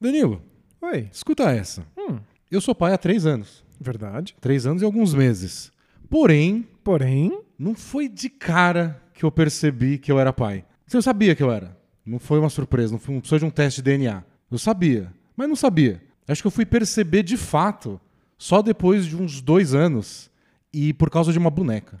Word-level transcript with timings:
Danilo, 0.00 0.42
Oi. 0.80 1.08
escuta 1.12 1.50
essa. 1.50 1.84
Hum, 1.96 2.18
Eu 2.50 2.60
sou 2.60 2.74
pai 2.74 2.92
há 2.92 2.98
três 2.98 3.26
anos. 3.26 3.64
verdade. 3.80 4.34
Três 4.40 4.66
anos 4.66 4.82
e 4.82 4.84
alguns 4.84 5.14
meses. 5.14 5.70
Porém, 6.08 6.66
Porém, 6.82 7.38
não 7.58 7.74
foi 7.74 8.08
de 8.08 8.28
cara 8.30 9.00
que 9.12 9.24
eu 9.24 9.30
percebi 9.30 9.98
que 9.98 10.10
eu 10.10 10.18
era 10.18 10.32
pai. 10.32 10.64
Eu 10.92 11.02
sabia 11.02 11.34
que 11.36 11.42
eu 11.42 11.52
era. 11.52 11.76
Não 12.04 12.18
foi 12.18 12.38
uma 12.38 12.48
surpresa, 12.48 12.92
não, 12.92 12.98
foi, 12.98 13.14
não 13.14 13.20
precisou 13.20 13.38
de 13.38 13.44
um 13.44 13.50
teste 13.50 13.80
de 13.82 13.90
DNA. 13.90 14.24
Eu 14.50 14.58
sabia, 14.58 15.12
mas 15.36 15.46
não 15.48 15.54
sabia. 15.54 16.02
Acho 16.26 16.42
que 16.42 16.46
eu 16.46 16.50
fui 16.50 16.64
perceber 16.64 17.22
de 17.22 17.36
fato 17.36 18.00
só 18.38 18.62
depois 18.62 19.04
de 19.06 19.14
uns 19.16 19.40
dois 19.40 19.74
anos 19.74 20.30
e 20.72 20.92
por 20.94 21.10
causa 21.10 21.30
de 21.32 21.38
uma 21.38 21.50
boneca. 21.50 22.00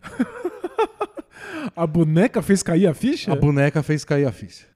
a 1.76 1.86
boneca 1.86 2.40
fez 2.42 2.62
cair 2.62 2.86
a 2.86 2.94
ficha? 2.94 3.30
A 3.32 3.36
boneca 3.36 3.82
fez 3.82 4.04
cair 4.04 4.24
a 4.26 4.32
ficha. 4.32 4.66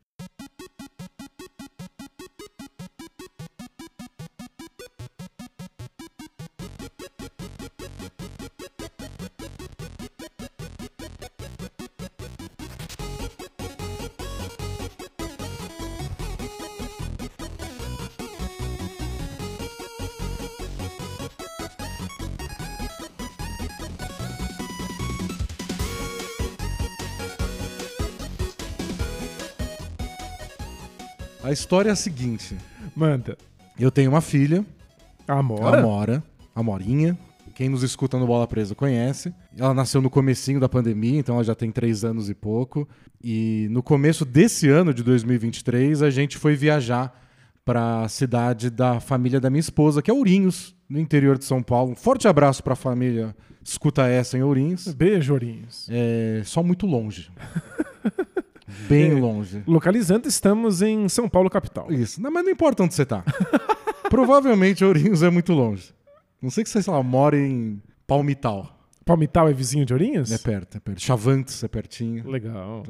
História 31.74 31.90
é 31.90 31.92
a 31.92 31.96
seguinte: 31.96 32.56
Manda. 32.94 33.36
eu 33.78 33.90
tenho 33.90 34.10
uma 34.10 34.20
filha, 34.20 34.64
Amora? 35.26 35.80
Amora, 35.80 36.22
a 36.54 36.62
Morinha. 36.62 37.18
Quem 37.52 37.68
nos 37.68 37.82
escuta 37.82 38.16
no 38.16 38.26
Bola 38.26 38.46
Presa 38.46 38.76
conhece. 38.76 39.34
Ela 39.56 39.74
nasceu 39.74 40.00
no 40.00 40.08
comecinho 40.08 40.60
da 40.60 40.68
pandemia, 40.68 41.18
então 41.18 41.34
ela 41.34 41.42
já 41.42 41.54
tem 41.54 41.72
três 41.72 42.04
anos 42.04 42.30
e 42.30 42.34
pouco. 42.34 42.88
E 43.22 43.66
no 43.70 43.82
começo 43.82 44.24
desse 44.24 44.68
ano 44.68 44.94
de 44.94 45.02
2023, 45.02 46.02
a 46.02 46.10
gente 46.10 46.36
foi 46.38 46.54
viajar 46.54 47.12
para 47.64 48.02
a 48.02 48.08
cidade 48.08 48.70
da 48.70 49.00
família 49.00 49.40
da 49.40 49.50
minha 49.50 49.60
esposa, 49.60 50.02
que 50.02 50.10
é 50.10 50.14
Ourinhos, 50.14 50.76
no 50.88 51.00
interior 51.00 51.38
de 51.38 51.44
São 51.44 51.60
Paulo. 51.62 51.92
Um 51.92 51.96
forte 51.96 52.28
abraço 52.28 52.62
para 52.62 52.74
a 52.74 52.76
família 52.76 53.34
Escuta 53.64 54.06
Essa 54.06 54.38
em 54.38 54.42
Ourinhos. 54.42 54.86
Beijo, 54.88 55.32
Ourinhos. 55.32 55.88
É 55.90 56.42
só 56.44 56.62
muito 56.62 56.86
longe. 56.86 57.30
Bem 58.88 59.12
É. 59.12 59.14
longe. 59.14 59.62
Localizando, 59.66 60.28
estamos 60.28 60.82
em 60.82 61.08
São 61.08 61.28
Paulo, 61.28 61.48
capital. 61.50 61.90
Isso. 61.92 62.20
Não, 62.20 62.30
mas 62.30 62.44
não 62.44 62.50
importa 62.52 62.82
onde 62.82 62.94
você 62.94 63.04
tá. 63.06 63.24
Provavelmente 64.10 64.84
Ourinhos 64.84 65.22
é 65.22 65.30
muito 65.30 65.52
longe. 65.52 65.92
Não 66.40 66.50
sei 66.50 66.62
que 66.64 66.70
você, 66.70 66.82
sei 66.82 66.92
lá, 66.92 67.02
mora 67.02 67.38
em 67.38 67.80
Palmital. 68.06 68.70
Palmital 69.04 69.48
é 69.48 69.52
vizinho 69.52 69.84
de 69.84 69.92
Ourinhos? 69.92 70.30
É 70.30 70.38
perto, 70.38 70.76
é 70.76 70.80
perto. 70.80 71.00
Chavantes 71.00 71.62
é 71.64 71.68
pertinho. 71.68 72.28
Legal. 72.28 72.82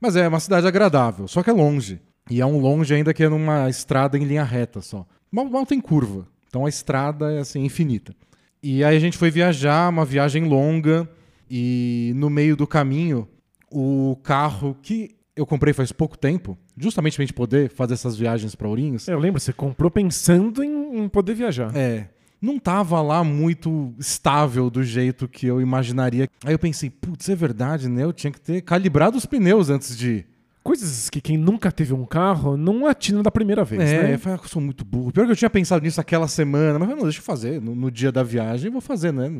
Mas 0.00 0.16
é 0.16 0.26
uma 0.26 0.40
cidade 0.40 0.66
agradável, 0.66 1.28
só 1.28 1.42
que 1.42 1.50
é 1.50 1.52
longe. 1.52 2.00
E 2.30 2.40
é 2.40 2.46
um 2.46 2.58
longe 2.58 2.94
ainda 2.94 3.12
que 3.12 3.22
é 3.22 3.28
numa 3.28 3.68
estrada 3.68 4.16
em 4.18 4.24
linha 4.24 4.44
reta 4.44 4.80
só. 4.80 5.06
Mal, 5.30 5.44
mal 5.46 5.66
tem 5.66 5.80
curva. 5.80 6.26
Então 6.48 6.64
a 6.64 6.68
estrada 6.68 7.32
é 7.32 7.38
assim, 7.40 7.64
infinita. 7.64 8.14
E 8.62 8.82
aí 8.82 8.96
a 8.96 9.00
gente 9.00 9.18
foi 9.18 9.30
viajar, 9.30 9.88
uma 9.90 10.04
viagem 10.04 10.44
longa. 10.44 11.08
E 11.50 12.12
no 12.16 12.30
meio 12.30 12.56
do 12.56 12.66
caminho, 12.66 13.28
o 13.70 14.16
carro 14.22 14.74
que 14.82 15.13
eu 15.36 15.44
comprei 15.46 15.72
faz 15.74 15.90
pouco 15.92 16.16
tempo, 16.16 16.56
justamente 16.76 17.16
pra 17.16 17.24
gente 17.24 17.34
poder 17.34 17.68
fazer 17.70 17.94
essas 17.94 18.16
viagens 18.16 18.54
pra 18.54 18.68
Ourinhos, 18.68 19.08
Eu 19.08 19.18
lembro, 19.18 19.40
você 19.40 19.52
comprou 19.52 19.90
pensando 19.90 20.62
em, 20.62 20.98
em 20.98 21.08
poder 21.08 21.34
viajar. 21.34 21.74
É. 21.76 22.08
Não 22.40 22.58
tava 22.58 23.00
lá 23.00 23.24
muito 23.24 23.94
estável 23.98 24.68
do 24.68 24.82
jeito 24.82 25.26
que 25.26 25.46
eu 25.46 25.60
imaginaria. 25.60 26.28
Aí 26.44 26.52
eu 26.52 26.58
pensei, 26.58 26.90
putz, 26.90 27.28
é 27.28 27.34
verdade, 27.34 27.88
né? 27.88 28.04
Eu 28.04 28.12
tinha 28.12 28.30
que 28.30 28.40
ter 28.40 28.60
calibrado 28.60 29.16
os 29.16 29.24
pneus 29.24 29.70
antes 29.70 29.96
de 29.96 30.10
ir. 30.10 30.26
Coisas 30.62 31.10
que 31.10 31.20
quem 31.20 31.36
nunca 31.36 31.70
teve 31.72 31.92
um 31.92 32.04
carro 32.06 32.56
não 32.56 32.86
atina 32.86 33.22
da 33.22 33.30
primeira 33.30 33.64
vez, 33.64 33.82
É, 33.82 34.02
né? 34.02 34.14
eu 34.14 34.18
falei, 34.18 34.38
ah, 34.38 34.44
eu 34.44 34.48
sou 34.48 34.62
muito 34.62 34.84
burro. 34.84 35.10
Pior 35.12 35.26
que 35.26 35.32
eu 35.32 35.36
tinha 35.36 35.50
pensado 35.50 35.82
nisso 35.84 36.00
aquela 36.00 36.28
semana, 36.28 36.78
mas 36.78 36.82
eu 36.82 36.86
falei, 36.86 36.96
não, 36.96 37.04
deixa 37.04 37.18
eu 37.20 37.24
fazer. 37.24 37.60
No, 37.60 37.74
no 37.74 37.90
dia 37.90 38.12
da 38.12 38.22
viagem 38.22 38.66
eu 38.66 38.72
vou 38.72 38.80
fazer, 38.80 39.12
né? 39.12 39.30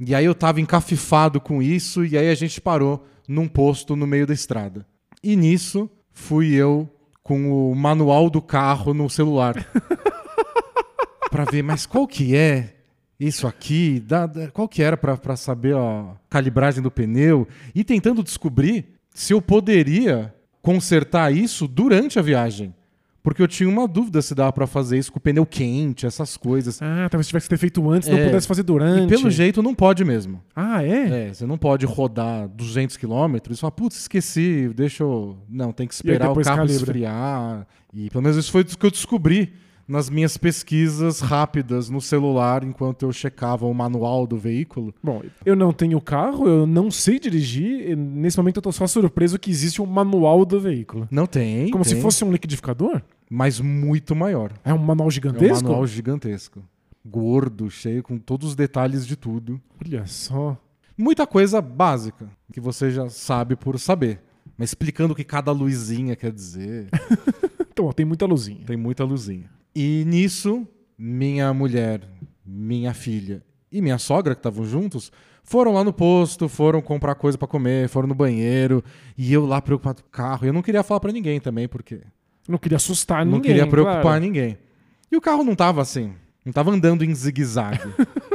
E 0.00 0.14
aí 0.14 0.24
eu 0.24 0.34
tava 0.34 0.60
encafifado 0.60 1.40
com 1.40 1.62
isso, 1.62 2.04
e 2.04 2.16
aí 2.18 2.28
a 2.28 2.34
gente 2.34 2.60
parou 2.60 3.06
num 3.28 3.46
posto 3.46 3.94
no 3.94 4.06
meio 4.06 4.26
da 4.26 4.34
estrada. 4.34 4.84
E 5.22 5.36
nisso 5.36 5.88
fui 6.12 6.52
eu 6.54 6.88
com 7.22 7.70
o 7.70 7.74
manual 7.74 8.28
do 8.28 8.42
carro 8.42 8.92
no 8.92 9.08
celular. 9.08 9.54
pra 11.30 11.44
ver, 11.44 11.62
mas 11.62 11.86
qual 11.86 12.06
que 12.06 12.34
é 12.36 12.74
isso 13.18 13.46
aqui? 13.46 14.00
Dá- 14.00 14.26
dá- 14.26 14.50
qual 14.50 14.68
que 14.68 14.82
era 14.82 14.96
pra 14.96 15.36
saber 15.36 15.76
a 15.76 16.16
calibragem 16.28 16.82
do 16.82 16.90
pneu? 16.90 17.46
E 17.74 17.84
tentando 17.84 18.22
descobrir 18.22 18.86
se 19.14 19.32
eu 19.32 19.40
poderia 19.40 20.34
consertar 20.60 21.32
isso 21.32 21.66
durante 21.68 22.18
a 22.18 22.22
viagem. 22.22 22.74
Porque 23.22 23.40
eu 23.40 23.46
tinha 23.46 23.68
uma 23.68 23.86
dúvida 23.86 24.20
se 24.20 24.34
dava 24.34 24.52
pra 24.52 24.66
fazer 24.66 24.98
isso 24.98 25.12
com 25.12 25.18
o 25.18 25.20
pneu 25.20 25.46
quente, 25.46 26.04
essas 26.06 26.36
coisas. 26.36 26.80
Ah, 26.82 27.06
talvez 27.08 27.28
tivesse 27.28 27.44
que 27.46 27.50
ter 27.50 27.56
feito 27.56 27.88
antes, 27.88 28.08
não 28.08 28.18
É. 28.18 28.24
pudesse 28.26 28.48
fazer 28.48 28.64
durante. 28.64 29.04
E 29.04 29.06
pelo 29.06 29.30
jeito 29.30 29.62
não 29.62 29.74
pode 29.74 30.04
mesmo. 30.04 30.42
Ah, 30.56 30.82
é? 30.84 31.28
É, 31.28 31.32
você 31.34 31.46
não 31.46 31.56
pode 31.56 31.86
rodar 31.86 32.48
200 32.48 32.96
km 32.96 33.36
e 33.50 33.56
falar, 33.56 33.70
putz, 33.70 33.96
esqueci, 34.00 34.70
deixa 34.74 35.04
eu... 35.04 35.36
Não, 35.48 35.70
tem 35.72 35.86
que 35.86 35.94
esperar 35.94 36.32
o 36.32 36.34
carro 36.34 36.56
calibra. 36.56 36.74
esfriar. 36.74 37.66
E 37.94 38.10
pelo 38.10 38.22
menos 38.22 38.36
isso 38.36 38.50
foi 38.50 38.62
o 38.62 38.64
que 38.64 38.86
eu 38.86 38.90
descobri 38.90 39.52
nas 39.92 40.08
minhas 40.10 40.36
pesquisas 40.36 41.20
rápidas 41.20 41.88
no 41.90 42.00
celular 42.00 42.64
enquanto 42.64 43.02
eu 43.04 43.12
checava 43.12 43.66
o 43.66 43.74
manual 43.74 44.26
do 44.26 44.36
veículo. 44.38 44.94
Bom, 45.02 45.22
eu 45.44 45.54
não 45.54 45.72
tenho 45.72 46.00
carro, 46.00 46.48
eu 46.48 46.66
não 46.66 46.90
sei 46.90 47.20
dirigir. 47.20 47.96
nesse 47.96 48.36
momento 48.38 48.56
eu 48.56 48.62
tô 48.62 48.72
só 48.72 48.86
surpreso 48.86 49.38
que 49.38 49.50
existe 49.50 49.80
um 49.82 49.86
manual 49.86 50.44
do 50.44 50.58
veículo. 50.58 51.06
Não 51.10 51.26
tem, 51.26 51.70
Como 51.70 51.84
se 51.84 51.92
tem, 51.94 52.02
fosse 52.02 52.24
um 52.24 52.32
liquidificador? 52.32 53.02
mas 53.30 53.60
muito 53.60 54.14
maior. 54.16 54.52
É 54.64 54.74
um 54.74 54.78
manual 54.78 55.06
É 55.06 55.08
um 55.08 55.10
gigantesco? 55.10 55.64
manual 55.64 55.86
gigantesco. 55.86 56.62
Gordo, 57.04 57.70
cheio, 57.70 58.02
com 58.02 58.18
todos 58.18 58.48
os 58.50 58.54
detalhes 58.54 59.06
de 59.06 59.16
tudo. 59.16 59.60
Olha 59.84 60.06
só. 60.06 60.56
Muita 60.96 61.26
coisa 61.26 61.60
básica, 61.60 62.28
que 62.52 62.60
você 62.60 62.90
já 62.90 63.08
sabe 63.08 63.56
por 63.56 63.78
saber. 63.78 64.20
Mas 64.56 64.70
explicando 64.70 65.12
o 65.12 65.16
que 65.16 65.24
cada 65.24 65.50
luzinha 65.50 66.14
quer 66.14 66.30
dizer, 66.32 66.88
Então, 67.72 67.86
ó, 67.86 67.92
tem 67.92 68.04
muita 68.04 68.26
luzinha. 68.26 68.60
tem 68.66 68.76
muita 68.76 69.02
luzinha. 69.02 69.50
E 69.74 70.04
nisso, 70.06 70.66
minha 70.98 71.52
mulher, 71.52 72.00
minha 72.44 72.92
filha 72.92 73.42
e 73.70 73.80
minha 73.80 73.98
sogra, 73.98 74.34
que 74.34 74.40
estavam 74.40 74.64
juntos, 74.64 75.10
foram 75.42 75.72
lá 75.72 75.82
no 75.82 75.92
posto, 75.92 76.48
foram 76.48 76.80
comprar 76.82 77.14
coisa 77.14 77.38
pra 77.38 77.48
comer, 77.48 77.88
foram 77.88 78.06
no 78.08 78.14
banheiro, 78.14 78.84
e 79.16 79.32
eu 79.32 79.46
lá 79.46 79.60
preocupado 79.62 80.02
com 80.02 80.08
o 80.08 80.12
carro. 80.12 80.44
E 80.44 80.48
eu 80.48 80.52
não 80.52 80.62
queria 80.62 80.82
falar 80.82 81.00
pra 81.00 81.10
ninguém 81.12 81.40
também, 81.40 81.66
porque 81.66 82.00
Não 82.48 82.58
queria 82.58 82.76
assustar 82.76 83.24
não 83.24 83.36
ninguém. 83.36 83.52
queria 83.52 83.66
preocupar 83.66 84.02
claro. 84.02 84.20
ninguém. 84.20 84.58
E 85.10 85.16
o 85.16 85.20
carro 85.20 85.42
não 85.44 85.54
tava 85.54 85.80
assim, 85.80 86.12
não 86.44 86.52
tava 86.52 86.70
andando 86.70 87.04
em 87.04 87.14
zigue-zague. 87.14 87.80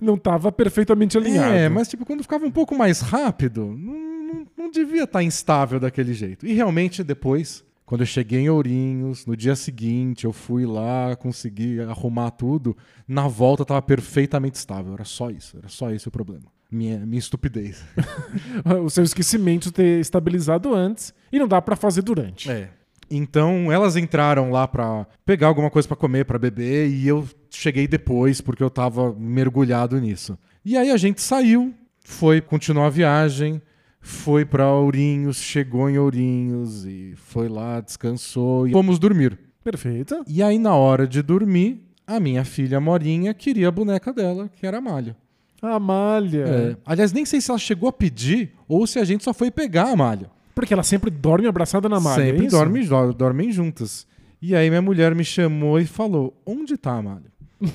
Não 0.00 0.16
tava 0.16 0.50
perfeitamente 0.50 1.16
alinhado. 1.16 1.54
É, 1.54 1.68
mas 1.68 1.86
tipo, 1.86 2.04
quando 2.04 2.22
ficava 2.22 2.44
um 2.44 2.50
pouco 2.50 2.74
mais 2.76 3.00
rápido, 3.00 3.66
não, 3.78 3.94
não, 4.34 4.46
não 4.56 4.70
devia 4.70 5.04
estar 5.04 5.22
instável 5.22 5.78
daquele 5.78 6.12
jeito. 6.12 6.44
E 6.44 6.54
realmente 6.54 7.04
depois, 7.04 7.62
quando 7.92 8.00
eu 8.00 8.06
cheguei 8.06 8.40
em 8.40 8.48
Ourinhos, 8.48 9.26
no 9.26 9.36
dia 9.36 9.54
seguinte, 9.54 10.24
eu 10.24 10.32
fui 10.32 10.64
lá, 10.64 11.14
consegui 11.14 11.78
arrumar 11.82 12.30
tudo, 12.30 12.74
na 13.06 13.28
volta 13.28 13.66
tava 13.66 13.82
perfeitamente 13.82 14.56
estável. 14.56 14.94
Era 14.94 15.04
só 15.04 15.28
isso, 15.28 15.58
era 15.58 15.68
só 15.68 15.90
esse 15.90 16.08
o 16.08 16.10
problema. 16.10 16.46
Minha, 16.70 17.04
minha 17.04 17.18
estupidez. 17.18 17.84
O 18.82 18.88
seu 18.88 19.04
esquecimento 19.04 19.70
ter 19.70 20.00
estabilizado 20.00 20.74
antes 20.74 21.12
e 21.30 21.38
não 21.38 21.46
dá 21.46 21.60
pra 21.60 21.76
fazer 21.76 22.00
durante. 22.00 22.50
É. 22.50 22.70
Então, 23.10 23.70
elas 23.70 23.94
entraram 23.94 24.50
lá 24.50 24.66
pra 24.66 25.06
pegar 25.26 25.48
alguma 25.48 25.68
coisa 25.68 25.86
pra 25.86 25.94
comer, 25.94 26.24
pra 26.24 26.38
beber, 26.38 26.88
e 26.88 27.06
eu 27.06 27.28
cheguei 27.50 27.86
depois 27.86 28.40
porque 28.40 28.62
eu 28.62 28.70
tava 28.70 29.12
mergulhado 29.12 30.00
nisso. 30.00 30.38
E 30.64 30.78
aí 30.78 30.90
a 30.90 30.96
gente 30.96 31.20
saiu, 31.20 31.74
foi 32.02 32.40
continuar 32.40 32.86
a 32.86 32.88
viagem, 32.88 33.60
foi 34.04 34.44
pra 34.44 34.70
Ourinhos, 34.72 35.36
chegou 35.38 35.88
em 35.88 35.96
Ourinhos 35.96 36.84
e 36.84 37.14
foi 37.16 37.48
lá, 37.48 37.80
descansou 37.80 38.66
e 38.66 38.72
fomos 38.72 38.98
dormir. 38.98 39.38
Perfeito. 39.62 40.24
E 40.26 40.42
aí 40.42 40.58
na 40.58 40.74
hora 40.74 41.06
de 41.06 41.22
dormir, 41.22 41.80
a 42.06 42.18
minha 42.18 42.44
filha 42.44 42.80
Morinha 42.80 43.32
queria 43.32 43.68
a 43.68 43.70
boneca 43.70 44.12
dela, 44.12 44.50
que 44.56 44.66
era 44.66 44.78
a 44.78 44.80
Malha. 44.80 45.16
A 45.62 45.78
malha. 45.78 46.44
É. 46.44 46.76
Aliás, 46.84 47.12
nem 47.12 47.24
sei 47.24 47.40
se 47.40 47.48
ela 47.48 47.58
chegou 47.58 47.88
a 47.88 47.92
pedir 47.92 48.50
ou 48.66 48.84
se 48.84 48.98
a 48.98 49.04
gente 49.04 49.22
só 49.22 49.32
foi 49.32 49.48
pegar 49.48 49.92
a 49.92 49.96
Malha. 49.96 50.28
Porque 50.56 50.74
ela 50.74 50.82
sempre 50.82 51.08
dorme 51.08 51.46
abraçada 51.46 51.88
na 51.88 52.00
malha. 52.00 52.22
Sempre 52.24 52.46
é 52.46 52.48
dorme, 52.48 52.84
do- 52.84 53.12
dormem 53.14 53.52
juntas. 53.52 54.04
E 54.42 54.56
aí 54.56 54.68
minha 54.68 54.82
mulher 54.82 55.14
me 55.14 55.24
chamou 55.24 55.78
e 55.78 55.86
falou: 55.86 56.36
Onde 56.44 56.76
tá 56.76 56.94
a 56.98 57.02
Malha? 57.02 57.32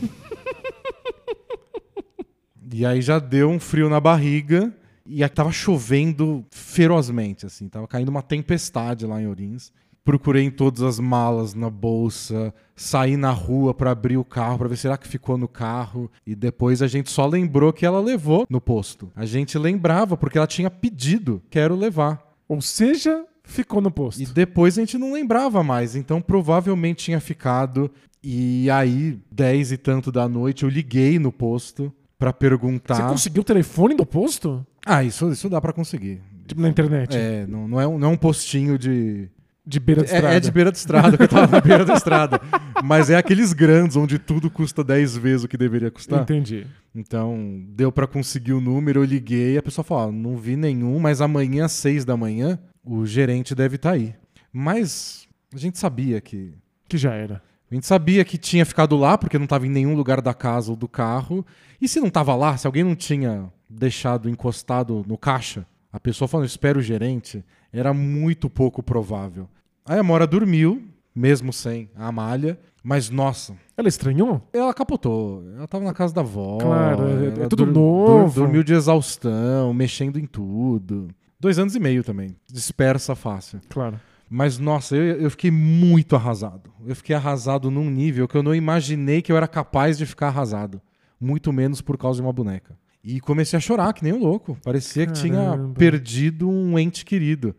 e 2.72 2.86
aí 2.86 3.02
já 3.02 3.20
deu 3.20 3.50
um 3.50 3.60
frio 3.60 3.90
na 3.90 4.00
barriga 4.00 4.74
e 5.08 5.24
aí 5.24 5.30
tava 5.30 5.52
chovendo 5.52 6.46
ferozmente, 6.52 7.46
assim. 7.46 7.68
Tava 7.70 7.88
caindo 7.88 8.10
uma 8.10 8.22
tempestade 8.22 9.06
lá 9.06 9.22
em 9.22 9.28
Ourinhos. 9.28 9.72
procurei 10.08 10.44
em 10.46 10.50
todas 10.50 10.84
as 10.84 11.02
malas, 11.02 11.54
na 11.54 11.70
bolsa, 11.70 12.54
saí 12.78 13.18
na 13.18 13.32
rua 13.32 13.74
pra 13.74 13.92
abrir 13.92 14.16
o 14.16 14.24
carro, 14.24 14.60
pra 14.60 14.70
ver 14.70 14.78
será 14.78 14.98
que 14.98 15.06
ficou 15.06 15.38
no 15.38 15.50
carro. 15.50 16.10
E 16.26 16.34
depois 16.34 16.82
a 16.82 16.88
gente 16.88 17.12
só 17.12 17.28
lembrou 17.28 17.74
que 17.74 17.86
ela 17.86 18.00
levou 18.00 18.48
no 18.50 18.62
posto. 18.62 19.12
A 19.14 19.26
gente 19.26 19.58
lembrava 19.58 20.16
porque 20.16 20.38
ela 20.38 20.48
tinha 20.48 20.72
pedido, 20.72 21.42
quero 21.50 21.76
levar. 21.76 22.26
Ou 22.48 22.62
seja, 22.62 23.26
ficou 23.44 23.82
no 23.82 23.92
posto. 23.92 24.22
E 24.22 24.26
depois 24.26 24.78
a 24.78 24.82
gente 24.82 24.98
não 24.98 25.12
lembrava 25.12 25.62
mais, 25.62 25.94
então 25.94 26.22
provavelmente 26.22 27.04
tinha 27.04 27.20
ficado. 27.20 27.92
E 28.24 28.70
aí, 28.70 29.20
10 29.30 29.74
e 29.74 29.78
tanto 29.78 30.10
da 30.10 30.26
noite, 30.30 30.64
eu 30.64 30.70
liguei 30.70 31.20
no 31.20 31.34
posto 31.34 31.92
pra 32.18 32.32
perguntar. 32.32 32.96
Você 32.96 33.02
conseguiu 33.04 33.42
o 33.42 33.46
telefone 33.46 33.94
do 33.94 34.06
posto? 34.06 34.66
Ah, 34.88 35.04
isso, 35.04 35.32
isso 35.32 35.50
dá 35.50 35.60
pra 35.60 35.74
conseguir. 35.74 36.22
Tipo, 36.48 36.62
na 36.62 36.70
internet. 36.70 37.16
É, 37.16 37.46
não, 37.46 37.68
não, 37.68 37.82
é 37.82 37.88
um, 37.88 38.00
não 38.00 38.10
é 38.10 38.12
um 38.12 38.18
postinho 38.18 38.78
de. 38.78 39.30
De 39.66 39.82
beira 39.82 40.02
de 40.02 40.08
estrada. 40.08 40.34
É, 40.34 40.38
é 40.38 40.40
de 40.40 40.50
beira 40.50 40.72
de 40.72 40.78
estrada, 40.78 41.18
que 41.18 41.24
eu 41.24 41.28
tava 41.28 41.48
na 41.48 41.60
beira 41.60 41.84
da 41.84 41.94
estrada. 41.94 42.40
Mas 42.82 43.10
é 43.10 43.18
aqueles 43.18 43.52
grandes, 43.52 43.98
onde 43.98 44.18
tudo 44.18 44.50
custa 44.50 44.82
10 44.82 45.18
vezes 45.18 45.44
o 45.44 45.48
que 45.48 45.58
deveria 45.58 45.92
custar. 45.92 46.22
Entendi. 46.22 46.66
Então, 46.96 47.66
deu 47.76 47.92
pra 47.92 48.08
conseguir 48.08 48.54
o 48.54 48.62
número, 48.62 49.02
eu 49.02 49.04
liguei, 49.04 49.58
a 49.58 49.62
pessoa 49.62 49.84
falou: 49.84 50.08
ó, 50.08 50.12
não 50.12 50.38
vi 50.38 50.56
nenhum, 50.56 50.98
mas 51.00 51.20
amanhã 51.20 51.66
às 51.66 51.74
6 51.74 52.06
da 52.06 52.16
manhã, 52.16 52.58
o 52.82 53.06
gerente 53.06 53.54
deve 53.54 53.76
estar 53.76 53.92
aí. 53.92 54.16
Mas 54.54 55.28
a 55.54 55.58
gente 55.58 55.78
sabia 55.78 56.22
que. 56.22 56.54
Que 56.88 56.98
já 56.98 57.14
era. 57.14 57.42
A 57.70 57.76
gente 57.76 57.86
sabia 57.86 58.24
que 58.24 58.38
tinha 58.38 58.66
ficado 58.66 58.96
lá, 58.96 59.18
porque 59.18 59.38
não 59.38 59.44
estava 59.46 59.68
em 59.68 59.70
nenhum 59.70 59.94
lugar 59.96 60.22
da 60.22 60.34
casa 60.34 60.72
ou 60.72 60.78
do 60.78 60.88
carro. 60.88 61.46
E 61.82 61.88
se 61.88 62.00
não 62.00 62.08
estava 62.08 62.34
lá, 62.36 62.56
se 62.58 62.66
alguém 62.66 62.84
não 62.84 62.96
tinha 62.96 63.52
deixado 63.70 64.30
encostado 64.30 65.04
no 65.08 65.18
caixa, 65.18 65.66
a 65.92 66.00
pessoa 66.00 66.28
falando, 66.28 66.48
espera 66.48 66.80
o 66.80 66.82
gerente, 66.82 67.44
era 67.74 67.94
muito 67.94 68.50
pouco 68.50 68.82
provável. 68.82 69.50
Aí 69.86 70.00
a 70.00 70.04
Mora 70.04 70.26
dormiu, 70.26 70.82
mesmo 71.14 71.52
sem 71.52 71.90
a 71.96 72.10
malha, 72.12 72.58
mas 72.84 73.10
nossa, 73.10 73.54
Ela 73.76 73.90
estranhou? 73.90 74.42
ela 74.54 74.74
capotou. 74.74 75.44
Ela 75.58 75.68
tava 75.68 75.84
na 75.84 75.94
casa 75.94 76.14
da 76.14 76.22
avó. 76.22 76.58
Claro, 76.60 77.04
é- 77.42 77.44
é 77.44 77.48
tudo 77.50 77.66
novo. 77.66 78.34
dormiu 78.34 78.64
de 78.64 78.74
exaustão, 78.74 79.74
mexendo 79.74 80.18
em 80.18 80.26
tudo. 80.26 81.10
Dois 81.40 81.60
anos 81.60 81.76
e 81.76 81.80
meio 81.80 82.04
também. 82.04 82.36
Dispersa 82.52 83.14
fácil. 83.14 83.60
Claro. 83.70 84.00
Mas, 84.30 84.60
nossa, 84.60 84.96
eu, 84.96 85.22
eu 85.22 85.30
fiquei 85.32 85.50
muito 85.52 86.16
arrasado. 86.16 86.70
Eu 86.86 86.96
fiquei 86.96 87.16
arrasado 87.16 87.72
num 87.72 87.90
nível 87.90 88.28
que 88.28 88.36
eu 88.36 88.44
não 88.44 88.54
imaginei 88.54 89.22
que 89.22 89.32
eu 89.32 89.38
era 89.38 89.48
capaz 89.48 89.98
de 89.98 90.06
ficar 90.06 90.28
arrasado. 90.28 90.82
Muito 91.20 91.52
menos 91.54 91.82
por 91.82 91.98
causa 91.98 92.18
de 92.22 92.26
uma 92.28 92.34
boneca. 92.34 92.78
E 93.04 93.20
comecei 93.22 93.56
a 93.56 93.60
chorar, 93.60 93.94
que 93.94 94.04
nem 94.04 94.12
um 94.14 94.20
louco. 94.20 94.58
Parecia 94.64 95.06
que 95.08 95.14
tinha 95.14 95.34
Caramba. 95.52 95.74
perdido 95.76 96.50
um 96.50 96.78
ente 96.78 97.06
querido. 97.06 97.56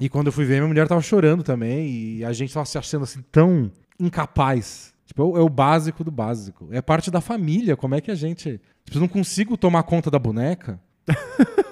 E 0.00 0.08
quando 0.08 0.26
eu 0.26 0.32
fui 0.32 0.44
ver, 0.44 0.56
minha 0.56 0.68
mulher 0.68 0.86
tava 0.86 1.00
chorando 1.00 1.42
também. 1.42 1.88
E 1.88 2.24
a 2.24 2.32
gente 2.32 2.52
tava 2.52 2.66
se 2.66 2.76
achando 2.76 3.04
assim 3.04 3.22
tão 3.32 3.70
incapaz. 3.98 4.92
Tipo, 5.06 5.22
é 5.22 5.24
o- 5.24 5.36
é 5.38 5.40
o 5.40 5.48
básico 5.48 6.04
do 6.04 6.10
básico. 6.10 6.68
É 6.70 6.82
parte 6.82 7.10
da 7.10 7.20
família. 7.22 7.76
Como 7.76 7.94
é 7.94 8.00
que 8.00 8.10
a 8.10 8.14
gente. 8.14 8.60
Tipo, 8.84 8.98
eu 8.98 9.00
não 9.00 9.08
consigo 9.08 9.56
tomar 9.56 9.82
conta 9.84 10.10
da 10.10 10.18
boneca. 10.18 10.78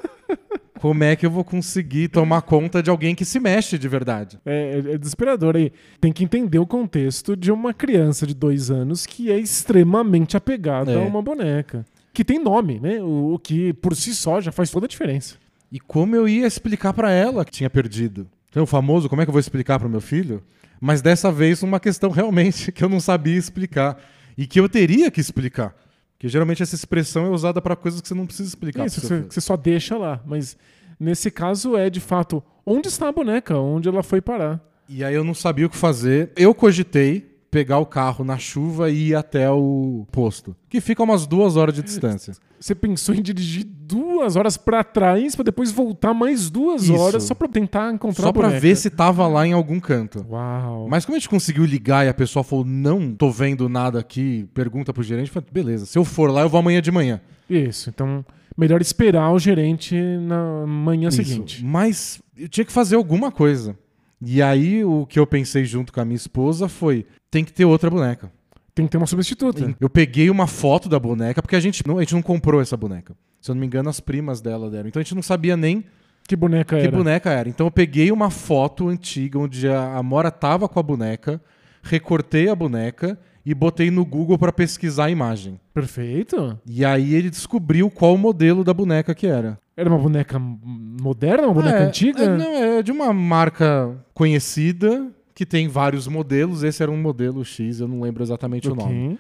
Como 0.81 1.05
é 1.05 1.15
que 1.15 1.27
eu 1.27 1.31
vou 1.31 1.45
conseguir 1.45 2.09
tomar 2.09 2.41
conta 2.41 2.83
de 2.83 2.89
alguém 2.89 3.15
que 3.15 3.23
se 3.25 3.39
mexe 3.39 3.77
de 3.79 3.87
verdade? 3.87 4.39
É, 4.47 4.81
é- 4.87 4.95
é 4.95 4.99
desesperador 4.99 5.55
aí. 5.55 5.71
Tem 6.01 6.11
que 6.11 6.25
entender 6.25 6.59
o 6.59 6.67
contexto 6.67 7.37
de 7.37 7.53
uma 7.53 7.75
criança 7.75 8.27
de 8.27 8.33
dois 8.35 8.71
anos 8.71 9.05
que 9.05 9.31
é 9.31 9.39
extremamente 9.39 10.39
apegada 10.39 10.93
É. 10.93 10.97
a 10.97 11.01
uma 11.01 11.21
boneca. 11.21 11.85
Que 12.15 12.25
tem 12.25 12.39
nome, 12.43 12.81
né? 12.81 12.99
O, 13.03 13.35
o 13.35 13.39
que 13.39 13.75
por 13.75 13.95
si 13.95 14.15
só 14.15 14.41
já 14.41 14.51
faz 14.51 14.71
toda 14.71 14.87
a 14.87 14.89
diferença. 14.89 15.37
E 15.71 15.79
como 15.79 16.17
eu 16.17 16.27
ia 16.27 16.47
explicar 16.47 16.95
pra 16.95 17.11
ela 17.13 17.45
que 17.45 17.53
tinha 17.53 17.69
perdido? 17.69 18.27
Então, 18.49 18.63
o 18.63 18.67
famoso, 18.67 19.07
como 19.09 19.21
é 19.21 19.27
que 19.27 19.29
eu 19.29 19.33
vou 19.35 19.39
explicar 19.41 19.79
pro 19.79 19.89
meu 19.89 20.01
filho? 20.01 20.43
Mas 20.81 21.03
dessa 21.03 21.31
vez 21.31 21.63
uma 21.63 21.79
questão 21.79 22.11
realmente 22.11 22.73
que 22.73 22.83
eu 22.83 22.89
não 22.89 23.01
sabia 23.01 23.37
explicar 23.37 23.99
e 24.37 24.47
que 24.47 24.59
eu 24.59 24.67
teria 24.67 25.11
que 25.11 25.21
explicar. 25.21 25.75
Porque 26.21 26.29
geralmente 26.29 26.63
essa 26.63 26.75
expressão 26.75 27.25
é 27.25 27.31
usada 27.31 27.63
pra 27.63 27.75
coisas 27.75 27.99
que 27.99 28.07
você 28.07 28.13
não 28.13 28.27
precisa 28.27 28.47
explicar. 28.47 28.85
Isso, 28.85 29.01
você, 29.01 29.21
você 29.23 29.41
só 29.41 29.57
deixa 29.57 29.97
lá. 29.97 30.21
Mas 30.27 30.55
nesse 30.99 31.31
caso 31.31 31.79
é 31.79 31.89
de 31.89 31.99
fato 31.99 32.43
onde 32.67 32.89
está 32.89 33.09
a 33.09 33.13
boneca, 33.13 33.57
onde 33.57 33.89
ela 33.89 34.03
foi 34.03 34.21
parar. 34.21 34.61
E 34.87 35.03
aí 35.03 35.15
eu 35.15 35.25
não 35.25 35.33
sabia 35.33 35.65
o 35.65 35.71
que 35.71 35.79
fazer. 35.79 36.31
Eu 36.37 36.55
cogitei 36.55 37.30
pegar 37.51 37.79
o 37.79 37.87
carro 37.87 38.25
na 38.25 38.39
chuva 38.39 38.91
e 38.91 39.09
ir 39.09 39.15
até 39.15 39.51
o 39.51 40.07
posto, 40.13 40.55
que 40.69 40.81
fica 40.81 41.03
umas 41.03 41.27
duas 41.27 41.57
horas 41.57 41.75
de 41.75 41.83
distância. 41.83 42.33
Você 42.61 42.75
pensou 42.75 43.15
em 43.15 43.23
dirigir 43.23 43.65
duas 43.65 44.37
horas 44.37 44.57
pra 44.57 44.85
trás 44.85 45.35
pra 45.35 45.43
depois 45.43 45.73
voltar 45.73 46.13
mais 46.15 46.49
duas 46.51 46.85
Isso. 46.85 46.95
horas 46.95 47.25
só 47.25 47.35
pra 47.35 47.49
tentar 47.49 47.93
encontrar 47.93 48.23
Só 48.25 48.29
a 48.29 48.33
pra 48.33 48.43
boneca. 48.49 48.61
ver 48.61 48.77
se 48.77 48.91
tava 48.91 49.27
lá 49.27 49.47
em 49.47 49.53
algum 49.53 49.81
canto. 49.81 50.25
Uau. 50.31 50.87
Mas 50.89 51.05
como 51.05 51.17
a 51.17 51.19
gente 51.19 51.29
conseguiu 51.29 51.65
ligar 51.65 52.07
e 52.07 52.09
a 52.09 52.15
pessoa 52.15 52.45
falou, 52.45 52.65
não 52.65 53.15
tô 53.15 53.31
vendo 53.31 53.69
nada 53.69 53.99
aqui, 53.99 54.47
pergunta 54.55 54.93
pro 54.93 55.03
gerente, 55.03 55.31
falei, 55.31 55.49
beleza, 55.51 55.87
se 55.87 55.99
eu 55.99 56.05
for 56.05 56.31
lá, 56.31 56.43
eu 56.43 56.49
vou 56.49 56.61
amanhã 56.61 56.81
de 56.81 56.91
manhã. 56.93 57.21
Isso, 57.49 57.89
então 57.91 58.25
melhor 58.57 58.81
esperar 58.83 59.33
o 59.33 59.39
gerente 59.39 59.95
na 59.97 60.67
manhã 60.67 61.09
Isso. 61.09 61.17
seguinte. 61.17 61.65
Mas 61.65 62.21
eu 62.37 62.49
tinha 62.49 62.65
que 62.65 62.73
fazer 62.73 62.95
alguma 62.95 63.33
coisa. 63.33 63.75
E 64.23 64.43
aí 64.43 64.85
o 64.85 65.07
que 65.07 65.19
eu 65.19 65.27
pensei 65.27 65.65
junto 65.65 65.93
com 65.93 66.01
a 66.01 66.05
minha 66.05 66.17
esposa 66.17 66.69
foi, 66.69 67.07
tem 67.31 67.45
que 67.45 67.53
ter 67.53 67.65
outra 67.65 67.89
boneca. 67.89 68.31
Tem 68.75 68.87
que 68.87 68.93
ter 68.93 68.99
uma 68.99 69.07
substituta. 69.07 69.75
Eu 69.81 69.91
peguei 69.91 70.31
uma 70.31 70.47
foto 70.47 70.89
da 70.89 70.99
boneca, 70.99 71.43
porque 71.43 71.57
a 71.57 71.61
gente 71.61 71.87
não, 71.87 71.99
a 71.99 72.01
gente 72.03 72.15
não 72.15 72.23
comprou 72.23 72.61
essa 72.61 72.77
boneca. 72.77 73.17
Se 73.41 73.51
eu 73.51 73.55
não 73.55 73.61
me 73.61 73.67
engano, 73.67 73.89
as 73.89 74.01
primas 74.01 74.41
dela 74.41 74.71
deram. 74.71 74.89
Então 74.89 75.01
a 75.01 75.03
gente 75.03 75.15
não 75.15 75.23
sabia 75.23 75.57
nem 75.57 75.85
Que 76.29 76.37
boneca 76.37 76.77
que 76.77 76.87
era? 76.87 76.97
boneca 76.97 77.31
era. 77.31 77.49
Então 77.49 77.67
eu 77.67 77.71
peguei 77.71 78.13
uma 78.13 78.31
foto 78.31 78.89
antiga 78.89 79.39
onde 79.39 79.67
a 79.69 79.97
Amora 79.97 80.31
tava 80.31 80.69
com 80.69 80.79
a 80.79 80.83
boneca, 80.83 81.41
recortei 81.83 82.49
a 82.49 82.55
boneca 82.55 83.19
e 83.45 83.55
botei 83.55 83.91
no 83.91 84.05
Google 84.05 84.39
pra 84.39 84.53
pesquisar 84.53 85.07
a 85.07 85.11
imagem. 85.11 85.59
Perfeito. 85.73 86.59
E 86.67 86.85
aí 86.85 87.15
ele 87.15 87.31
descobriu 87.31 87.91
qual 87.91 88.15
o 88.15 88.19
modelo 88.19 88.63
da 88.63 88.75
boneca 88.75 89.15
que 89.15 89.27
era. 89.27 89.59
Era 89.77 89.89
uma 89.89 89.99
boneca 89.99 90.39
moderna, 90.39 91.47
uma 91.47 91.55
boneca 91.55 91.79
é, 91.79 91.87
antiga? 91.87 92.23
É, 92.23 92.37
não, 92.37 92.55
é 92.55 92.83
de 92.83 92.93
uma 92.93 93.13
marca 93.13 93.97
conhecida 94.13 95.11
que 95.35 95.47
tem 95.47 95.69
vários 95.69 96.07
modelos. 96.07 96.63
Esse 96.63 96.83
era 96.83 96.93
um 96.93 97.01
modelo 97.01 97.45
X, 97.45 97.81
eu 97.81 97.89
não 97.89 98.03
lembro 98.03 98.23
exatamente 98.23 98.69
o 98.69 98.75
nome. 98.75 99.19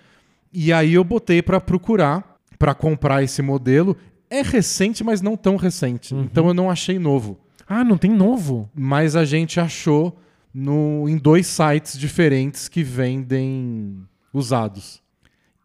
E 0.52 0.73
aí 0.73 0.94
eu 0.94 1.05
botei 1.05 1.40
pra 1.40 1.61
procurar 1.61 2.37
pra 2.58 2.75
comprar 2.75 3.23
esse 3.23 3.40
modelo. 3.40 3.96
É 4.28 4.43
recente, 4.43 5.02
mas 5.02 5.23
não 5.23 5.37
tão 5.37 5.56
recente. 5.56 6.14
Uhum. 6.14 6.23
Então 6.23 6.46
eu 6.46 6.55
não 6.55 6.70
achei 6.70 6.99
novo. 6.99 7.38
Ah, 7.66 7.82
não 7.82 7.96
tem 7.96 8.11
novo. 8.11 8.69
Mas 8.75 9.16
a 9.16 9.25
gente 9.25 9.58
achou 9.58 10.16
no, 10.52 11.08
em 11.08 11.17
dois 11.17 11.47
sites 11.47 11.99
diferentes 11.99 12.69
que 12.69 12.82
vendem 12.82 14.02
usados. 14.32 15.00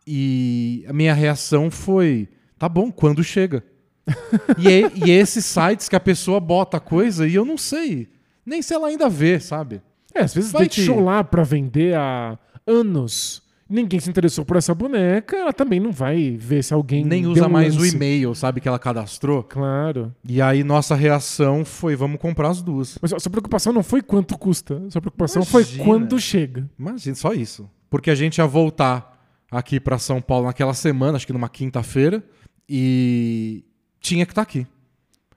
E 0.08 0.86
a 0.88 0.94
minha 0.94 1.14
reação 1.14 1.72
foi: 1.72 2.28
tá 2.58 2.70
bom, 2.70 2.92
quando 2.92 3.24
chega? 3.24 3.64
e, 4.60 4.68
é- 4.68 4.92
e 4.96 5.10
esses 5.12 5.46
sites 5.46 5.90
que 5.90 5.96
a 5.96 6.00
pessoa 6.00 6.40
bota 6.40 6.78
a 6.78 6.80
coisa 6.80 7.28
e 7.28 7.34
eu 7.36 7.44
não 7.46 7.58
sei. 7.58 8.08
Nem 8.46 8.62
se 8.62 8.74
ela 8.74 8.88
ainda 8.88 9.10
vê, 9.10 9.40
sabe? 9.40 9.82
É, 10.14 10.22
às 10.22 10.34
vezes 10.34 10.52
Vai 10.52 10.68
deixou 10.68 10.98
que- 10.98 11.02
lá 11.02 11.24
pra 11.24 11.44
vender 11.44 11.96
há 11.96 12.38
anos. 12.68 13.42
Ninguém 13.68 14.00
se 14.00 14.08
interessou 14.10 14.46
por 14.46 14.58
essa 14.58 14.76
boneca, 14.76 15.36
ela 15.36 15.52
também 15.52 15.80
não 15.80 15.92
vai 15.92 16.38
ver 16.38 16.64
se 16.64 16.72
alguém 16.72 17.04
Nem 17.04 17.26
usa 17.26 17.48
um 17.48 17.50
mais 17.50 17.76
o 17.76 17.80
lance. 17.80 17.96
e-mail, 17.96 18.36
sabe, 18.36 18.62
que 18.62 18.68
ela 18.68 18.78
cadastrou. 18.78 19.42
Claro. 19.44 20.14
E 20.28 20.40
aí 20.40 20.64
nossa 20.64 20.94
reação 20.94 21.66
foi: 21.66 21.96
vamos 21.96 22.20
comprar 22.20 22.50
as 22.50 22.62
duas. 22.62 22.98
Mas 23.02 23.12
a 23.12 23.20
sua 23.20 23.32
preocupação 23.32 23.74
não 23.74 23.82
foi 23.82 24.04
quanto 24.04 24.38
custa. 24.38 24.84
A 24.88 24.92
sua 24.92 25.02
preocupação 25.02 25.44
foi 25.44 25.64
Imagina. 25.64 25.84
quando 25.84 26.20
chega. 26.20 26.70
Imagina, 26.78 27.16
só 27.16 27.34
isso. 27.34 27.68
Porque 27.90 28.12
a 28.12 28.16
gente 28.16 28.38
ia 28.38 28.46
voltar 28.46 29.20
aqui 29.50 29.80
pra 29.80 29.98
São 29.98 30.22
Paulo 30.22 30.46
naquela 30.46 30.74
semana, 30.76 31.16
acho 31.16 31.26
que 31.26 31.34
numa 31.34 31.50
quinta-feira, 31.50 32.24
e 32.70 33.64
tinha 34.00 34.26
que 34.26 34.32
estar 34.32 34.42
aqui. 34.44 34.68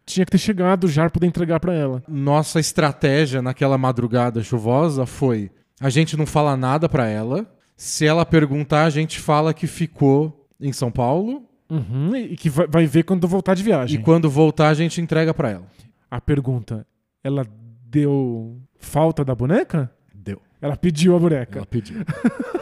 Tinha 0.05 0.27
que 0.27 0.33
ter 0.33 0.39
chegado 0.39 0.87
já 0.89 1.03
pra 1.03 1.11
poder 1.11 1.27
entregar 1.27 1.61
pra 1.61 1.73
ela. 1.75 2.03
Nossa 2.09 2.61
estratégia 2.61 3.41
naquela 3.41 3.79
madrugada 3.79 4.43
chuvosa 4.43 5.07
foi: 5.07 5.51
a 5.81 5.89
gente 5.89 6.15
não 6.15 6.27
fala 6.27 6.57
nada 6.59 6.89
pra 6.91 7.07
ela. 7.07 7.47
Se 7.79 8.05
ela 8.05 8.27
perguntar, 8.27 8.85
a 8.85 8.91
gente 8.91 9.21
fala 9.21 9.55
que 9.55 9.69
ficou 9.69 10.49
em 10.61 10.73
São 10.73 10.91
Paulo 10.91 11.45
Uhum, 11.71 12.17
e 12.17 12.35
que 12.37 12.49
vai, 12.49 12.67
vai 12.67 12.87
ver 12.87 13.05
quando 13.05 13.29
voltar 13.29 13.55
de 13.55 13.63
viagem. 13.63 14.01
e 14.01 14.03
quando 14.03 14.29
voltar 14.29 14.69
a 14.69 14.75
gente 14.75 15.01
entrega 15.01 15.33
pra 15.33 15.51
ela. 15.51 15.67
A 16.11 16.21
pergunta, 16.21 16.87
ela 17.23 17.47
deu 17.85 18.59
falta 18.79 19.25
da 19.25 19.35
boneca? 19.35 19.91
Deu. 20.15 20.41
Ela 20.61 20.77
pediu 20.77 21.15
a 21.15 21.21
boneca. 21.21 21.59
Ela 21.59 21.67
pediu. 21.67 21.99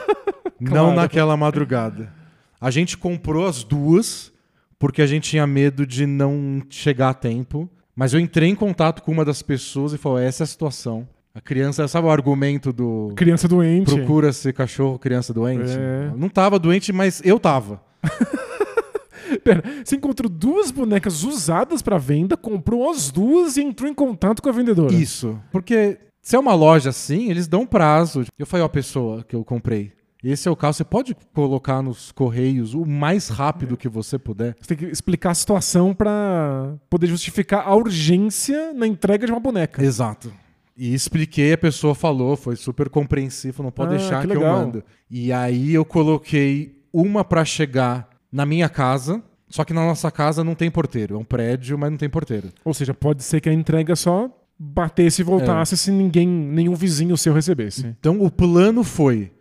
Não 0.61 0.95
naquela 0.95 1.37
madrugada. 1.37 2.13
A 2.61 2.71
gente 2.71 2.99
comprou 2.99 3.47
as 3.47 3.63
duas 3.63 4.33
porque 4.79 5.01
a 5.01 5.07
gente 5.07 5.31
tinha 5.31 5.47
medo 5.47 5.87
de 5.87 6.05
não 6.07 6.63
chegar 6.69 7.11
a 7.11 7.15
tempo. 7.15 7.71
Mas 7.95 8.13
eu 8.13 8.21
entrei 8.21 8.49
em 8.49 8.55
contato 8.55 9.03
com 9.03 9.13
uma 9.13 9.25
das 9.25 9.41
pessoas 9.41 9.93
e 9.93 9.99
falou: 9.99 10.19
essa 10.19 10.43
é 10.43 10.45
a 10.45 10.49
situação. 10.49 11.09
A 11.37 11.41
criança, 11.43 11.87
sabe 11.87 12.07
o 12.07 12.11
argumento 12.11 12.73
do 12.73 13.13
Criança 13.15 13.47
doente. 13.47 13.95
procura-se 13.95 14.51
cachorro, 14.55 14.99
criança 14.99 15.35
doente? 15.35 15.71
É. 15.71 16.11
Não 16.17 16.31
tava 16.31 16.59
doente, 16.59 16.95
mas 16.95 17.21
eu 17.23 17.39
tava. 17.39 17.83
Pera, 19.45 19.63
você 19.85 19.97
encontrou 19.97 20.31
duas 20.31 20.71
bonecas 20.71 21.25
usadas 21.25 21.83
pra 21.83 21.99
venda, 21.99 22.39
comprou 22.39 22.91
as 22.91 23.11
duas 23.11 23.59
e 23.59 23.63
entrou 23.63 23.91
em 23.91 23.93
contato 23.93 24.41
com 24.41 24.49
a 24.49 24.53
vendedora. 24.53 24.95
Isso. 24.95 25.39
Porque 25.53 25.99
Se 26.23 26.37
é 26.37 26.39
uma 26.39 26.55
loja 26.55 26.89
assim, 26.89 27.29
eles 27.31 27.47
dão 27.47 27.67
prazo. 27.67 28.25
Eu 28.39 28.47
falei, 28.47 28.65
ó, 28.65 28.69
pessoa 28.69 29.23
que 29.23 29.37
eu 29.37 29.45
comprei. 29.45 29.93
Esse 30.25 30.49
é 30.49 30.51
o 30.51 30.57
caso, 30.57 30.79
você 30.79 30.85
pode 30.85 31.15
colocar 31.35 31.83
nos 31.83 32.11
correios 32.13 32.73
o 32.73 32.87
mais 32.87 33.29
rápido 33.29 33.77
que 33.77 33.91
você 33.91 34.19
puder. 34.19 34.57
Você 34.59 34.75
tem 34.75 34.79
que 34.79 34.93
explicar 34.93 35.33
a 35.33 35.35
situação 35.35 35.93
pra 35.93 36.75
poder 36.89 37.09
justificar 37.09 37.69
a 37.69 37.75
urgência 37.77 38.73
na 38.73 38.87
entrega 38.87 39.27
de 39.27 39.33
uma 39.33 39.39
boneca. 39.39 39.85
Exato. 39.85 40.33
E 40.77 40.93
expliquei, 40.93 41.55
a 41.55 41.59
pessoa 41.59 41.95
falou, 41.95 42.37
foi 42.37 42.55
super 42.55 42.91
compreensivo, 42.91 43.63
não 43.63 43.71
pode 43.71 43.95
Ah, 43.95 43.99
deixar 43.99 44.21
que 44.21 44.29
que, 44.29 44.37
eu 44.37 44.43
mando. 44.43 44.85
E 45.11 45.33
aí 45.33 45.73
eu 45.73 45.85
coloquei 45.85 46.83
uma 46.93 47.25
pra 47.25 47.45
chegar 47.45 48.09
na 48.31 48.45
minha 48.45 48.69
casa, 48.69 49.23
só 49.49 49.65
que 49.65 49.73
na 49.73 49.85
nossa 49.87 50.11
casa 50.11 50.45
não 50.45 50.55
tem 50.55 50.71
porteiro. 50.71 51.15
É 51.15 51.19
um 51.19 51.25
prédio, 51.25 51.79
mas 51.79 51.91
não 51.91 51.97
tem 51.97 52.11
porteiro. 52.11 52.49
Ou 52.65 52.75
seja, 52.75 52.93
pode 52.93 53.23
ser 53.25 53.41
que 53.41 53.49
a 53.49 53.53
entrega 53.53 53.97
só 53.97 54.31
batesse 54.59 55.23
e 55.23 55.25
voltasse 55.25 55.77
se 55.77 55.91
ninguém, 55.91 56.29
nenhum 56.29 56.75
vizinho 56.75 57.17
seu 57.17 57.33
recebesse. 57.33 57.87
Então 57.87 58.21
o 58.23 58.31
plano 58.31 58.85
foi: 58.85 59.33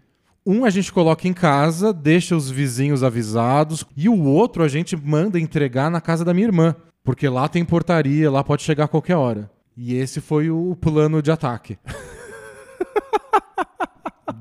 um 0.46 0.64
a 0.64 0.70
gente 0.70 0.92
coloca 0.92 1.28
em 1.28 1.34
casa, 1.34 1.92
deixa 1.92 2.36
os 2.36 2.50
vizinhos 2.50 3.04
avisados, 3.04 3.84
e 3.96 4.08
o 4.08 4.24
outro 4.24 4.64
a 4.64 4.68
gente 4.68 4.96
manda 4.96 5.40
entregar 5.40 5.90
na 5.90 6.00
casa 6.00 6.24
da 6.24 6.34
minha 6.34 6.48
irmã, 6.48 6.76
porque 7.04 7.28
lá 7.28 7.48
tem 7.50 7.66
portaria, 7.66 8.32
lá 8.32 8.44
pode 8.44 8.62
chegar 8.64 8.86
a 8.86 8.88
qualquer 8.88 9.16
hora. 9.16 9.50
E 9.78 9.96
esse 9.96 10.22
foi 10.22 10.50
o 10.50 10.76
plano 10.76 11.22
de 11.22 11.32
ataque. 11.32 11.78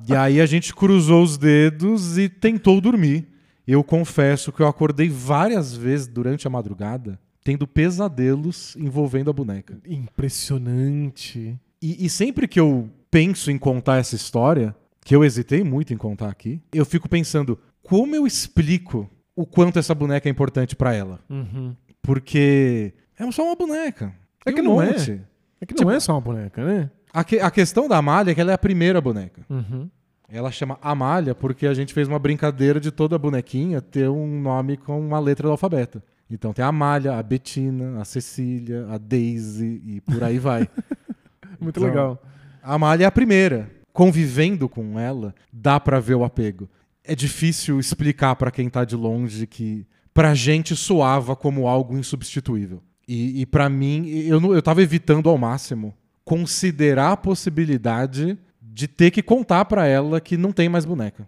e 0.09 0.15
aí 0.15 0.41
a 0.41 0.47
gente 0.47 0.75
cruzou 0.75 1.23
os 1.23 1.37
dedos 1.37 2.17
e 2.19 2.29
tentou 2.29 2.81
dormir. 2.81 3.29
Eu 3.67 3.83
confesso 3.83 4.53
que 4.53 4.61
eu 4.61 4.69
acordei 4.69 5.09
várias 5.09 5.75
vezes 5.75 6.07
durante 6.07 6.47
a 6.47 6.51
madrugada 6.51 7.19
tendo 7.45 7.69
pesadelos 7.69 8.75
envolvendo 8.75 9.29
a 9.29 9.33
boneca. 9.33 9.79
Impressionante. 9.87 11.57
E, 11.81 12.07
e 12.07 12.09
sempre 12.09 12.49
que 12.49 12.59
eu 12.59 12.89
penso 13.11 13.51
em 13.51 13.59
contar 13.59 13.99
essa 13.99 14.17
história, 14.17 14.75
que 15.05 15.15
eu 15.15 15.23
hesitei 15.23 15.63
muito 15.63 15.93
em 15.93 15.97
contar 15.99 16.31
aqui, 16.31 16.61
eu 16.73 16.87
fico 16.87 17.07
pensando 17.07 17.59
como 17.83 18.17
eu 18.17 18.27
explico 18.27 19.09
o 19.37 19.45
quanto 19.45 19.79
essa 19.79 19.95
boneca 19.95 20.27
é 20.27 20.33
importante 20.33 20.75
pra 20.75 20.95
ela. 20.95 21.21
Uhum. 21.29 21.77
Porque 22.01 22.95
é 23.19 23.31
só 23.31 23.45
uma 23.45 23.55
boneca. 23.55 24.15
É 24.45 24.53
que 24.53 24.61
um 24.61 24.65
não 24.65 24.83
é. 24.83 24.87
monte. 24.93 25.21
É 25.61 25.67
que 25.67 25.75
Tipo- 25.75 25.89
não 25.89 25.97
é 25.97 26.01
só 26.01 26.13
uma 26.13 26.21
boneca, 26.21 26.65
né? 26.65 26.91
A, 27.13 27.23
que- 27.25 27.39
a 27.41 27.51
questão 27.51 27.89
da 27.89 27.97
Amália 27.97 28.33
é 28.33 28.35
que 28.35 28.41
ela 28.41 28.51
é 28.51 28.55
a 28.55 28.59
primeira 28.59 29.01
boneca. 29.01 29.43
Uhum. 29.49 29.89
Ela 30.29 30.51
chama 30.51 30.79
Amália 30.83 31.35
porque 31.35 31.67
a 31.67 31.75
gente 31.75 31.95
fez 31.95 32.09
uma 32.09 32.19
brincadeira 32.19 32.81
de 32.81 32.91
toda 32.91 33.19
bonequinha 33.19 33.81
ter 33.81 34.09
um 34.09 34.41
nome 34.41 34.77
com 34.77 34.99
uma 35.01 35.19
letra 35.21 35.47
do 35.47 35.53
alfabeto. 35.53 36.03
Então 36.31 36.53
tem 36.53 36.65
a 36.65 36.69
Amália, 36.69 37.17
a 37.17 37.23
Betina, 37.23 38.01
a 38.01 38.05
Cecília, 38.05 38.87
a 38.91 38.99
Daisy 38.99 39.81
e 39.85 40.01
por 40.01 40.25
aí 40.25 40.39
vai. 40.39 40.69
Muito 41.61 41.79
Então, 41.79 41.85
legal. 41.89 42.23
A 42.63 42.75
Amália 42.75 43.05
é 43.05 43.07
a 43.07 43.13
primeira. 43.13 43.71
Convivendo 43.93 44.69
com 44.69 44.99
ela, 44.99 45.35
dá 45.53 45.79
pra 45.79 46.01
ver 46.01 46.15
o 46.17 46.25
apego. 46.25 46.69
É 47.05 47.15
difícil 47.15 47.79
explicar 47.79 48.35
pra 48.35 48.51
quem 48.51 48.69
tá 48.69 48.85
de 48.85 48.97
longe 48.97 49.47
que 49.47 49.87
pra 50.13 50.35
gente 50.35 50.75
soava 50.75 51.37
como 51.37 51.69
algo 51.69 51.97
insubstituível. 51.97 52.83
E, 53.07 53.43
e 53.43 53.47
para 53.47 53.69
mim, 53.69 54.07
eu, 54.09 54.55
eu 54.55 54.63
tava 54.63 54.83
evitando 54.83 55.29
ao 55.29 55.39
máximo 55.39 55.95
considerar 56.25 57.13
a 57.13 57.17
possibilidade 57.17 58.39
de 58.61 58.89
ter 58.89 59.11
que 59.11 59.23
contar 59.23 59.65
pra 59.67 59.87
ela 59.87 60.21
que 60.21 60.37
não 60.37 60.53
tem 60.53 60.69
mais 60.69 60.85
boneca. 60.85 61.27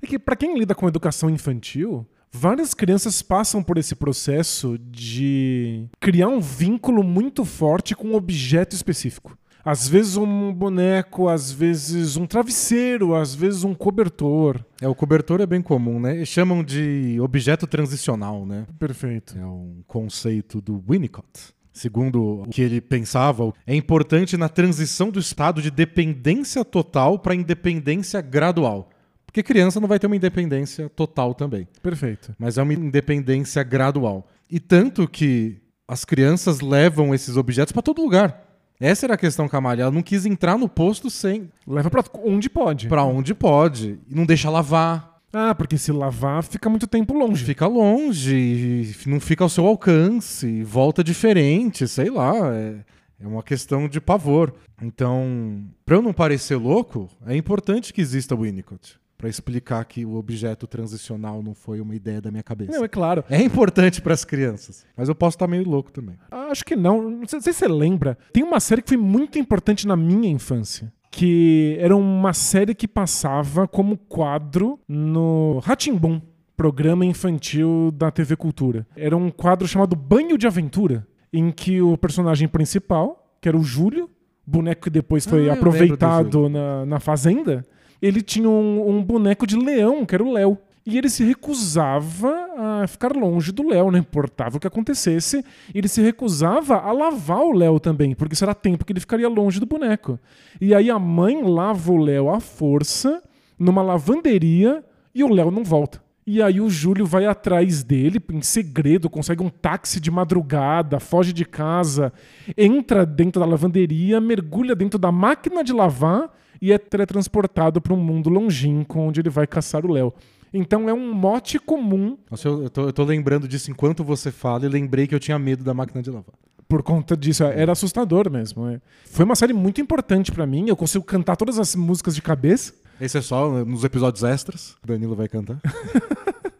É 0.00 0.06
que 0.06 0.18
pra 0.18 0.36
quem 0.36 0.58
lida 0.58 0.74
com 0.74 0.88
educação 0.88 1.28
infantil, 1.28 2.06
várias 2.32 2.72
crianças 2.74 3.20
passam 3.22 3.62
por 3.62 3.78
esse 3.78 3.94
processo 3.94 4.78
de 4.78 5.86
criar 6.00 6.28
um 6.28 6.40
vínculo 6.40 7.02
muito 7.02 7.44
forte 7.44 7.94
com 7.94 8.08
um 8.08 8.14
objeto 8.14 8.74
específico. 8.74 9.36
Às 9.66 9.88
vezes 9.88 10.16
um 10.16 10.52
boneco, 10.52 11.28
às 11.28 11.50
vezes 11.50 12.16
um 12.16 12.24
travesseiro, 12.24 13.16
às 13.16 13.34
vezes 13.34 13.64
um 13.64 13.74
cobertor. 13.74 14.64
É, 14.80 14.86
o 14.86 14.94
cobertor 14.94 15.40
é 15.40 15.46
bem 15.46 15.60
comum, 15.60 15.98
né? 15.98 16.24
Chamam 16.24 16.62
de 16.62 17.18
objeto 17.20 17.66
transicional, 17.66 18.46
né? 18.46 18.64
Perfeito. 18.78 19.36
É 19.36 19.44
um 19.44 19.82
conceito 19.84 20.60
do 20.60 20.80
Winnicott. 20.88 21.26
Segundo 21.72 22.42
o 22.42 22.48
que 22.48 22.62
ele 22.62 22.80
pensava, 22.80 23.52
é 23.66 23.74
importante 23.74 24.36
na 24.36 24.48
transição 24.48 25.10
do 25.10 25.18
estado 25.18 25.60
de 25.60 25.70
dependência 25.70 26.64
total 26.64 27.18
para 27.18 27.34
independência 27.34 28.20
gradual. 28.20 28.88
Porque 29.26 29.42
criança 29.42 29.80
não 29.80 29.88
vai 29.88 29.98
ter 29.98 30.06
uma 30.06 30.16
independência 30.16 30.88
total 30.88 31.34
também, 31.34 31.66
Perfeito. 31.82 32.32
mas 32.38 32.56
é 32.56 32.62
uma 32.62 32.72
independência 32.72 33.64
gradual. 33.64 34.28
E 34.48 34.60
tanto 34.60 35.08
que 35.08 35.60
as 35.88 36.04
crianças 36.04 36.60
levam 36.60 37.12
esses 37.12 37.36
objetos 37.36 37.72
para 37.72 37.82
todo 37.82 38.00
lugar. 38.00 38.45
Essa 38.80 39.06
era 39.06 39.14
a 39.14 39.18
questão 39.18 39.48
com 39.48 39.56
a 39.56 39.58
Amália. 39.58 39.82
Ela 39.84 39.90
não 39.90 40.02
quis 40.02 40.26
entrar 40.26 40.58
no 40.58 40.68
posto 40.68 41.08
sem 41.10 41.50
Leva 41.66 41.90
pra 41.90 42.04
onde 42.24 42.48
pode. 42.50 42.88
para 42.88 43.04
onde 43.04 43.34
pode. 43.34 43.98
E 44.08 44.14
não 44.14 44.26
deixa 44.26 44.50
lavar. 44.50 45.16
Ah, 45.32 45.54
porque 45.54 45.76
se 45.76 45.92
lavar 45.92 46.42
fica 46.42 46.68
muito 46.70 46.86
tempo 46.86 47.12
longe. 47.12 47.44
Fica 47.44 47.66
longe, 47.66 48.94
não 49.06 49.20
fica 49.20 49.44
ao 49.44 49.50
seu 49.50 49.66
alcance, 49.66 50.62
volta 50.62 51.02
diferente, 51.04 51.86
sei 51.88 52.08
lá. 52.10 52.32
É, 52.54 52.76
é 53.20 53.26
uma 53.26 53.42
questão 53.42 53.88
de 53.88 54.00
pavor. 54.00 54.54
Então, 54.80 55.64
para 55.84 55.96
eu 55.96 56.02
não 56.02 56.12
parecer 56.12 56.56
louco, 56.56 57.08
é 57.26 57.36
importante 57.36 57.92
que 57.92 58.00
exista 58.00 58.34
o 58.34 58.42
Winnicott. 58.42 58.98
Para 59.18 59.28
explicar 59.28 59.84
que 59.86 60.04
o 60.04 60.14
objeto 60.16 60.66
transicional 60.66 61.42
não 61.42 61.54
foi 61.54 61.80
uma 61.80 61.94
ideia 61.94 62.20
da 62.20 62.30
minha 62.30 62.42
cabeça. 62.42 62.72
Não, 62.72 62.84
é 62.84 62.88
claro. 62.88 63.24
É 63.30 63.42
importante 63.42 64.02
para 64.02 64.12
as 64.12 64.24
crianças. 64.24 64.84
Mas 64.96 65.08
eu 65.08 65.14
posso 65.14 65.36
estar 65.36 65.46
meio 65.46 65.66
louco 65.66 65.90
também. 65.90 66.16
Acho 66.30 66.64
que 66.64 66.76
não. 66.76 67.10
Não 67.10 67.26
sei, 67.26 67.40
se 67.40 67.52
você 67.52 67.66
lembra. 67.66 68.18
Tem 68.32 68.42
uma 68.42 68.60
série 68.60 68.82
que 68.82 68.88
foi 68.88 68.98
muito 68.98 69.38
importante 69.38 69.86
na 69.86 69.96
minha 69.96 70.28
infância. 70.28 70.92
Que 71.10 71.76
era 71.80 71.96
uma 71.96 72.34
série 72.34 72.74
que 72.74 72.86
passava 72.86 73.66
como 73.66 73.96
quadro 73.96 74.78
no 74.86 75.60
Ratimbum, 75.64 76.20
programa 76.54 77.06
infantil 77.06 77.90
da 77.92 78.10
TV 78.10 78.36
Cultura. 78.36 78.86
Era 78.94 79.16
um 79.16 79.30
quadro 79.30 79.66
chamado 79.66 79.96
Banho 79.96 80.36
de 80.36 80.46
Aventura, 80.46 81.06
em 81.32 81.50
que 81.50 81.80
o 81.80 81.96
personagem 81.96 82.48
principal, 82.48 83.34
que 83.40 83.48
era 83.48 83.56
o 83.56 83.62
Júlio, 83.62 84.10
boneco 84.46 84.82
que 84.82 84.90
depois 84.90 85.26
Ah, 85.26 85.30
foi 85.30 85.44
do 85.46 85.52
aproveitado 85.52 86.48
na, 86.50 86.84
na 86.84 87.00
Fazenda, 87.00 87.64
ele 88.00 88.22
tinha 88.22 88.48
um, 88.48 88.96
um 88.96 89.02
boneco 89.02 89.46
de 89.46 89.56
leão, 89.56 90.04
que 90.04 90.14
era 90.14 90.24
o 90.24 90.32
Léo. 90.32 90.58
E 90.84 90.96
ele 90.96 91.08
se 91.08 91.24
recusava 91.24 92.32
a 92.56 92.86
ficar 92.86 93.10
longe 93.12 93.50
do 93.50 93.68
Léo, 93.68 93.90
não 93.90 93.98
importava 93.98 94.56
o 94.56 94.60
que 94.60 94.68
acontecesse. 94.68 95.44
Ele 95.74 95.88
se 95.88 96.00
recusava 96.00 96.76
a 96.76 96.92
lavar 96.92 97.40
o 97.40 97.52
Léo 97.52 97.80
também, 97.80 98.14
porque 98.14 98.34
isso 98.34 98.44
era 98.44 98.54
tempo 98.54 98.84
que 98.84 98.92
ele 98.92 99.00
ficaria 99.00 99.28
longe 99.28 99.58
do 99.58 99.66
boneco. 99.66 100.16
E 100.60 100.72
aí 100.72 100.88
a 100.88 100.98
mãe 100.98 101.42
lava 101.42 101.90
o 101.90 101.96
Léo 101.96 102.30
à 102.30 102.38
força 102.38 103.20
numa 103.58 103.82
lavanderia 103.82 104.84
e 105.12 105.24
o 105.24 105.32
Léo 105.32 105.50
não 105.50 105.64
volta. 105.64 106.00
E 106.24 106.42
aí 106.42 106.60
o 106.60 106.68
Júlio 106.68 107.06
vai 107.06 107.24
atrás 107.24 107.82
dele 107.82 108.20
em 108.32 108.42
segredo, 108.42 109.08
consegue 109.08 109.42
um 109.42 109.48
táxi 109.48 110.00
de 110.00 110.10
madrugada, 110.10 110.98
foge 110.98 111.32
de 111.32 111.44
casa, 111.44 112.12
entra 112.56 113.06
dentro 113.06 113.40
da 113.40 113.46
lavanderia, 113.46 114.20
mergulha 114.20 114.74
dentro 114.74 114.98
da 114.98 115.10
máquina 115.10 115.62
de 115.62 115.72
lavar 115.72 116.32
e 116.66 116.72
é 116.72 116.78
teletransportado 116.78 117.80
para 117.80 117.94
um 117.94 117.96
mundo 117.96 118.28
longínquo 118.28 118.98
onde 118.98 119.20
ele 119.20 119.30
vai 119.30 119.46
caçar 119.46 119.86
o 119.86 119.92
Léo. 119.92 120.12
Então 120.52 120.88
é 120.88 120.92
um 120.92 121.12
mote 121.12 121.58
comum 121.58 122.16
Nossa, 122.30 122.48
eu, 122.48 122.68
tô, 122.70 122.82
eu 122.82 122.92
tô 122.92 123.04
lembrando 123.04 123.46
disso 123.46 123.70
enquanto 123.70 124.02
você 124.02 124.32
fala 124.32 124.64
e 124.64 124.68
lembrei 124.68 125.06
que 125.06 125.14
eu 125.14 125.20
tinha 125.20 125.38
medo 125.38 125.62
da 125.62 125.72
máquina 125.74 126.02
de 126.02 126.10
lavar. 126.10 126.34
por 126.68 126.82
conta 126.82 127.16
disso. 127.16 127.44
Era 127.44 127.70
assustador 127.72 128.28
mesmo. 128.30 128.66
é. 128.68 128.80
Foi 129.04 129.24
uma 129.24 129.36
série 129.36 129.52
muito 129.52 129.80
importante 129.80 130.32
para 130.32 130.44
mim. 130.46 130.68
Eu 130.68 130.76
consigo 130.76 131.04
cantar 131.04 131.36
todas 131.36 131.58
as 131.58 131.76
músicas 131.76 132.14
de 132.16 132.22
cabeça. 132.22 132.74
Esse 133.00 133.18
é 133.18 133.20
só 133.22 133.64
nos 133.64 133.84
episódios 133.84 134.24
extras. 134.24 134.76
Danilo 134.84 135.14
vai 135.14 135.28
cantar. 135.28 135.60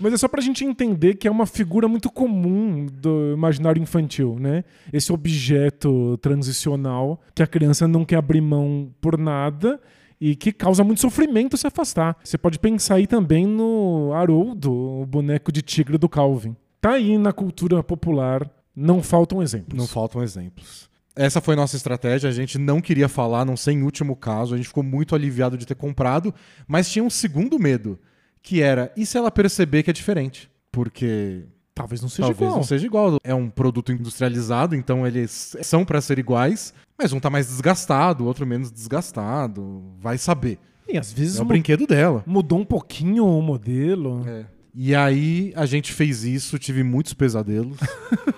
Mas 0.00 0.12
é 0.12 0.16
só 0.16 0.28
pra 0.28 0.40
gente 0.40 0.64
entender 0.64 1.14
que 1.14 1.28
é 1.28 1.30
uma 1.30 1.46
figura 1.46 1.88
muito 1.88 2.10
comum 2.10 2.86
do 2.86 3.32
imaginário 3.32 3.82
infantil, 3.82 4.36
né? 4.38 4.64
Esse 4.92 5.12
objeto 5.12 6.18
transicional 6.18 7.20
que 7.34 7.42
a 7.42 7.46
criança 7.46 7.86
não 7.88 8.04
quer 8.04 8.16
abrir 8.16 8.40
mão 8.40 8.90
por 9.00 9.18
nada 9.18 9.80
e 10.20 10.36
que 10.36 10.52
causa 10.52 10.84
muito 10.84 11.00
sofrimento 11.00 11.56
se 11.56 11.66
afastar. 11.66 12.16
Você 12.22 12.38
pode 12.38 12.58
pensar 12.58 12.94
aí 12.94 13.06
também 13.06 13.46
no 13.46 14.12
Haroldo, 14.14 14.72
o 14.72 15.06
boneco 15.06 15.50
de 15.50 15.62
tigre 15.62 15.98
do 15.98 16.08
Calvin. 16.08 16.54
Tá 16.80 16.92
aí 16.92 17.18
na 17.18 17.32
cultura 17.32 17.82
popular, 17.82 18.48
não 18.74 19.02
faltam 19.02 19.42
exemplos. 19.42 19.76
Não 19.76 19.86
faltam 19.86 20.22
exemplos. 20.22 20.90
Essa 21.14 21.40
foi 21.40 21.54
nossa 21.54 21.76
estratégia. 21.76 22.30
A 22.30 22.32
gente 22.32 22.58
não 22.58 22.80
queria 22.80 23.08
falar, 23.08 23.44
não 23.44 23.56
sei 23.56 23.74
em 23.74 23.82
último 23.82 24.16
caso. 24.16 24.54
A 24.54 24.56
gente 24.56 24.68
ficou 24.68 24.82
muito 24.82 25.14
aliviado 25.14 25.58
de 25.58 25.66
ter 25.66 25.74
comprado, 25.74 26.34
mas 26.66 26.90
tinha 26.90 27.04
um 27.04 27.10
segundo 27.10 27.58
medo, 27.58 27.98
que 28.42 28.60
era 28.60 28.92
e 28.96 29.06
se 29.06 29.16
ela 29.16 29.30
perceber 29.30 29.82
que 29.82 29.90
é 29.90 29.92
diferente? 29.92 30.50
Porque 30.70 31.44
Talvez 31.74 32.02
não 32.02 32.08
seja 32.08 32.22
talvez 32.28 32.40
igual. 32.42 32.56
não 32.56 32.62
seja 32.64 32.86
igual. 32.86 33.16
É 33.24 33.34
um 33.34 33.48
produto 33.48 33.92
industrializado, 33.92 34.74
então 34.76 35.06
eles 35.06 35.56
são 35.62 35.84
para 35.86 36.02
ser 36.02 36.18
iguais, 36.18 36.74
mas 36.98 37.12
um 37.14 37.20
tá 37.20 37.30
mais 37.30 37.46
desgastado, 37.46 38.24
o 38.24 38.26
outro 38.26 38.46
menos 38.46 38.70
desgastado. 38.70 39.82
Vai 39.98 40.18
saber. 40.18 40.58
E 40.86 40.98
às 40.98 41.10
vezes 41.10 41.38
É 41.38 41.42
o 41.42 41.44
brinquedo 41.46 41.86
dela. 41.86 42.22
mudou 42.26 42.58
um 42.58 42.64
pouquinho 42.64 43.24
o 43.26 43.40
modelo. 43.40 44.22
É. 44.28 44.44
E 44.74 44.94
aí 44.94 45.52
a 45.56 45.64
gente 45.64 45.92
fez 45.92 46.24
isso, 46.24 46.58
tive 46.58 46.82
muitos 46.82 47.14
pesadelos. 47.14 47.78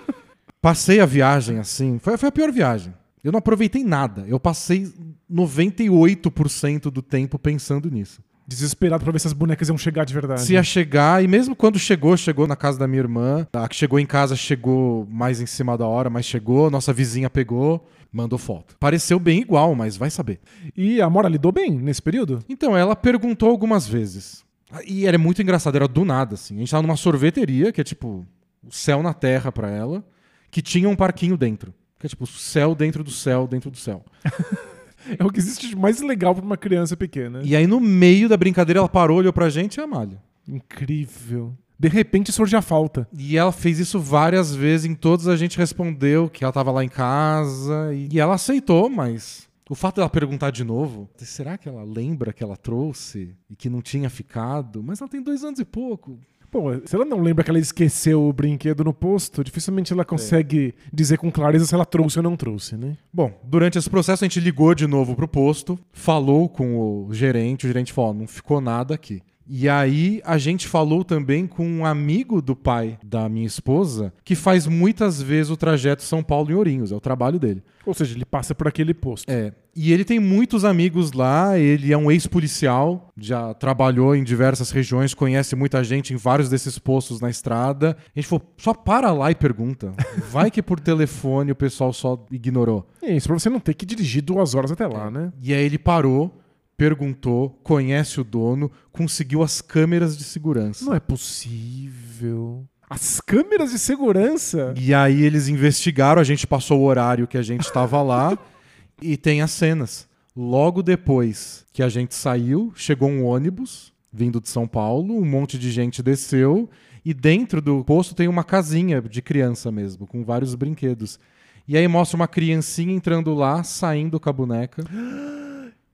Passei 0.61 0.99
a 1.01 1.05
viagem 1.05 1.59
assim. 1.59 1.99
Foi, 1.99 2.17
foi 2.17 2.29
a 2.29 2.31
pior 2.31 2.51
viagem. 2.51 2.93
Eu 3.23 3.31
não 3.31 3.39
aproveitei 3.39 3.83
nada. 3.83 4.23
Eu 4.27 4.39
passei 4.39 4.91
98% 5.31 6.83
do 6.91 7.01
tempo 7.01 7.37
pensando 7.39 7.89
nisso. 7.89 8.21
Desesperado 8.47 9.03
pra 9.03 9.11
ver 9.11 9.19
se 9.19 9.27
as 9.27 9.33
bonecas 9.33 9.69
iam 9.69 9.77
chegar 9.77 10.05
de 10.05 10.13
verdade. 10.13 10.41
Se 10.41 10.53
ia 10.53 10.61
chegar, 10.63 11.23
e 11.23 11.27
mesmo 11.27 11.55
quando 11.55 11.79
chegou, 11.79 12.15
chegou 12.15 12.45
na 12.45 12.55
casa 12.55 12.77
da 12.77 12.87
minha 12.87 13.01
irmã. 13.01 13.47
A 13.53 13.67
que 13.67 13.75
chegou 13.75 13.99
em 13.99 14.05
casa 14.05 14.35
chegou 14.35 15.07
mais 15.09 15.41
em 15.41 15.45
cima 15.47 15.75
da 15.77 15.87
hora, 15.87 16.09
mas 16.09 16.25
chegou. 16.25 16.69
Nossa 16.69 16.93
vizinha 16.93 17.29
pegou, 17.29 17.87
mandou 18.11 18.37
foto. 18.37 18.75
Pareceu 18.79 19.19
bem 19.19 19.41
igual, 19.41 19.73
mas 19.73 19.97
vai 19.97 20.11
saber. 20.11 20.39
E 20.75 21.01
a 21.01 21.09
Mora 21.09 21.27
lidou 21.27 21.51
bem 21.51 21.71
nesse 21.71 22.01
período? 22.01 22.39
Então, 22.47 22.77
ela 22.77 22.95
perguntou 22.95 23.49
algumas 23.49 23.87
vezes. 23.87 24.43
E 24.85 25.07
era 25.07 25.17
muito 25.17 25.41
engraçado, 25.41 25.75
era 25.75 25.87
do 25.87 26.05
nada, 26.05 26.35
assim. 26.35 26.55
A 26.55 26.59
gente 26.59 26.71
tava 26.71 26.83
numa 26.83 26.97
sorveteria, 26.97 27.71
que 27.71 27.81
é 27.81 27.83
tipo 27.83 28.25
o 28.63 28.71
céu 28.71 29.01
na 29.01 29.13
terra 29.13 29.51
pra 29.51 29.69
ela, 29.69 30.03
que 30.51 30.61
tinha 30.61 30.89
um 30.89 30.95
parquinho 30.95 31.37
dentro. 31.37 31.73
Que 31.99 32.05
é 32.05 32.09
tipo 32.09 32.25
o 32.25 32.27
céu 32.27 32.75
dentro 32.75 33.03
do 33.03 33.11
céu, 33.11 33.47
dentro 33.47 33.71
do 33.71 33.77
céu. 33.77 34.03
É 35.19 35.23
o 35.23 35.29
que 35.29 35.39
existe 35.39 35.69
de 35.69 35.75
mais 35.75 36.01
legal 36.01 36.33
pra 36.33 36.43
uma 36.43 36.57
criança 36.57 36.97
pequena. 36.97 37.41
E 37.43 37.55
aí, 37.55 37.67
no 37.67 37.79
meio 37.79 38.27
da 38.27 38.37
brincadeira, 38.37 38.79
ela 38.79 38.89
parou, 38.89 39.17
olhou 39.19 39.33
pra 39.33 39.49
gente 39.49 39.75
e 39.75 39.81
a 39.81 39.83
Amália. 39.83 40.21
Incrível. 40.47 41.53
De 41.77 41.89
repente 41.89 42.31
surge 42.31 42.55
a 42.55 42.61
falta. 42.61 43.07
E 43.17 43.37
ela 43.37 43.51
fez 43.51 43.79
isso 43.79 43.99
várias 43.99 44.55
vezes, 44.55 44.85
em 44.85 44.95
todas 44.95 45.27
a 45.27 45.35
gente 45.35 45.57
respondeu 45.57 46.29
que 46.29 46.43
ela 46.43 46.53
tava 46.53 46.71
lá 46.71 46.83
em 46.83 46.89
casa. 46.89 47.93
E 47.93 48.19
ela 48.19 48.35
aceitou, 48.35 48.89
mas 48.89 49.47
o 49.69 49.75
fato 49.75 49.95
dela 49.95 50.09
perguntar 50.09 50.51
de 50.51 50.63
novo, 50.63 51.09
será 51.17 51.57
que 51.57 51.67
ela 51.67 51.83
lembra 51.83 52.31
que 52.31 52.43
ela 52.43 52.55
trouxe 52.55 53.35
e 53.49 53.55
que 53.55 53.69
não 53.69 53.81
tinha 53.81 54.09
ficado? 54.09 54.83
Mas 54.83 55.01
ela 55.01 55.09
tem 55.09 55.21
dois 55.21 55.43
anos 55.43 55.59
e 55.59 55.65
pouco. 55.65 56.19
Pô, 56.55 56.71
se 56.85 56.95
ela 56.95 57.03
não 57.03 57.19
lembra 57.19 57.43
que 57.43 57.49
ela 57.49 57.59
esqueceu 57.59 58.23
o 58.23 58.31
brinquedo 58.31 58.81
no 58.81 58.93
posto, 58.93 59.43
dificilmente 59.43 59.91
ela 59.91 60.05
consegue 60.05 60.73
dizer 60.93 61.17
com 61.17 61.29
clareza 61.29 61.65
se 61.65 61.75
ela 61.75 61.85
trouxe 61.85 62.17
ou 62.17 62.23
não 62.23 62.37
trouxe, 62.37 62.77
né? 62.77 62.95
Bom, 63.11 63.29
durante 63.43 63.77
esse 63.77 63.89
processo 63.89 64.23
a 64.23 64.25
gente 64.25 64.39
ligou 64.39 64.73
de 64.73 64.87
novo 64.87 65.17
pro 65.17 65.27
posto, 65.27 65.77
falou 65.91 66.47
com 66.47 66.77
o 66.77 67.13
gerente, 67.13 67.65
o 67.65 67.67
gerente 67.67 67.91
falou: 67.91 68.11
"Ó, 68.11 68.13
não 68.13 68.25
ficou 68.25 68.61
nada 68.61 68.95
aqui. 68.95 69.21
E 69.47 69.69
aí 69.69 70.21
a 70.25 70.37
gente 70.37 70.67
falou 70.67 71.03
também 71.03 71.45
com 71.45 71.67
um 71.67 71.85
amigo 71.85 72.41
do 72.41 72.55
pai 72.55 72.97
da 73.03 73.29
minha 73.29 73.45
esposa, 73.45 74.13
que 74.23 74.35
faz 74.35 74.65
muitas 74.67 75.21
vezes 75.21 75.51
o 75.51 75.57
trajeto 75.57 76.03
São 76.03 76.23
Paulo 76.23 76.51
em 76.51 76.55
Ourinhos, 76.55 76.91
é 76.91 76.95
o 76.95 76.99
trabalho 76.99 77.39
dele. 77.39 77.63
Ou 77.85 77.93
seja, 77.93 78.15
ele 78.15 78.25
passa 78.25 78.55
por 78.55 78.67
aquele 78.67 78.93
posto. 78.93 79.29
É. 79.29 79.53
E 79.75 79.91
ele 79.91 80.05
tem 80.05 80.19
muitos 80.19 80.63
amigos 80.63 81.11
lá, 81.11 81.59
ele 81.59 81.91
é 81.91 81.97
um 81.97 82.09
ex-policial, 82.09 83.11
já 83.17 83.53
trabalhou 83.53 84.15
em 84.15 84.23
diversas 84.23 84.71
regiões, 84.71 85.13
conhece 85.13 85.55
muita 85.55 85.83
gente 85.83 86.13
em 86.13 86.15
vários 86.15 86.49
desses 86.49 86.79
postos 86.79 87.19
na 87.19 87.29
estrada. 87.29 87.97
A 88.15 88.19
gente 88.19 88.27
falou, 88.27 88.53
só 88.57 88.73
para 88.73 89.11
lá 89.11 89.29
e 89.31 89.35
pergunta. 89.35 89.91
Vai 90.31 90.49
que 90.49 90.63
por 90.63 90.79
telefone 90.79 91.51
o 91.51 91.55
pessoal 91.55 91.91
só 91.91 92.25
ignorou. 92.31 92.87
É 93.01 93.13
isso, 93.13 93.27
pra 93.27 93.37
você 93.37 93.49
não 93.49 93.59
ter 93.59 93.73
que 93.73 93.85
dirigir 93.85 94.23
duas 94.23 94.55
horas 94.55 94.71
até 94.71 94.87
lá, 94.87 95.11
né? 95.11 95.31
E 95.41 95.53
aí 95.53 95.65
ele 95.65 95.77
parou, 95.77 96.33
perguntou, 96.77 97.49
conhece 97.63 98.19
o 98.19 98.23
dono, 98.23 98.71
conseguiu 98.91 99.41
as 99.41 99.61
câmeras 99.61 100.17
de 100.17 100.23
segurança. 100.23 100.85
Não 100.85 100.93
é 100.93 100.99
possível. 100.99 102.65
As 102.89 103.19
câmeras 103.19 103.71
de 103.71 103.79
segurança? 103.79 104.73
E 104.77 104.93
aí 104.93 105.23
eles 105.23 105.47
investigaram, 105.47 106.21
a 106.21 106.25
gente 106.25 106.45
passou 106.45 106.81
o 106.81 106.85
horário 106.85 107.27
que 107.27 107.37
a 107.37 107.41
gente 107.41 107.61
estava 107.61 108.01
lá 108.01 108.37
e 109.01 109.17
tem 109.17 109.41
as 109.41 109.51
cenas. 109.51 110.07
Logo 110.35 110.83
depois 110.83 111.65
que 111.71 111.81
a 111.81 111.89
gente 111.89 112.13
saiu, 112.13 112.71
chegou 112.75 113.09
um 113.09 113.25
ônibus 113.25 113.93
vindo 114.11 114.39
de 114.39 114.49
São 114.49 114.67
Paulo, 114.67 115.17
um 115.17 115.25
monte 115.25 115.57
de 115.57 115.71
gente 115.71 116.01
desceu 116.01 116.69
e 117.03 117.13
dentro 117.13 117.61
do 117.61 117.83
posto 117.83 118.15
tem 118.15 118.27
uma 118.27 118.43
casinha 118.43 119.01
de 119.01 119.21
criança 119.21 119.71
mesmo, 119.71 120.07
com 120.07 120.23
vários 120.23 120.55
brinquedos. 120.55 121.19
E 121.67 121.75
aí 121.77 121.87
mostra 121.87 122.15
uma 122.15 122.27
criancinha 122.27 122.93
entrando 122.93 123.33
lá, 123.33 123.63
saindo 123.63 124.19
com 124.19 124.29
a 124.29 124.33
boneca 124.33 124.83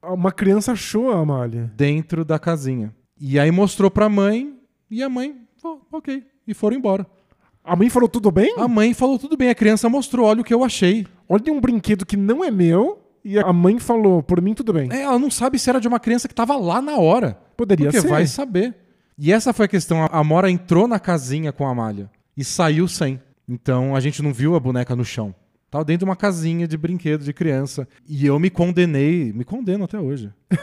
Uma 0.04 0.32
criança 0.32 0.72
achou 0.72 1.12
a 1.12 1.20
Amália. 1.20 1.72
dentro 1.76 2.26
da 2.26 2.40
casinha. 2.40 2.94
E 3.20 3.40
aí 3.40 3.52
mostrou 3.52 3.92
pra 3.92 4.10
mãe 4.10 4.56
e 4.90 5.04
a 5.04 5.10
mãe 5.10 5.36
falou, 5.62 5.82
ok, 5.92 6.24
e 6.48 6.54
foram 6.54 6.78
embora. 6.78 7.06
A 7.64 7.76
mãe 7.76 7.90
falou 7.90 8.10
tudo 8.10 8.32
bem? 8.32 8.56
A 8.58 8.68
mãe 8.68 8.94
falou 8.94 9.20
tudo 9.20 9.38
bem, 9.38 9.50
a 9.50 9.56
criança 9.56 9.88
mostrou, 9.88 10.26
olha 10.26 10.42
o 10.42 10.44
que 10.44 10.54
eu 10.54 10.64
achei. 10.64 11.06
Olha 11.30 11.54
um 11.54 11.62
brinquedo 11.62 12.06
que 12.06 12.18
não 12.18 12.44
é 12.44 12.50
meu 12.50 13.00
e 13.24 13.38
a 13.38 13.54
mãe 13.54 13.78
falou, 13.78 14.24
por 14.24 14.42
mim 14.42 14.56
tudo 14.56 14.74
bem. 14.74 14.90
É, 14.92 15.04
ela 15.04 15.20
não 15.20 15.30
sabe 15.30 15.60
se 15.60 15.70
era 15.70 15.80
de 15.80 15.88
uma 15.88 16.00
criança 16.00 16.28
que 16.28 16.34
tava 16.34 16.56
lá 16.58 16.82
na 16.82 16.98
hora. 16.98 17.38
Poderia 17.56 17.88
Porque 17.88 18.02
ser. 18.02 18.08
vai 18.08 18.26
saber. 18.26 18.76
E 19.18 19.32
essa 19.32 19.54
foi 19.54 19.66
a 19.66 19.70
questão. 19.70 20.08
A 20.12 20.24
Mora 20.24 20.50
entrou 20.50 20.88
na 20.88 21.00
casinha 21.00 21.52
com 21.52 21.68
a 21.68 21.76
malha 21.76 22.10
e 22.36 22.44
saiu 22.44 22.88
sem. 22.88 23.22
Então 23.48 23.96
a 23.96 24.00
gente 24.00 24.24
não 24.24 24.34
viu 24.34 24.56
a 24.56 24.60
boneca 24.60 24.96
no 24.96 25.06
chão. 25.06 25.36
Tava 25.72 25.86
dentro 25.86 26.00
de 26.00 26.10
uma 26.10 26.18
casinha 26.18 26.68
de 26.68 26.78
brinquedo 26.78 27.24
de 27.24 27.32
criança. 27.32 27.88
E 28.06 28.26
eu 28.26 28.38
me 28.38 28.50
condenei, 28.50 29.32
me 29.32 29.46
condeno 29.46 29.86
até 29.86 29.98
hoje. 29.98 30.30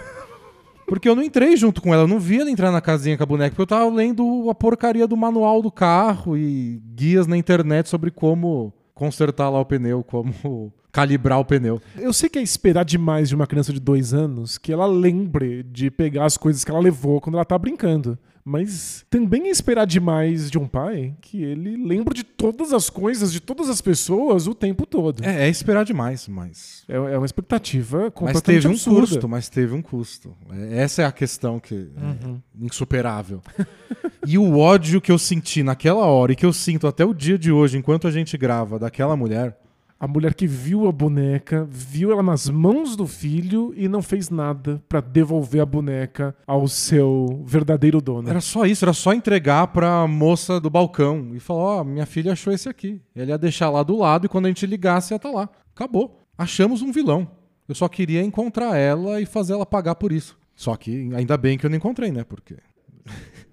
Porque 0.87 1.09
eu 1.09 1.17
não 1.17 1.23
entrei 1.23 1.57
junto 1.57 1.81
com 1.81 1.93
ela, 1.95 2.03
eu 2.03 2.09
não 2.09 2.21
vi 2.21 2.41
ela 2.41 2.51
entrar 2.51 2.71
na 2.71 2.81
casinha 2.81 3.17
com 3.17 3.23
a 3.23 3.27
boneca, 3.27 3.51
porque 3.51 3.61
eu 3.61 3.67
tava 3.67 3.95
lendo 3.95 4.49
a 4.49 4.55
porcaria 4.55 5.07
do 5.07 5.19
manual 5.19 5.61
do 5.61 5.71
carro 5.71 6.35
e 6.35 6.81
guias 6.95 7.27
na 7.27 7.37
internet 7.37 7.91
sobre 7.91 8.11
como 8.11 8.73
consertar 8.95 9.51
lá 9.51 9.61
o 9.61 9.67
pneu, 9.67 10.03
como 10.03 10.73
calibrar 11.01 11.39
o 11.39 11.45
pneu. 11.45 11.81
Eu 11.97 12.13
sei 12.13 12.29
que 12.29 12.39
é 12.39 12.43
esperar 12.43 12.85
demais 12.85 13.29
de 13.29 13.35
uma 13.35 13.47
criança 13.47 13.73
de 13.73 13.81
dois 13.81 14.13
anos 14.15 14.59
que 14.59 14.73
ela 14.73 14.87
lembre 14.87 15.63
de 15.63 15.91
pegar 15.91 16.25
as 16.25 16.37
coisas 16.37 16.65
que 16.65 16.71
ela 16.71 16.81
levou 16.81 17.21
quando 17.21 17.37
ela 17.37 17.45
tá 17.45 17.59
brincando. 17.59 18.19
Mas 18.51 19.05
também 19.11 19.49
é 19.49 19.51
esperar 19.51 19.87
demais 19.87 20.51
de 20.51 20.57
um 20.57 20.67
pai 20.67 21.15
que 21.21 21.43
ele 21.43 21.77
lembre 21.77 22.15
de 22.15 22.25
todas 22.25 22.73
as 22.73 22.89
coisas, 22.89 23.31
de 23.31 23.41
todas 23.41 23.69
as 23.69 23.83
pessoas 23.83 24.47
o 24.47 24.55
tempo 24.55 24.87
todo. 24.87 25.23
É, 25.23 25.45
é 25.47 25.49
esperar 25.51 25.85
demais, 25.85 26.27
mas. 26.27 26.83
É, 26.89 26.97
é 26.97 27.19
uma 27.19 27.27
expectativa 27.27 28.05
Mas 28.05 28.13
completamente 28.15 28.45
teve 28.63 28.69
um 28.69 28.71
absurda. 28.71 29.01
custo, 29.01 29.29
mas 29.29 29.49
teve 29.51 29.75
um 29.75 29.83
custo. 29.83 30.35
É, 30.51 30.79
Essa 30.83 31.03
é 31.03 31.05
a 31.05 31.13
questão 31.13 31.61
que 31.61 31.75
Uhum. 31.75 32.41
é 32.63 32.65
insuperável. 32.65 33.43
e 34.27 34.39
o 34.39 34.57
ódio 34.57 34.99
que 34.99 35.13
eu 35.13 35.19
senti 35.19 35.63
naquela 35.63 36.07
hora 36.07 36.33
e 36.33 36.37
que 36.37 36.47
eu 36.47 36.53
sinto 36.53 36.87
até 36.87 37.05
o 37.05 37.13
dia 37.13 37.39
de 37.39 37.53
hoje, 37.53 37.77
enquanto 37.77 38.09
a 38.09 38.11
gente 38.11 38.35
grava, 38.39 38.79
daquela 38.79 39.15
mulher, 39.15 39.59
A 40.01 40.07
mulher 40.07 40.33
que 40.33 40.47
viu 40.47 40.87
a 40.87 40.93
boneca, 40.93 41.67
viu 41.69 42.13
ela 42.13 42.23
nas 42.23 42.49
mãos 42.49 42.95
do 42.95 43.05
filho 43.05 43.75
e 43.77 43.89
não 43.89 44.01
fez 44.01 44.31
nada 44.31 44.81
pra 44.89 45.01
devolver 45.01 45.61
a 45.61 45.67
boneca 45.67 46.37
ao 46.47 46.69
seu 46.69 47.43
verdadeiro 47.45 48.01
dono. 48.01 48.31
era 48.31 48.41
só 48.41 48.65
isso, 48.65 48.85
era 48.85 48.93
só 48.93 49.13
entregar 49.13 49.67
pra 49.67 50.07
moça 50.07 50.61
do 50.61 50.71
balcão 50.71 51.33
e 51.35 51.41
falar: 51.41 51.81
Ó, 51.81 51.85
minha 51.85 52.07
filha 52.07 52.33
achou 52.33 52.53
esse 52.53 52.69
aqui. 52.69 53.01
Ele 53.15 53.33
ia 53.33 53.39
deixar 53.39 53.71
lá 53.71 53.83
do 53.83 53.97
lado 53.97 54.27
e 54.27 54.29
quando 54.29 54.47
a 54.47 54.49
gente 54.49 54.65
ligasse 54.67 55.13
ia 55.13 55.17
estar 55.17 55.31
lá. 55.31 55.49
Acabou. 55.75 56.21
Achamos 56.37 56.81
um 56.81 56.93
vilão. 56.93 57.29
Eu 57.69 57.75
só 57.75 57.89
queria 57.89 58.23
encontrar 58.23 58.77
ela 58.77 59.21
e 59.21 59.27
fazer 59.27 59.55
ela 59.55 59.67
pagar 59.67 59.97
por 59.97 60.13
isso. 60.13 60.39
Só 60.55 60.77
que 60.77 61.13
ainda 61.13 61.37
bem 61.37 61.59
que 61.59 61.67
eu 61.67 61.71
não 61.71 61.77
encontrei, 61.77 62.13
né? 62.13 62.23
Porque. 62.23 62.57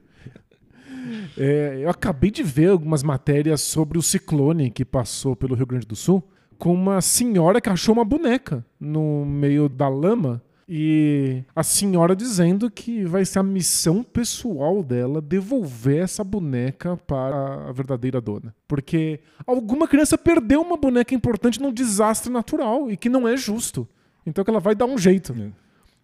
É, 1.38 1.80
eu 1.82 1.90
acabei 1.90 2.32
de 2.32 2.42
ver 2.42 2.70
algumas 2.70 3.04
matérias 3.04 3.62
sobre 3.62 3.96
o 3.98 4.02
ciclone 4.02 4.72
que 4.72 4.84
passou 4.84 5.36
pelo 5.36 5.54
Rio 5.54 5.68
Grande 5.68 5.86
do 5.86 5.96
Sul 5.96 6.24
com 6.58 6.74
uma 6.74 7.02
senhora 7.02 7.60
que 7.62 7.70
achou 7.70 7.94
uma 7.94 8.06
boneca 8.06 8.66
no 8.80 9.26
meio 9.26 9.68
da 9.70 9.88
lama. 9.88 10.42
E 10.68 11.44
a 11.56 11.62
senhora 11.62 12.16
dizendo 12.16 12.72
que 12.72 13.06
vai 13.06 13.24
ser 13.24 13.38
a 13.38 13.44
missão 13.44 14.02
pessoal 14.02 14.82
dela 14.82 15.22
devolver 15.22 16.02
essa 16.02 16.24
boneca 16.24 16.98
para 17.06 17.70
a 17.70 17.72
verdadeira 17.72 18.20
dona. 18.20 18.54
Porque 18.68 19.20
alguma 19.46 19.88
criança 19.88 20.18
perdeu 20.18 20.62
uma 20.62 20.76
boneca 20.76 21.14
importante 21.14 21.62
num 21.62 21.72
desastre 21.72 22.32
natural 22.32 22.90
e 22.90 22.98
que 22.98 23.10
não 23.10 23.28
é 23.28 23.38
justo. 23.38 23.88
Então 24.26 24.44
que 24.44 24.50
ela 24.50 24.60
vai 24.60 24.74
dar 24.74 24.86
um 24.88 24.98
jeito. 24.98 25.36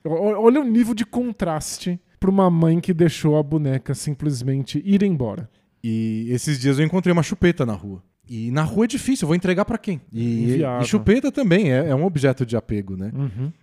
O- 0.03 0.09
Olha 0.43 0.61
o 0.61 0.63
nível 0.63 0.93
de 0.93 1.05
contraste 1.07 1.99
para 2.19 2.29
uma 2.29 2.47
mãe 2.51 2.79
que 2.79 2.93
deixou 2.93 3.37
a 3.37 3.41
boneca 3.43 3.95
simplesmente 3.95 4.79
ir 4.85 5.01
embora. 5.01 5.49
E 5.83 6.27
esses 6.29 6.59
dias 6.59 6.77
eu 6.77 6.85
encontrei 6.85 7.11
uma 7.11 7.23
chupeta 7.23 7.65
na 7.65 7.73
rua. 7.73 8.03
E 8.33 8.49
na 8.49 8.63
rua 8.63 8.85
é 8.85 8.87
difícil, 8.87 9.25
eu 9.25 9.27
vou 9.27 9.35
entregar 9.35 9.65
pra 9.65 9.77
quem? 9.77 9.99
E, 10.09 10.61
e 10.81 10.85
chupeta 10.85 11.29
também 11.29 11.69
é, 11.69 11.89
é 11.89 11.93
um 11.95 12.05
objeto 12.05 12.45
de 12.45 12.55
apego, 12.55 12.95
né? 12.95 13.11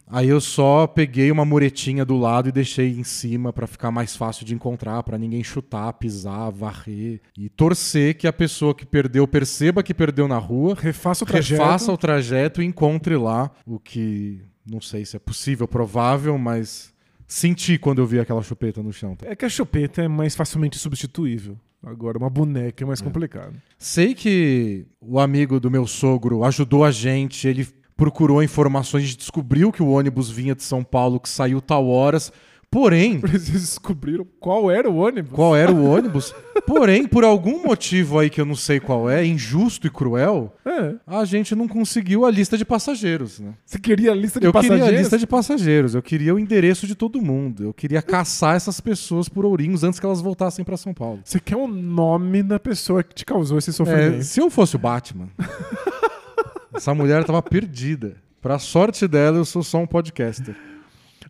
Aí 0.06 0.28
eu 0.28 0.42
só 0.42 0.86
peguei 0.86 1.32
uma 1.32 1.42
muretinha 1.42 2.04
do 2.04 2.18
lado 2.18 2.50
e 2.50 2.52
deixei 2.52 2.90
em 2.90 3.02
cima 3.02 3.50
pra 3.50 3.66
ficar 3.66 3.90
mais 3.90 4.14
fácil 4.14 4.44
de 4.44 4.54
encontrar, 4.54 5.02
pra 5.04 5.16
ninguém 5.16 5.42
chutar, 5.42 5.90
pisar, 5.94 6.50
varrer 6.50 7.22
e 7.34 7.48
torcer 7.48 8.14
que 8.18 8.26
a 8.26 8.32
pessoa 8.32 8.74
que 8.74 8.84
perdeu 8.84 9.26
perceba 9.26 9.82
que 9.82 9.94
perdeu 9.94 10.28
na 10.28 10.36
rua, 10.36 10.76
Refaça 10.78 11.24
o 11.24 11.26
trajeto. 11.26 11.62
refaça 11.62 11.90
o 11.90 11.96
trajeto 11.96 12.60
e 12.60 12.66
encontre 12.66 13.16
lá 13.16 13.50
o 13.64 13.78
que 13.78 14.42
não 14.66 14.82
sei 14.82 15.06
se 15.06 15.16
é 15.16 15.18
possível, 15.18 15.66
provável, 15.66 16.36
mas 16.36 16.92
senti 17.26 17.78
quando 17.78 18.00
eu 18.02 18.06
vi 18.06 18.20
aquela 18.20 18.42
chupeta 18.42 18.82
no 18.82 18.92
chão. 18.92 19.16
É 19.22 19.34
que 19.34 19.46
a 19.46 19.48
chupeta 19.48 20.02
é 20.02 20.08
mais 20.08 20.36
facilmente 20.36 20.78
substituível. 20.78 21.58
Agora, 21.82 22.18
uma 22.18 22.28
boneca 22.28 22.82
é 22.82 22.86
mais 22.86 23.00
complicado. 23.00 23.54
Sei 23.78 24.14
que 24.14 24.86
o 25.00 25.18
amigo 25.18 25.60
do 25.60 25.70
meu 25.70 25.86
sogro 25.86 26.42
ajudou 26.44 26.84
a 26.84 26.90
gente, 26.90 27.46
ele 27.46 27.66
procurou 27.96 28.42
informações, 28.42 29.16
descobriu 29.16 29.72
que 29.72 29.82
o 29.82 29.88
ônibus 29.88 30.30
vinha 30.30 30.54
de 30.54 30.62
São 30.62 30.82
Paulo, 30.82 31.20
que 31.20 31.28
saiu 31.28 31.60
tal 31.60 31.88
horas, 31.88 32.32
Porém, 32.70 33.18
Eles 33.24 33.48
descobriram 33.48 34.26
qual 34.38 34.70
era 34.70 34.90
o 34.90 34.96
ônibus. 34.96 35.32
qual 35.34 35.56
era 35.56 35.72
o 35.72 35.84
ônibus? 35.90 36.34
Porém, 36.66 37.06
por 37.08 37.24
algum 37.24 37.62
motivo 37.62 38.18
aí 38.18 38.28
que 38.28 38.38
eu 38.38 38.44
não 38.44 38.54
sei 38.54 38.78
qual 38.78 39.08
é, 39.08 39.24
injusto 39.24 39.86
e 39.86 39.90
cruel, 39.90 40.54
É. 40.66 40.94
a 41.06 41.24
gente 41.24 41.54
não 41.54 41.66
conseguiu 41.66 42.26
a 42.26 42.30
lista 42.30 42.58
de 42.58 42.66
passageiros, 42.66 43.40
né? 43.40 43.54
Você 43.64 43.78
queria 43.78 44.12
a 44.12 44.14
lista 44.14 44.38
de 44.38 44.44
Eu 44.46 44.52
passageiros? 44.52 44.84
queria 44.84 44.98
a 44.98 45.00
lista 45.02 45.16
de 45.18 45.26
passageiros, 45.26 45.94
eu 45.94 46.02
queria 46.02 46.34
o 46.34 46.38
endereço 46.38 46.86
de 46.86 46.94
todo 46.94 47.22
mundo, 47.22 47.64
eu 47.64 47.72
queria 47.72 48.02
caçar 48.02 48.54
essas 48.56 48.80
pessoas 48.82 49.30
por 49.30 49.46
ourinhos 49.46 49.82
antes 49.82 49.98
que 49.98 50.04
elas 50.04 50.20
voltassem 50.20 50.62
pra 50.62 50.76
São 50.76 50.92
Paulo. 50.92 51.20
Você 51.24 51.40
quer 51.40 51.56
o 51.56 51.66
nome 51.66 52.42
da 52.42 52.60
pessoa 52.60 53.02
que 53.02 53.14
te 53.14 53.24
causou 53.24 53.56
esse 53.56 53.70
É, 53.70 53.72
sofrimento. 53.72 54.22
se 54.24 54.40
eu 54.40 54.50
fosse 54.50 54.76
o 54.76 54.78
Batman, 54.78 55.28
essa 56.74 56.94
mulher 56.94 57.24
tava 57.24 57.42
perdida. 57.42 58.16
Pra 58.40 58.58
sorte 58.58 59.08
dela, 59.08 59.38
eu 59.38 59.44
sou 59.44 59.62
só 59.64 59.78
um 59.78 59.86
podcaster. 59.86 60.54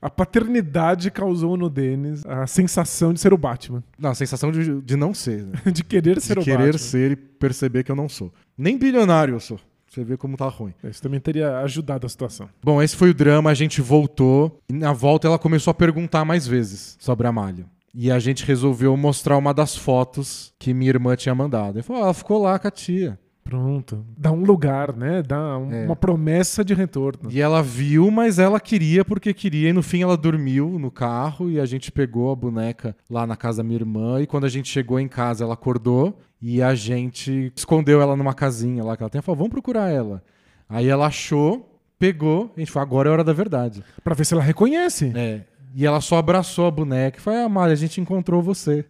A 0.00 0.08
paternidade 0.10 1.10
causou 1.10 1.56
no 1.56 1.68
Denis 1.68 2.24
a 2.26 2.46
sensação 2.46 3.12
de 3.12 3.20
ser 3.20 3.32
o 3.32 3.38
Batman. 3.38 3.82
Não, 3.98 4.10
a 4.10 4.14
sensação 4.14 4.50
de, 4.52 4.80
de 4.80 4.96
não 4.96 5.12
ser, 5.12 5.44
né? 5.44 5.72
De 5.72 5.82
querer 5.82 6.20
ser 6.20 6.34
de 6.34 6.40
o 6.40 6.44
querer 6.44 6.72
Batman. 6.72 6.78
ser 6.78 7.10
e 7.12 7.16
perceber 7.16 7.82
que 7.84 7.90
eu 7.90 7.96
não 7.96 8.08
sou. 8.08 8.32
Nem 8.56 8.78
bilionário 8.78 9.34
eu 9.34 9.40
sou. 9.40 9.58
Você 9.88 10.04
vê 10.04 10.16
como 10.16 10.36
tá 10.36 10.46
ruim. 10.48 10.74
Isso 10.84 11.02
também 11.02 11.18
teria 11.18 11.58
ajudado 11.60 12.06
a 12.06 12.08
situação. 12.08 12.48
Bom, 12.62 12.82
esse 12.82 12.94
foi 12.94 13.10
o 13.10 13.14
drama, 13.14 13.50
a 13.50 13.54
gente 13.54 13.80
voltou. 13.80 14.60
E 14.68 14.72
na 14.72 14.92
volta 14.92 15.26
ela 15.26 15.38
começou 15.38 15.70
a 15.70 15.74
perguntar 15.74 16.24
mais 16.24 16.46
vezes 16.46 16.96
sobre 17.00 17.26
a 17.26 17.32
malha. 17.32 17.64
E 17.94 18.10
a 18.10 18.18
gente 18.18 18.44
resolveu 18.44 18.94
mostrar 18.96 19.36
uma 19.38 19.54
das 19.54 19.74
fotos 19.74 20.52
que 20.58 20.74
minha 20.74 20.90
irmã 20.90 21.16
tinha 21.16 21.34
mandado. 21.34 21.76
Ele 21.76 21.82
falou: 21.82 22.02
"Ah, 22.02 22.04
ela 22.06 22.14
ficou 22.14 22.40
lá 22.42 22.58
com 22.58 22.68
a 22.68 22.70
tia. 22.70 23.18
Pronto. 23.48 24.04
Dá 24.14 24.30
um 24.30 24.44
lugar, 24.44 24.94
né? 24.94 25.22
Dá 25.22 25.56
um- 25.56 25.72
É. 25.72 25.86
uma 25.86 25.96
promessa 25.96 26.62
de 26.62 26.74
retorno. 26.74 27.30
E 27.32 27.40
ela 27.40 27.62
viu, 27.62 28.10
mas 28.10 28.38
ela 28.38 28.60
queria 28.60 29.06
porque 29.06 29.32
queria. 29.32 29.70
E 29.70 29.72
no 29.72 29.82
fim 29.82 30.02
ela 30.02 30.18
dormiu 30.18 30.78
no 30.78 30.90
carro 30.90 31.48
e 31.50 31.58
a 31.58 31.64
gente 31.64 31.90
pegou 31.90 32.30
a 32.30 32.36
boneca 32.36 32.94
lá 33.08 33.26
na 33.26 33.36
casa 33.36 33.62
da 33.62 33.64
minha 33.64 33.78
irmã. 33.78 34.20
E 34.20 34.26
quando 34.26 34.44
a 34.44 34.50
gente 34.50 34.68
chegou 34.68 35.00
em 35.00 35.08
casa, 35.08 35.44
ela 35.44 35.54
acordou 35.54 36.18
e 36.42 36.60
a 36.60 36.74
gente 36.74 37.50
escondeu 37.56 38.02
ela 38.02 38.14
numa 38.14 38.34
casinha 38.34 38.84
lá 38.84 38.94
que 38.98 39.02
ela 39.02 39.08
tem. 39.08 39.22
Falou: 39.22 39.38
vamos 39.38 39.50
procurar 39.52 39.88
ela. 39.90 40.22
Aí 40.68 40.86
ela 40.86 41.06
achou, 41.06 41.74
pegou. 41.98 42.52
A 42.54 42.60
gente 42.60 42.70
falou: 42.70 42.86
agora 42.86 43.08
é 43.08 43.12
hora 43.12 43.24
da 43.24 43.32
verdade. 43.32 43.82
Pra 44.04 44.14
ver 44.14 44.26
se 44.26 44.34
ela 44.34 44.42
reconhece. 44.42 45.10
É. 45.16 45.40
E 45.74 45.86
ela 45.86 46.02
só 46.02 46.18
abraçou 46.18 46.66
a 46.66 46.70
boneca 46.70 47.16
e 47.18 47.20
falou: 47.22 47.40
ah, 47.46 47.48
Mari, 47.48 47.72
a 47.72 47.76
gente 47.76 47.98
encontrou 47.98 48.42
você. 48.42 48.84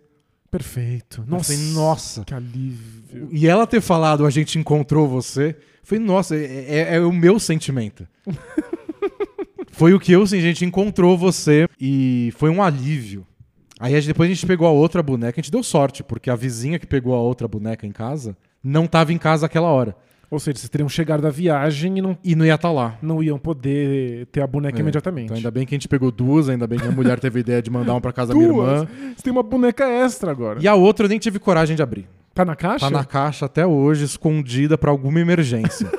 Perfeito. 0.50 1.24
Nossa. 1.26 1.52
falei, 1.54 1.72
nossa. 1.72 2.24
Que 2.24 2.34
alívio. 2.34 3.28
E 3.30 3.46
ela 3.46 3.66
ter 3.66 3.80
falado, 3.80 4.24
a 4.24 4.30
gente 4.30 4.58
encontrou 4.58 5.06
você, 5.06 5.56
foi, 5.82 5.98
nossa, 5.98 6.34
é, 6.36 6.64
é- 6.68 6.96
é 6.96 7.00
o 7.00 7.12
meu 7.12 7.38
sentimento. 7.38 8.06
foi 9.72 9.94
o 9.94 10.00
que 10.00 10.12
eu, 10.12 10.22
assim, 10.22 10.38
a 10.38 10.42
gente 10.42 10.64
encontrou 10.64 11.16
você 11.16 11.68
e 11.80 12.32
foi 12.36 12.50
um 12.50 12.62
alívio. 12.62 13.26
Aí 13.78 13.94
a 13.94 14.00
gente- 14.00 14.08
depois 14.08 14.28
a 14.30 14.34
gente 14.34 14.46
pegou 14.46 14.66
a 14.66 14.70
outra 14.72 15.02
boneca, 15.02 15.38
a 15.38 15.42
gente 15.42 15.52
deu 15.52 15.62
sorte, 15.62 16.02
porque 16.02 16.30
a 16.30 16.34
vizinha 16.34 16.78
que 16.78 16.86
pegou 16.86 17.14
a 17.14 17.20
outra 17.20 17.46
boneca 17.46 17.86
em 17.86 17.92
casa 17.92 18.36
não 18.62 18.86
estava 18.86 19.12
em 19.12 19.18
casa 19.18 19.46
aquela 19.46 19.68
hora. 19.68 19.94
Ou 20.30 20.38
seja, 20.38 20.58
vocês 20.58 20.68
teriam 20.68 20.88
chegado 20.90 21.22
da 21.22 21.30
viagem 21.30 21.98
e 21.98 22.02
não, 22.02 22.18
E 22.22 22.34
não 22.36 22.44
ia 22.44 22.54
estar 22.54 22.70
lá. 22.70 22.98
não 23.00 23.22
iam 23.22 23.38
poder 23.38 24.26
ter 24.26 24.42
a 24.42 24.46
boneca 24.46 24.78
É, 24.78 24.80
imediatamente. 24.80 25.24
Então 25.26 25.36
ainda 25.36 25.50
bem 25.50 25.64
que 25.64 25.74
a 25.74 25.76
gente 25.76 25.88
pegou 25.88 26.10
duas, 26.10 26.48
ainda 26.50 26.66
bem 26.66 26.78
que 26.78 26.86
a 26.86 26.90
mulher 26.90 27.18
teve 27.18 27.38
a 27.38 27.40
ideia 27.40 27.62
de 27.62 27.70
mandar 27.70 27.94
uma 27.94 28.00
pra 28.00 28.12
casa 28.12 28.32
da 28.32 28.38
minha 28.38 28.52
Duas? 28.52 28.82
irmã. 28.82 28.88
Você 29.16 29.22
tem 29.22 29.32
uma 29.32 29.42
boneca 29.42 29.86
extra 29.88 30.30
agora. 30.30 30.58
E 30.62 30.68
a 30.68 30.74
outra 30.74 31.06
eu 31.06 31.08
nem 31.08 31.18
tive 31.18 31.38
coragem 31.38 31.74
de 31.74 31.82
abrir. 31.82 32.06
Tá 32.34 32.44
na 32.44 32.54
caixa? 32.54 32.86
Tá 32.86 32.90
na 32.90 33.04
caixa 33.04 33.46
até 33.46 33.66
hoje, 33.66 34.04
escondida 34.04 34.76
pra 34.76 34.90
alguma 34.90 35.18
emergência. 35.20 35.90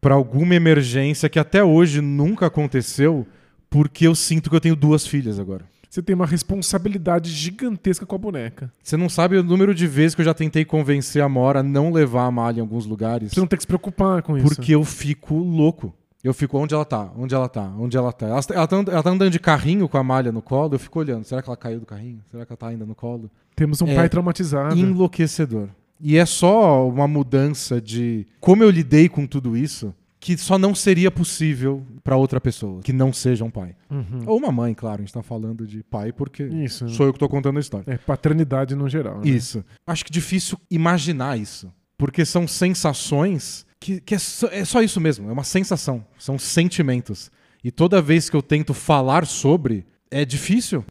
Pra 0.00 0.14
alguma 0.14 0.54
emergência 0.54 1.30
que 1.30 1.38
até 1.38 1.64
hoje 1.64 2.02
nunca 2.02 2.44
aconteceu, 2.44 3.26
porque 3.70 4.06
eu 4.06 4.14
sinto 4.14 4.50
que 4.50 4.56
eu 4.56 4.60
tenho 4.60 4.76
duas 4.76 5.06
filhas 5.06 5.38
agora. 5.40 5.64
Você 5.94 6.02
tem 6.02 6.12
uma 6.16 6.26
responsabilidade 6.26 7.30
gigantesca 7.30 8.04
com 8.04 8.16
a 8.16 8.18
boneca. 8.18 8.68
Você 8.82 8.96
não 8.96 9.08
sabe 9.08 9.36
o 9.36 9.44
número 9.44 9.72
de 9.72 9.86
vezes 9.86 10.12
que 10.16 10.22
eu 10.22 10.24
já 10.24 10.34
tentei 10.34 10.64
convencer 10.64 11.22
a 11.22 11.28
Mora 11.28 11.60
a 11.60 11.62
não 11.62 11.92
levar 11.92 12.24
a 12.26 12.32
malha 12.32 12.58
em 12.58 12.62
alguns 12.62 12.84
lugares, 12.84 13.30
Você 13.30 13.38
não 13.38 13.46
tem 13.46 13.56
que 13.56 13.62
se 13.62 13.66
preocupar 13.68 14.20
com 14.20 14.36
isso. 14.36 14.44
porque 14.56 14.74
eu 14.74 14.84
fico 14.84 15.36
louco. 15.38 15.94
Eu 16.24 16.34
fico, 16.34 16.58
onde 16.58 16.74
ela 16.74 16.84
tá? 16.84 17.12
Onde 17.16 17.32
ela 17.32 17.48
tá? 17.48 17.72
Onde 17.78 17.96
ela 17.96 18.12
tá? 18.12 18.26
Ela, 18.26 18.40
ela, 18.50 18.66
tá 18.66 18.76
ela 18.90 19.02
tá 19.04 19.10
andando 19.10 19.30
de 19.30 19.38
carrinho 19.38 19.88
com 19.88 19.96
a 19.96 20.02
malha 20.02 20.32
no 20.32 20.42
colo, 20.42 20.74
eu 20.74 20.80
fico 20.80 20.98
olhando. 20.98 21.22
Será 21.22 21.40
que 21.40 21.48
ela 21.48 21.56
caiu 21.56 21.78
do 21.78 21.86
carrinho? 21.86 22.18
Será 22.28 22.44
que 22.44 22.50
ela 22.52 22.56
tá 22.56 22.66
ainda 22.66 22.84
no 22.84 22.96
colo? 22.96 23.30
Temos 23.54 23.80
um 23.80 23.86
É, 23.86 23.94
pai 23.94 24.08
traumatizado. 24.08 24.76
enlouquecedor. 24.76 25.68
E 26.00 26.16
é 26.16 26.26
só 26.26 26.88
uma 26.88 27.06
mudança 27.06 27.80
de 27.80 28.26
como 28.40 28.64
eu 28.64 28.70
lidei 28.70 29.08
com 29.08 29.28
tudo 29.28 29.56
isso 29.56 29.94
que 30.24 30.38
só 30.38 30.56
não 30.56 30.74
seria 30.74 31.10
possível 31.10 31.86
pra 32.02 32.16
outra 32.16 32.40
pessoa, 32.40 32.80
que 32.80 32.94
não 32.94 33.12
seja 33.12 33.44
um 33.44 33.50
pai. 33.50 33.76
Uhum. 33.90 34.22
Ou 34.24 34.38
uma 34.38 34.50
mãe, 34.50 34.72
claro, 34.72 35.02
a 35.02 35.04
gente 35.04 35.12
tá 35.12 35.22
falando 35.22 35.66
de 35.66 35.82
pai 35.82 36.14
porque 36.14 36.44
Isso. 36.44 36.88
sou 36.88 37.04
eu 37.04 37.12
que 37.12 37.18
tô 37.18 37.28
contando 37.28 37.58
a 37.58 37.60
história. 37.60 37.84
É 37.92 37.98
paternidade 37.98 38.74
no 38.74 38.88
geral. 38.88 39.18
né? 39.18 39.28
Isso. 39.28 39.62
Acho 39.86 40.02
que 40.02 40.10
difícil 40.10 40.58
imaginar 40.70 41.38
isso, 41.38 41.70
porque 41.98 42.24
são 42.24 42.48
sensações 42.48 43.66
que, 43.78 44.00
que 44.00 44.14
é, 44.14 44.18
só, 44.18 44.46
é 44.46 44.64
só 44.64 44.80
isso 44.80 44.98
mesmo, 44.98 45.28
é 45.28 45.32
uma 45.32 45.44
sensação, 45.44 46.02
são 46.18 46.38
sentimentos. 46.38 47.30
E 47.62 47.70
toda 47.70 48.00
vez 48.00 48.30
que 48.30 48.36
eu 48.36 48.42
tento 48.42 48.72
falar 48.72 49.26
sobre, 49.26 49.84
é 50.10 50.24
difícil. 50.24 50.82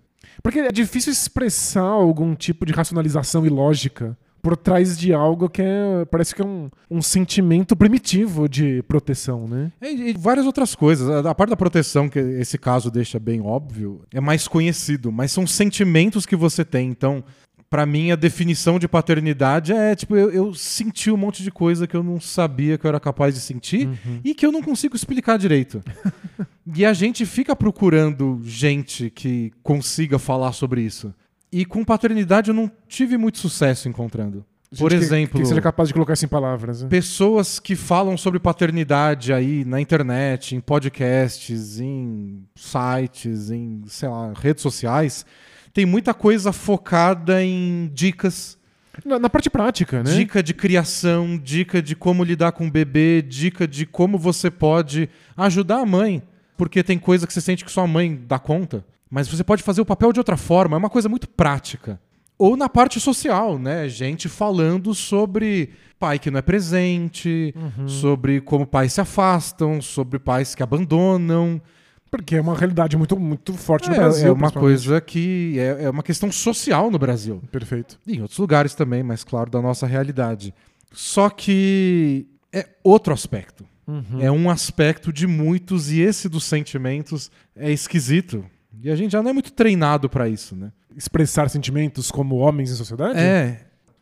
Porque 0.44 0.60
é 0.60 0.72
difícil 0.72 1.12
expressar 1.12 1.82
algum 1.82 2.36
tipo 2.36 2.68
de 2.68 2.72
racionalização 2.72 3.48
e 3.48 3.50
lógica 3.50 4.16
por 4.44 4.58
trás 4.58 4.98
de 4.98 5.14
algo 5.14 5.50
que 5.50 5.62
é, 5.62 6.04
parece 6.12 6.36
que 6.36 6.42
é 6.42 6.46
um, 6.46 6.70
um 6.92 7.02
sentimento 7.02 7.78
primitivo 7.78 8.50
de 8.50 8.84
proteção, 8.84 9.48
né? 9.48 9.72
E, 9.82 10.10
e 10.10 10.14
várias 10.14 10.46
outras 10.46 10.76
coisas. 10.76 11.10
A, 11.10 11.30
a 11.30 11.34
parte 11.34 11.52
da 11.52 11.56
proteção, 11.56 12.10
que 12.10 12.20
esse 12.20 12.58
caso 12.58 12.92
deixa 12.92 13.18
bem 13.18 13.40
óbvio, 13.40 14.02
é 14.14 14.20
mais 14.20 14.46
conhecido, 14.46 15.14
mas 15.14 15.32
são 15.32 15.48
sentimentos 15.48 16.26
que 16.26 16.36
você 16.36 16.66
tem. 16.66 16.90
Então, 16.90 17.24
pra 17.70 17.86
mim, 17.86 18.12
a 18.12 18.18
definição 18.18 18.78
de 18.78 18.86
paternidade 18.86 19.72
é 19.72 19.96
tipo, 19.96 20.14
eu, 20.14 20.30
eu 20.30 20.54
senti 20.54 21.10
um 21.10 21.16
monte 21.16 21.42
de 21.42 21.50
coisa 21.50 21.88
que 21.88 21.96
eu 21.96 22.04
não 22.04 22.20
sabia 22.20 22.78
que 22.78 22.86
eu 22.86 22.90
era 22.90 23.00
capaz 23.00 23.34
de 23.34 23.40
sentir 23.40 23.90
e 24.26 24.36
que 24.36 24.46
eu 24.46 24.52
não 24.52 24.62
consigo 24.62 24.94
explicar 24.94 25.38
direito. 25.38 25.82
e 26.76 26.86
a 26.86 26.92
gente 26.92 27.26
fica 27.26 27.56
procurando 27.56 28.42
gente 28.44 29.10
que 29.10 29.54
consiga 29.64 30.20
falar 30.20 30.52
sobre 30.52 30.82
isso. 30.82 31.14
E 31.54 31.66
com 31.66 31.84
paternidade 31.86 32.50
eu 32.50 32.54
não 32.56 32.70
tive 32.88 33.18
muito 33.18 33.38
sucesso 33.38 33.88
encontrando. 33.88 34.44
Por 34.76 34.90
Gente 34.92 35.00
que- 35.02 35.06
exemplo, 35.06 35.40
Que, 35.40 35.46
seja 35.46 35.62
capaz 35.62 35.88
de 35.90 35.94
colocar 35.94 36.14
isso 36.14 36.26
em 36.26 36.28
palavras. 36.28 36.82
né? 36.82 36.90
pessoas 36.90 37.60
que 37.60 37.76
falam 37.76 38.18
sobre 38.18 38.40
paternidade 38.40 39.32
aí 39.32 39.64
na 39.64 39.80
internet, 39.80 40.56
em 40.56 40.60
podcasts, 40.60 41.80
em 41.80 42.44
sites, 42.56 43.52
em, 43.52 43.84
sei 43.86 44.10
lá, 44.10 44.34
redes 44.36 44.64
sociais, 44.64 45.28
tem 45.72 45.86
muita 45.86 46.12
coisa 46.12 46.52
focada 46.52 47.44
em 47.44 47.92
dicas. 47.94 48.58
Na, 49.06 49.20
na 49.20 49.30
parte 49.30 49.48
prática, 49.50 50.02
né? 50.04 50.12
Dica 50.12 50.42
de 50.42 50.54
criação, 50.56 51.38
dica 51.38 51.80
de 51.80 51.96
como 51.96 52.24
lidar 52.24 52.52
com 52.52 52.66
o 52.66 52.72
bebê, 52.72 53.22
dica 53.22 53.68
de 53.68 53.86
como 53.86 54.18
você 54.18 54.50
pode 54.50 55.08
ajudar 55.38 55.82
a 55.82 55.86
mãe. 55.86 56.24
Porque 56.58 56.84
tem 56.84 56.98
coisa 57.00 57.26
que 57.28 57.34
você 57.34 57.42
sente 57.42 57.66
que 57.66 57.72
sua 57.72 57.86
mãe 57.88 58.20
dá 58.28 58.38
conta, 58.40 58.86
mas 59.14 59.28
você 59.28 59.44
pode 59.44 59.62
fazer 59.62 59.80
o 59.80 59.86
papel 59.86 60.12
de 60.12 60.20
outra 60.20 60.36
forma. 60.36 60.76
É 60.76 60.80
uma 60.80 60.90
coisa 60.90 61.08
muito 61.08 61.30
prática. 61.30 62.02
Ou 62.36 62.58
na 62.58 62.68
parte 62.68 63.00
social, 63.00 63.60
né? 63.60 63.88
Gente 63.88 64.28
falando 64.28 64.96
sobre 64.96 65.70
pai 66.00 66.18
que 66.18 66.32
não 66.32 66.40
é 66.40 66.42
presente, 66.42 67.54
sobre 67.86 68.42
como 68.42 68.66
pais 68.66 68.92
se 68.94 69.00
afastam, 69.02 69.80
sobre 69.84 70.18
pais 70.18 70.56
que 70.56 70.64
abandonam. 70.64 71.62
Porque 72.10 72.36
é 72.36 72.42
uma 72.42 72.56
realidade 72.58 72.98
muito, 72.98 73.18
muito 73.20 73.54
forte 73.54 73.88
no 73.88 73.96
É, 73.96 74.00
Brasil. 74.00 74.28
é 74.28 74.32
uma 74.32 74.50
coisa 74.52 75.00
que 75.00 75.56
é, 75.60 75.84
é 75.84 75.90
uma 75.92 76.02
questão 76.02 76.32
social 76.32 76.90
no 76.90 76.98
Brasil. 76.98 77.40
Perfeito. 77.52 78.00
E 78.06 78.16
em 78.18 78.22
outros 78.22 78.40
lugares 78.40 78.74
também, 78.74 79.04
mas 79.04 79.24
claro, 79.24 79.52
da 79.52 79.62
nossa 79.62 79.86
realidade. 79.86 80.54
Só 80.92 81.30
que 81.30 82.26
é 82.52 82.68
outro 82.84 83.14
aspecto. 83.14 83.64
Uhum. 83.88 84.20
É 84.20 84.32
um 84.32 84.50
aspecto 84.50 85.14
de 85.14 85.28
muitos 85.28 85.92
e 85.92 86.02
esse 86.02 86.28
dos 86.28 86.46
sentimentos 86.46 87.30
é 87.56 87.72
esquisito. 87.72 88.44
E 88.82 88.90
a 88.90 88.96
gente 88.96 89.12
já 89.12 89.22
não 89.24 89.30
é 89.30 89.34
muito 89.34 89.52
treinado 89.54 90.10
pra 90.10 90.28
isso, 90.28 90.56
né? 90.56 90.72
Expressar 90.96 91.50
sentimentos 91.50 92.12
como 92.12 92.36
homens 92.38 92.72
em 92.72 92.76
sociedade? 92.76 93.18
É. 93.20 93.62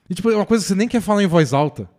E, 0.10 0.14
tipo, 0.14 0.30
é 0.30 0.36
uma 0.36 0.46
coisa 0.46 0.64
que 0.64 0.68
você 0.70 0.76
nem 0.76 0.88
quer 0.88 1.02
falar 1.02 1.24
em 1.24 1.28
voz 1.28 1.54
alta. 1.54 1.90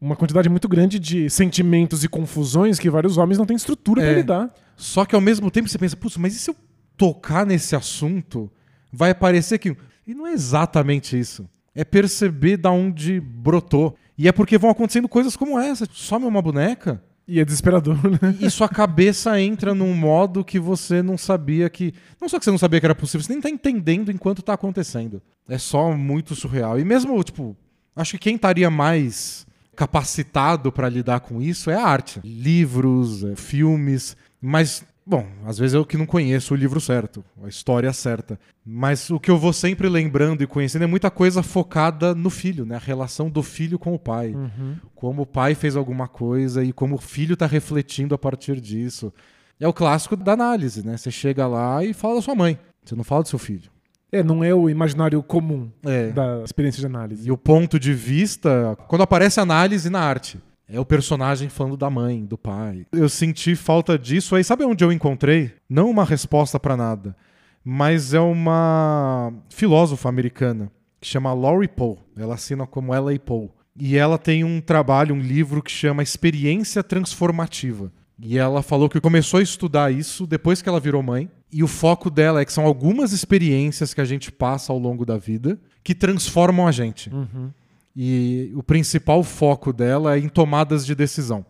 Uma 0.00 0.16
quantidade 0.16 0.48
muito 0.48 0.68
grande 0.68 0.98
de 0.98 1.28
sentimentos 1.28 2.02
e 2.02 2.08
confusões 2.08 2.78
que 2.78 2.88
vários 2.88 3.16
homens 3.18 3.38
não 3.38 3.44
têm 3.46 3.56
estrutura 3.56 4.02
É. 4.02 4.06
pra 4.06 4.14
lidar. 4.20 4.54
Só 4.76 5.04
que 5.04 5.14
ao 5.14 5.20
mesmo 5.20 5.50
tempo 5.50 5.68
você 5.68 5.78
pensa, 5.78 5.96
putz, 5.96 6.16
mas 6.16 6.34
e 6.34 6.38
se 6.38 6.50
eu 6.50 6.56
tocar 6.96 7.44
nesse 7.44 7.76
assunto? 7.76 8.50
Vai 8.92 9.14
parecer 9.14 9.58
que. 9.58 9.76
E 10.06 10.14
não 10.14 10.26
é 10.26 10.32
exatamente 10.32 11.18
isso. 11.18 11.48
É 11.74 11.84
perceber 11.84 12.56
da 12.56 12.70
onde 12.70 13.20
brotou. 13.20 13.96
E 14.18 14.26
é 14.26 14.32
porque 14.32 14.58
vão 14.58 14.70
acontecendo 14.70 15.08
coisas 15.08 15.36
como 15.36 15.58
essa. 15.58 15.86
Some 15.92 16.24
uma 16.26 16.42
boneca 16.42 17.02
E 17.30 17.38
é 17.38 17.44
desesperador, 17.44 17.96
né? 18.20 18.36
e 18.40 18.50
sua 18.50 18.68
cabeça 18.68 19.40
entra 19.40 19.72
num 19.72 19.94
modo 19.94 20.44
que 20.44 20.58
você 20.58 21.00
não 21.00 21.16
sabia 21.16 21.70
que. 21.70 21.94
Não 22.20 22.28
só 22.28 22.40
que 22.40 22.44
você 22.44 22.50
não 22.50 22.58
sabia 22.58 22.80
que 22.80 22.86
era 22.86 22.94
possível, 22.94 23.24
você 23.24 23.32
nem 23.32 23.40
tá 23.40 23.48
entendendo 23.48 24.10
enquanto 24.10 24.42
tá 24.42 24.54
acontecendo. 24.54 25.22
É 25.48 25.56
só 25.56 25.92
muito 25.92 26.34
surreal. 26.34 26.76
E 26.76 26.84
mesmo, 26.84 27.22
tipo, 27.22 27.56
acho 27.94 28.12
que 28.12 28.18
quem 28.18 28.34
estaria 28.34 28.68
mais 28.68 29.46
capacitado 29.76 30.72
pra 30.72 30.88
lidar 30.88 31.20
com 31.20 31.40
isso 31.40 31.70
é 31.70 31.76
a 31.76 31.84
arte. 31.84 32.20
Livros, 32.24 33.22
é, 33.22 33.36
filmes. 33.36 34.16
Mas 34.42 34.82
Bom, 35.10 35.26
às 35.44 35.58
vezes 35.58 35.74
eu 35.74 35.84
que 35.84 35.96
não 35.96 36.06
conheço 36.06 36.54
o 36.54 36.56
livro 36.56 36.80
certo, 36.80 37.24
a 37.42 37.48
história 37.48 37.92
certa. 37.92 38.38
Mas 38.64 39.10
o 39.10 39.18
que 39.18 39.28
eu 39.28 39.36
vou 39.36 39.52
sempre 39.52 39.88
lembrando 39.88 40.40
e 40.40 40.46
conhecendo 40.46 40.84
é 40.84 40.86
muita 40.86 41.10
coisa 41.10 41.42
focada 41.42 42.14
no 42.14 42.30
filho, 42.30 42.64
né? 42.64 42.76
A 42.76 42.78
relação 42.78 43.28
do 43.28 43.42
filho 43.42 43.76
com 43.76 43.92
o 43.92 43.98
pai. 43.98 44.32
Uhum. 44.36 44.76
Como 44.94 45.22
o 45.22 45.26
pai 45.26 45.56
fez 45.56 45.74
alguma 45.74 46.06
coisa 46.06 46.62
e 46.62 46.72
como 46.72 46.94
o 46.94 46.98
filho 47.00 47.32
está 47.34 47.44
refletindo 47.44 48.14
a 48.14 48.18
partir 48.18 48.60
disso. 48.60 49.12
É 49.58 49.66
o 49.66 49.72
clássico 49.72 50.14
da 50.14 50.32
análise, 50.34 50.86
né? 50.86 50.96
Você 50.96 51.10
chega 51.10 51.44
lá 51.44 51.84
e 51.84 51.92
fala 51.92 52.14
da 52.14 52.22
sua 52.22 52.36
mãe. 52.36 52.56
Você 52.84 52.94
não 52.94 53.02
fala 53.02 53.24
do 53.24 53.28
seu 53.28 53.38
filho. 53.38 53.68
É, 54.12 54.22
não 54.22 54.44
é 54.44 54.54
o 54.54 54.70
imaginário 54.70 55.20
comum 55.24 55.72
É. 55.84 56.12
da 56.12 56.42
experiência 56.44 56.78
de 56.78 56.86
análise. 56.86 57.26
E 57.26 57.32
o 57.32 57.36
ponto 57.36 57.80
de 57.80 57.92
vista, 57.92 58.76
quando 58.86 59.02
aparece 59.02 59.40
análise 59.40 59.90
na 59.90 59.98
arte, 60.00 60.38
é 60.72 60.78
o 60.78 60.84
personagem 60.84 61.48
falando 61.48 61.76
da 61.76 61.90
mãe, 61.90 62.24
do 62.24 62.38
pai. 62.38 62.86
Eu 62.92 63.08
senti 63.08 63.56
falta 63.56 63.98
disso 63.98 64.36
aí. 64.36 64.44
Sabe 64.44 64.64
onde 64.64 64.84
eu 64.84 64.92
encontrei? 64.92 65.52
Não 65.68 65.90
uma 65.90 66.04
resposta 66.04 66.60
pra 66.60 66.76
nada, 66.76 67.16
mas 67.64 68.14
é 68.14 68.20
uma 68.20 69.32
filósofa 69.48 70.08
americana 70.08 70.70
que 71.00 71.08
chama 71.08 71.32
Laurie 71.32 71.68
Poe. 71.68 71.96
Ela 72.16 72.34
assina 72.34 72.66
como 72.66 72.94
Ella 72.94 73.18
Poe. 73.18 73.50
E 73.78 73.96
ela 73.96 74.18
tem 74.18 74.44
um 74.44 74.60
trabalho, 74.60 75.14
um 75.14 75.20
livro 75.20 75.62
que 75.62 75.70
chama 75.70 76.02
Experiência 76.02 76.82
Transformativa. 76.82 77.90
E 78.22 78.36
ela 78.36 78.62
falou 78.62 78.88
que 78.88 79.00
começou 79.00 79.40
a 79.40 79.42
estudar 79.42 79.90
isso 79.90 80.26
depois 80.26 80.60
que 80.60 80.68
ela 80.68 80.78
virou 80.78 81.02
mãe. 81.02 81.30
E 81.50 81.64
o 81.64 81.66
foco 81.66 82.10
dela 82.10 82.40
é 82.40 82.44
que 82.44 82.52
são 82.52 82.66
algumas 82.66 83.12
experiências 83.12 83.94
que 83.94 84.00
a 84.00 84.04
gente 84.04 84.30
passa 84.30 84.72
ao 84.72 84.78
longo 84.78 85.06
da 85.06 85.16
vida 85.16 85.58
que 85.82 85.94
transformam 85.94 86.66
a 86.68 86.72
gente. 86.72 87.10
Uhum. 87.12 87.50
E 87.94 88.52
o 88.54 88.62
principal 88.62 89.22
foco 89.22 89.72
dela 89.72 90.16
é 90.16 90.20
em 90.20 90.28
tomadas 90.28 90.86
de 90.86 90.94
decisão. 90.94 91.44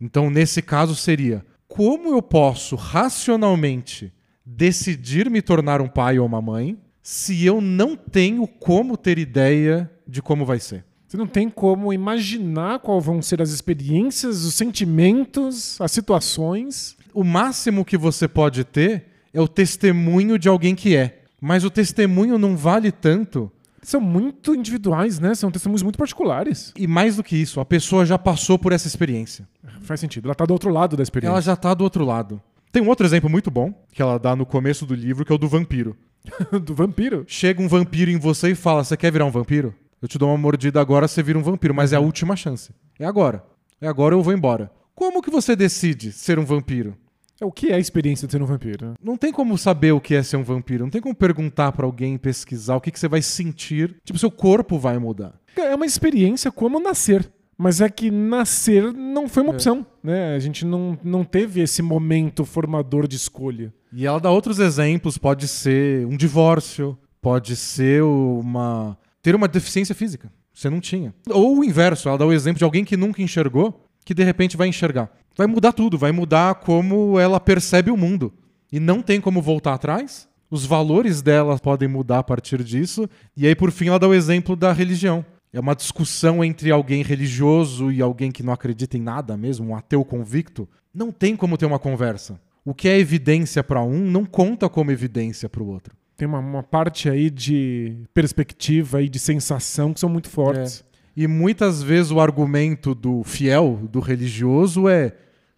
Então, 0.00 0.30
nesse 0.30 0.60
caso, 0.62 0.94
seria 0.94 1.44
como 1.68 2.10
eu 2.10 2.22
posso 2.22 2.76
racionalmente 2.76 4.12
decidir 4.44 5.30
me 5.30 5.42
tornar 5.42 5.80
um 5.80 5.88
pai 5.88 6.18
ou 6.18 6.26
uma 6.26 6.40
mãe 6.40 6.78
se 7.02 7.44
eu 7.44 7.60
não 7.60 7.96
tenho 7.96 8.46
como 8.46 8.96
ter 8.96 9.18
ideia 9.18 9.90
de 10.06 10.22
como 10.22 10.44
vai 10.44 10.58
ser? 10.58 10.84
Você 11.06 11.16
não 11.16 11.26
tem 11.26 11.48
como 11.48 11.92
imaginar 11.92 12.80
qual 12.80 13.00
vão 13.00 13.22
ser 13.22 13.40
as 13.40 13.50
experiências, 13.50 14.44
os 14.44 14.54
sentimentos, 14.54 15.80
as 15.80 15.92
situações. 15.92 16.96
O 17.12 17.22
máximo 17.22 17.84
que 17.84 17.96
você 17.96 18.26
pode 18.26 18.64
ter 18.64 19.04
é 19.32 19.40
o 19.40 19.46
testemunho 19.46 20.38
de 20.38 20.48
alguém 20.48 20.74
que 20.74 20.96
é. 20.96 21.22
Mas 21.40 21.62
o 21.62 21.70
testemunho 21.70 22.38
não 22.38 22.56
vale 22.56 22.90
tanto. 22.90 23.52
São 23.84 24.00
muito 24.00 24.54
individuais, 24.54 25.20
né? 25.20 25.34
São 25.34 25.50
testemunhos 25.50 25.82
muito 25.82 25.98
particulares. 25.98 26.72
E 26.76 26.86
mais 26.86 27.16
do 27.16 27.22
que 27.22 27.36
isso, 27.36 27.60
a 27.60 27.64
pessoa 27.64 28.04
já 28.04 28.18
passou 28.18 28.58
por 28.58 28.72
essa 28.72 28.88
experiência. 28.88 29.46
Faz 29.82 30.00
sentido. 30.00 30.26
Ela 30.26 30.34
tá 30.34 30.44
do 30.44 30.52
outro 30.52 30.70
lado 30.70 30.96
da 30.96 31.02
experiência. 31.02 31.32
Ela 31.32 31.40
já 31.40 31.54
tá 31.54 31.74
do 31.74 31.84
outro 31.84 32.04
lado. 32.04 32.40
Tem 32.72 32.82
um 32.82 32.88
outro 32.88 33.06
exemplo 33.06 33.30
muito 33.30 33.50
bom 33.50 33.72
que 33.92 34.02
ela 34.02 34.18
dá 34.18 34.34
no 34.34 34.44
começo 34.44 34.84
do 34.84 34.94
livro, 34.94 35.24
que 35.24 35.30
é 35.30 35.34
o 35.34 35.38
do 35.38 35.46
vampiro. 35.46 35.96
do 36.64 36.74
vampiro. 36.74 37.24
Chega 37.28 37.62
um 37.62 37.68
vampiro 37.68 38.10
em 38.10 38.18
você 38.18 38.50
e 38.50 38.54
fala: 38.54 38.82
Você 38.82 38.96
quer 38.96 39.12
virar 39.12 39.26
um 39.26 39.30
vampiro? 39.30 39.74
Eu 40.00 40.08
te 40.08 40.18
dou 40.18 40.28
uma 40.28 40.38
mordida 40.38 40.80
agora, 40.80 41.06
você 41.06 41.22
vira 41.22 41.38
um 41.38 41.42
vampiro, 41.42 41.74
mas 41.74 41.92
é 41.92 41.96
a 41.96 42.00
última 42.00 42.36
chance. 42.36 42.72
É 42.98 43.06
agora. 43.06 43.44
É 43.80 43.86
agora 43.86 44.14
eu 44.14 44.22
vou 44.22 44.32
embora. 44.32 44.70
Como 44.94 45.22
que 45.22 45.30
você 45.30 45.56
decide 45.56 46.12
ser 46.12 46.38
um 46.38 46.44
vampiro? 46.44 46.96
É 47.40 47.44
o 47.44 47.50
que 47.50 47.70
é 47.70 47.74
a 47.74 47.78
experiência 47.78 48.26
de 48.26 48.32
ser 48.32 48.42
um 48.42 48.46
vampiro? 48.46 48.94
Não 49.02 49.16
tem 49.16 49.32
como 49.32 49.58
saber 49.58 49.92
o 49.92 50.00
que 50.00 50.14
é 50.14 50.22
ser 50.22 50.36
um 50.36 50.44
vampiro. 50.44 50.84
Não 50.84 50.90
tem 50.90 51.00
como 51.00 51.14
perguntar 51.14 51.72
pra 51.72 51.84
alguém, 51.84 52.16
pesquisar 52.16 52.76
o 52.76 52.80
que, 52.80 52.90
que 52.90 52.98
você 52.98 53.08
vai 53.08 53.22
sentir. 53.22 53.96
Tipo, 54.04 54.18
seu 54.18 54.30
corpo 54.30 54.78
vai 54.78 54.98
mudar. 54.98 55.34
É 55.56 55.74
uma 55.74 55.86
experiência 55.86 56.52
como 56.52 56.78
nascer. 56.78 57.28
Mas 57.56 57.80
é 57.80 57.88
que 57.88 58.10
nascer 58.10 58.92
não 58.92 59.28
foi 59.28 59.42
uma 59.42 59.52
opção, 59.52 59.86
né? 60.02 60.34
A 60.34 60.38
gente 60.38 60.64
não, 60.64 60.98
não 61.04 61.24
teve 61.24 61.60
esse 61.60 61.82
momento 61.82 62.44
formador 62.44 63.06
de 63.06 63.16
escolha. 63.16 63.72
E 63.92 64.06
ela 64.06 64.18
dá 64.18 64.30
outros 64.30 64.58
exemplos. 64.58 65.16
Pode 65.16 65.46
ser 65.46 66.04
um 66.06 66.16
divórcio, 66.16 66.98
pode 67.20 67.54
ser 67.54 68.02
uma. 68.02 68.98
ter 69.22 69.34
uma 69.36 69.46
deficiência 69.46 69.94
física. 69.94 70.32
Você 70.52 70.68
não 70.68 70.80
tinha. 70.80 71.14
Ou 71.30 71.58
o 71.58 71.64
inverso, 71.64 72.08
ela 72.08 72.18
dá 72.18 72.26
o 72.26 72.32
exemplo 72.32 72.58
de 72.58 72.64
alguém 72.64 72.84
que 72.84 72.96
nunca 72.96 73.22
enxergou, 73.22 73.84
que 74.04 74.14
de 74.14 74.22
repente 74.22 74.56
vai 74.56 74.68
enxergar. 74.68 75.10
Vai 75.36 75.46
mudar 75.46 75.72
tudo, 75.72 75.98
vai 75.98 76.12
mudar 76.12 76.54
como 76.56 77.18
ela 77.18 77.40
percebe 77.40 77.90
o 77.90 77.96
mundo. 77.96 78.32
E 78.70 78.78
não 78.78 79.02
tem 79.02 79.20
como 79.20 79.42
voltar 79.42 79.74
atrás. 79.74 80.28
Os 80.50 80.64
valores 80.64 81.22
dela 81.22 81.58
podem 81.58 81.88
mudar 81.88 82.20
a 82.20 82.22
partir 82.22 82.62
disso. 82.62 83.08
E 83.36 83.46
aí, 83.46 83.54
por 83.54 83.72
fim, 83.72 83.88
ela 83.88 83.98
dá 83.98 84.06
o 84.06 84.14
exemplo 84.14 84.54
da 84.54 84.72
religião. 84.72 85.24
É 85.52 85.60
uma 85.60 85.74
discussão 85.74 86.44
entre 86.44 86.70
alguém 86.70 87.02
religioso 87.02 87.90
e 87.90 88.02
alguém 88.02 88.30
que 88.30 88.42
não 88.42 88.52
acredita 88.52 88.96
em 88.96 89.00
nada 89.00 89.36
mesmo, 89.36 89.68
um 89.68 89.76
ateu 89.76 90.04
convicto. 90.04 90.68
Não 90.92 91.12
tem 91.12 91.36
como 91.36 91.56
ter 91.56 91.66
uma 91.66 91.78
conversa. 91.78 92.40
O 92.64 92.74
que 92.74 92.88
é 92.88 92.98
evidência 92.98 93.62
para 93.62 93.82
um 93.82 94.10
não 94.10 94.24
conta 94.24 94.68
como 94.68 94.90
evidência 94.90 95.48
para 95.48 95.62
o 95.62 95.68
outro. 95.68 95.94
Tem 96.16 96.26
uma, 96.26 96.38
uma 96.38 96.62
parte 96.62 97.08
aí 97.08 97.30
de 97.30 97.96
perspectiva 98.12 99.02
e 99.02 99.08
de 99.08 99.18
sensação 99.18 99.92
que 99.92 100.00
são 100.00 100.08
muito 100.08 100.28
fortes. 100.28 100.84
E 101.16 101.28
muitas 101.28 101.82
vezes 101.82 102.10
o 102.10 102.20
argumento 102.20 102.94
do 102.94 103.22
fiel, 103.22 103.80
do 103.90 104.00
religioso, 104.00 104.88
é 104.88 105.12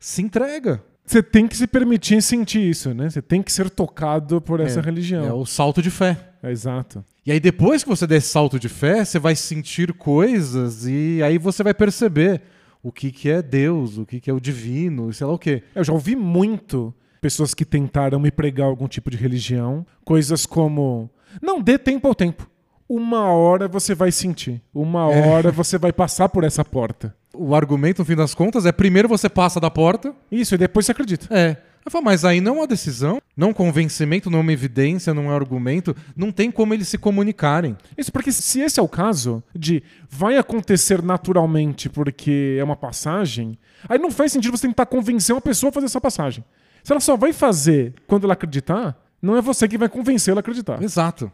se 0.09 0.23
entrega. 0.23 0.83
Você 1.05 1.23
tem 1.23 1.47
que 1.49 1.57
se 1.57 1.67
permitir 1.67 2.21
sentir 2.23 2.61
isso, 2.69 2.93
né? 2.95 3.09
Você 3.11 3.23
tem 3.23 3.43
que 3.43 3.53
ser 3.53 3.71
tocado 3.71 4.41
por 4.41 4.61
essa 4.61 4.81
É 4.81 4.83
religião. 4.83 5.39
o 5.39 5.47
salto 5.47 5.81
de 5.83 5.91
fé. 5.91 6.17
É, 6.43 6.51
exato. 6.51 7.05
E 7.25 7.33
aí 7.33 7.41
depois 7.41 7.83
que 7.83 7.89
você 7.89 8.07
der 8.07 8.17
esse 8.17 8.29
salto 8.29 8.59
de 8.59 8.69
fé, 8.69 9.05
você 9.05 9.19
vai 9.19 9.35
sentir 9.35 9.93
coisas 9.93 10.87
e 10.87 11.21
aí 11.25 11.39
você 11.39 11.63
vai 11.63 11.75
perceber 11.75 12.43
o 12.83 12.93
que, 12.93 13.11
que 13.11 13.29
é 13.29 13.43
Deus, 13.43 13.99
o 13.99 14.07
que, 14.07 14.21
que 14.21 14.31
é 14.31 14.33
o 14.33 14.41
divino, 14.41 15.13
sei 15.13 15.27
lá 15.27 15.33
o 15.33 15.39
quê. 15.39 15.63
Eu 15.75 15.83
já 15.85 15.93
ouvi 15.93 16.15
muito 16.17 16.95
pessoas 17.21 17.53
que 17.55 17.65
tentaram 17.65 18.21
me 18.21 18.31
pregar 18.31 18.67
algum 18.69 18.87
tipo 18.87 19.11
de 19.11 19.17
religião, 19.17 19.85
coisas 20.05 20.47
como 20.47 21.11
não 21.43 21.61
dê 21.61 21.79
tempo 21.79 22.07
ao 22.07 22.15
tempo. 22.15 22.49
Uma 22.89 23.33
hora 23.33 23.67
você 23.67 23.95
vai 23.95 24.13
sentir, 24.13 24.63
uma 24.73 25.13
É. 25.13 25.29
hora 25.29 25.51
você 25.51 25.77
vai 25.79 25.93
passar 25.93 26.29
por 26.29 26.45
essa 26.45 26.65
porta. 26.65 27.13
O 27.39 27.55
argumento, 27.55 28.01
no 28.01 28.05
fim 28.05 28.17
das 28.17 28.35
contas, 28.35 28.67
é 28.67 28.73
primeiro 28.73 29.09
você 29.09 29.29
passa 29.29 29.61
da 29.61 29.71
porta. 29.71 30.15
Isso, 30.31 30.55
e 30.55 30.59
depois 30.59 30.87
você 30.87 30.93
acredita. 30.93 31.27
É. 31.31 31.57
Eu 31.85 31.91
falo, 31.91 32.05
mas 32.05 32.25
aí 32.25 32.41
não 32.41 32.55
é 32.55 32.59
uma 32.59 32.67
decisão, 32.67 33.21
não 33.37 33.47
é 33.47 33.51
um 33.51 33.55
convencimento, 33.55 34.29
não 34.29 34.41
é 34.41 34.43
uma 34.43 34.53
evidência, 34.53 35.15
não 35.15 35.27
é 35.27 35.29
um 35.29 35.37
argumento. 35.37 35.95
Não 36.17 36.33
tem 36.33 36.51
como 36.51 36.75
eles 36.75 36.89
se 36.89 36.99
comunicarem. 36.99 37.77
Isso 37.97 38.11
porque 38.11 38.33
se 38.33 38.61
esse 38.61 38.81
é 38.81 38.83
o 38.83 38.89
caso 38.89 39.41
de 39.55 39.85
vai 40.11 40.37
acontecer 40.37 41.01
naturalmente 41.01 41.89
porque 41.89 42.57
é 42.59 42.65
uma 42.65 42.75
passagem, 42.75 43.57
aí 43.89 44.01
não 44.01 44.11
faz 44.11 44.33
sentido 44.33 44.57
você 44.57 44.67
tentar 44.67 44.87
convencer 44.87 45.33
uma 45.33 45.41
pessoa 45.41 45.71
a 45.71 45.73
fazer 45.73 45.87
essa 45.87 46.01
passagem. 46.01 46.45
Se 46.83 46.93
ela 46.93 47.01
só 47.01 47.17
vai 47.17 47.33
fazer 47.33 47.95
quando 48.09 48.25
ela 48.25 48.33
acreditar, 48.33 49.01
não 49.23 49.37
é 49.37 49.41
você 49.41 49.69
que 49.69 49.79
vai 49.79 49.89
convencê-la 49.89 50.39
a 50.39 50.41
acreditar. 50.41 50.83
Exato. 50.83 51.31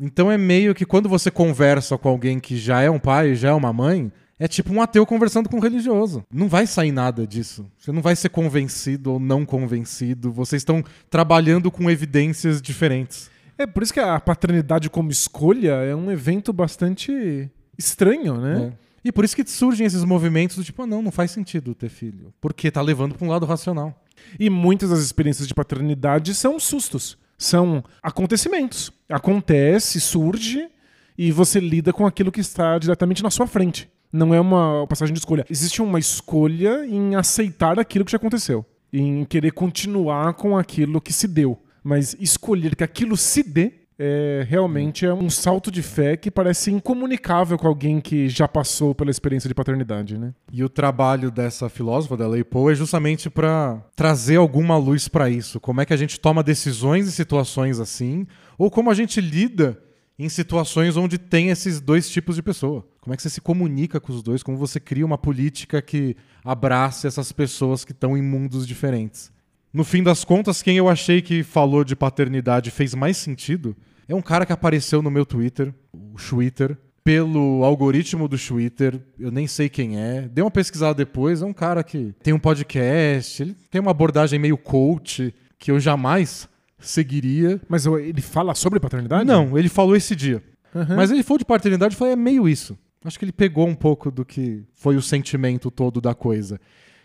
Então 0.00 0.30
é 0.30 0.38
meio 0.38 0.72
que 0.72 0.84
quando 0.84 1.08
você 1.08 1.32
conversa 1.32 1.98
com 1.98 2.08
alguém 2.08 2.38
que 2.38 2.56
já 2.56 2.80
é 2.80 2.90
um 2.90 2.98
pai, 2.98 3.34
já 3.34 3.48
é 3.48 3.52
uma 3.52 3.72
mãe, 3.72 4.12
é 4.38 4.46
tipo 4.46 4.72
um 4.72 4.82
ateu 4.82 5.06
conversando 5.06 5.48
com 5.48 5.56
um 5.56 5.60
religioso. 5.60 6.24
Não 6.32 6.48
vai 6.48 6.66
sair 6.66 6.92
nada 6.92 7.26
disso. 7.26 7.66
Você 7.78 7.90
não 7.90 8.02
vai 8.02 8.14
ser 8.14 8.28
convencido 8.28 9.12
ou 9.12 9.20
não 9.20 9.46
convencido. 9.46 10.30
Vocês 10.30 10.60
estão 10.60 10.84
trabalhando 11.08 11.70
com 11.70 11.90
evidências 11.90 12.60
diferentes. 12.60 13.30
É 13.58 13.66
por 13.66 13.82
isso 13.82 13.94
que 13.94 14.00
a 14.00 14.20
paternidade 14.20 14.90
como 14.90 15.10
escolha 15.10 15.72
é 15.72 15.94
um 15.94 16.10
evento 16.10 16.52
bastante 16.52 17.50
estranho, 17.78 18.38
né? 18.38 18.72
É. 18.72 18.86
E 19.06 19.12
por 19.12 19.24
isso 19.24 19.36
que 19.36 19.48
surgem 19.48 19.86
esses 19.86 20.04
movimentos 20.04 20.56
do 20.56 20.64
tipo, 20.64 20.82
ah, 20.82 20.86
não, 20.86 21.00
não 21.00 21.12
faz 21.12 21.30
sentido 21.30 21.74
ter 21.74 21.88
filho. 21.88 22.34
Porque 22.40 22.70
tá 22.70 22.82
levando 22.82 23.14
para 23.14 23.26
um 23.26 23.30
lado 23.30 23.46
racional. 23.46 24.02
E 24.38 24.50
muitas 24.50 24.90
das 24.90 24.98
experiências 24.98 25.46
de 25.46 25.54
paternidade 25.54 26.34
são 26.34 26.58
sustos, 26.58 27.16
são 27.38 27.84
acontecimentos. 28.02 28.92
Acontece, 29.08 30.00
surge 30.00 30.68
e 31.16 31.30
você 31.30 31.60
lida 31.60 31.92
com 31.92 32.04
aquilo 32.04 32.32
que 32.32 32.40
está 32.40 32.78
diretamente 32.78 33.22
na 33.22 33.30
sua 33.30 33.46
frente. 33.46 33.88
Não 34.12 34.34
é 34.34 34.40
uma 34.40 34.86
passagem 34.86 35.12
de 35.12 35.18
escolha. 35.18 35.44
Existe 35.48 35.82
uma 35.82 35.98
escolha 35.98 36.86
em 36.86 37.14
aceitar 37.14 37.78
aquilo 37.78 38.04
que 38.04 38.12
já 38.12 38.16
aconteceu, 38.16 38.64
em 38.92 39.24
querer 39.24 39.52
continuar 39.52 40.34
com 40.34 40.56
aquilo 40.56 41.00
que 41.00 41.12
se 41.12 41.28
deu. 41.28 41.58
Mas 41.82 42.16
escolher 42.18 42.74
que 42.74 42.84
aquilo 42.84 43.16
se 43.16 43.42
dê 43.42 43.72
é 43.98 44.44
realmente 44.46 45.06
é 45.06 45.14
um 45.14 45.30
salto 45.30 45.70
de 45.70 45.80
fé 45.80 46.16
que 46.16 46.30
parece 46.30 46.70
incomunicável 46.70 47.56
com 47.56 47.66
alguém 47.66 48.00
que 48.00 48.28
já 48.28 48.46
passou 48.46 48.94
pela 48.94 49.10
experiência 49.10 49.48
de 49.48 49.54
paternidade, 49.54 50.18
né? 50.18 50.34
E 50.52 50.62
o 50.62 50.68
trabalho 50.68 51.30
dessa 51.30 51.68
filósofa, 51.68 52.16
da 52.16 52.28
Lei 52.28 52.44
Poe, 52.44 52.72
é 52.72 52.76
justamente 52.76 53.30
para 53.30 53.82
trazer 53.94 54.36
alguma 54.36 54.76
luz 54.76 55.08
para 55.08 55.30
isso. 55.30 55.58
Como 55.58 55.80
é 55.80 55.86
que 55.86 55.94
a 55.94 55.96
gente 55.96 56.20
toma 56.20 56.42
decisões 56.42 57.08
em 57.08 57.10
situações 57.10 57.80
assim, 57.80 58.26
ou 58.58 58.70
como 58.70 58.90
a 58.90 58.94
gente 58.94 59.20
lida 59.20 59.80
em 60.18 60.28
situações 60.28 60.96
onde 60.96 61.18
tem 61.18 61.50
esses 61.50 61.80
dois 61.80 62.08
tipos 62.08 62.36
de 62.36 62.42
pessoa. 62.42 62.86
Como 63.00 63.12
é 63.12 63.16
que 63.16 63.22
você 63.22 63.30
se 63.30 63.40
comunica 63.40 64.00
com 64.00 64.12
os 64.12 64.22
dois, 64.22 64.42
como 64.42 64.56
você 64.56 64.80
cria 64.80 65.04
uma 65.04 65.18
política 65.18 65.82
que 65.82 66.16
abrace 66.44 67.06
essas 67.06 67.32
pessoas 67.32 67.84
que 67.84 67.92
estão 67.92 68.16
em 68.16 68.22
mundos 68.22 68.66
diferentes. 68.66 69.30
No 69.72 69.84
fim 69.84 70.02
das 70.02 70.24
contas, 70.24 70.62
quem 70.62 70.76
eu 70.76 70.88
achei 70.88 71.20
que 71.20 71.42
falou 71.42 71.84
de 71.84 71.94
paternidade 71.94 72.70
fez 72.70 72.94
mais 72.94 73.16
sentido 73.16 73.76
é 74.08 74.14
um 74.14 74.22
cara 74.22 74.46
que 74.46 74.52
apareceu 74.52 75.02
no 75.02 75.10
meu 75.10 75.26
Twitter, 75.26 75.74
o 75.92 76.16
Twitter, 76.16 76.78
pelo 77.02 77.62
algoritmo 77.64 78.28
do 78.28 78.38
Twitter. 78.38 79.00
Eu 79.18 79.30
nem 79.30 79.46
sei 79.46 79.68
quem 79.68 79.98
é. 79.98 80.22
Dei 80.22 80.42
uma 80.42 80.50
pesquisada 80.50 80.94
depois. 80.94 81.42
É 81.42 81.44
um 81.44 81.52
cara 81.52 81.82
que 81.82 82.14
tem 82.22 82.32
um 82.32 82.38
podcast, 82.38 83.42
ele 83.42 83.56
tem 83.70 83.80
uma 83.80 83.90
abordagem 83.90 84.38
meio 84.38 84.56
coach. 84.56 85.34
que 85.58 85.70
eu 85.70 85.80
jamais 85.80 86.48
seguiria. 86.78 87.60
Mas 87.68 87.86
ele 87.86 88.20
fala 88.20 88.54
sobre 88.54 88.80
paternidade? 88.80 89.24
Não, 89.24 89.56
ele 89.58 89.68
falou 89.68 89.96
esse 89.96 90.14
dia. 90.14 90.42
Aham. 90.74 90.96
Mas 90.96 91.10
ele 91.10 91.22
falou 91.22 91.38
de 91.38 91.44
paternidade 91.44 91.94
e 91.94 91.96
falei, 91.96 92.12
é 92.12 92.16
meio 92.16 92.48
isso. 92.48 92.78
Acho 93.04 93.18
que 93.18 93.24
ele 93.24 93.32
pegou 93.32 93.66
um 93.66 93.74
pouco 93.74 94.10
do 94.10 94.24
que 94.24 94.64
foi 94.74 94.96
o 94.96 95.02
sentimento 95.02 95.70
todo 95.70 96.00
da 96.00 96.14
coisa. 96.14 96.60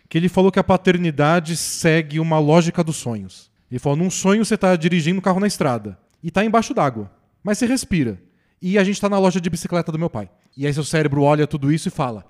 Que 0.08 0.18
ele 0.18 0.28
falou 0.28 0.50
que 0.50 0.58
a 0.58 0.64
paternidade 0.64 1.56
segue 1.56 2.18
uma 2.20 2.38
lógica 2.38 2.82
dos 2.82 2.96
sonhos. 2.96 3.50
Ele 3.70 3.78
falou, 3.78 3.96
num 3.96 4.10
sonho 4.10 4.44
você 4.44 4.56
tá 4.58 4.76
dirigindo 4.76 5.18
um 5.18 5.22
carro 5.22 5.40
na 5.40 5.46
estrada 5.46 5.98
e 6.22 6.30
tá 6.30 6.44
embaixo 6.44 6.74
d'água, 6.74 7.10
mas 7.42 7.56
você 7.58 7.66
respira. 7.66 8.20
E 8.60 8.78
a 8.78 8.84
gente 8.84 9.00
tá 9.00 9.08
na 9.08 9.18
loja 9.18 9.40
de 9.40 9.48
bicicleta 9.48 9.90
do 9.90 9.98
meu 9.98 10.10
pai. 10.10 10.28
E 10.56 10.66
aí 10.66 10.74
seu 10.74 10.84
cérebro 10.84 11.22
olha 11.22 11.46
tudo 11.46 11.72
isso 11.72 11.88
e 11.88 11.90
fala, 11.90 12.24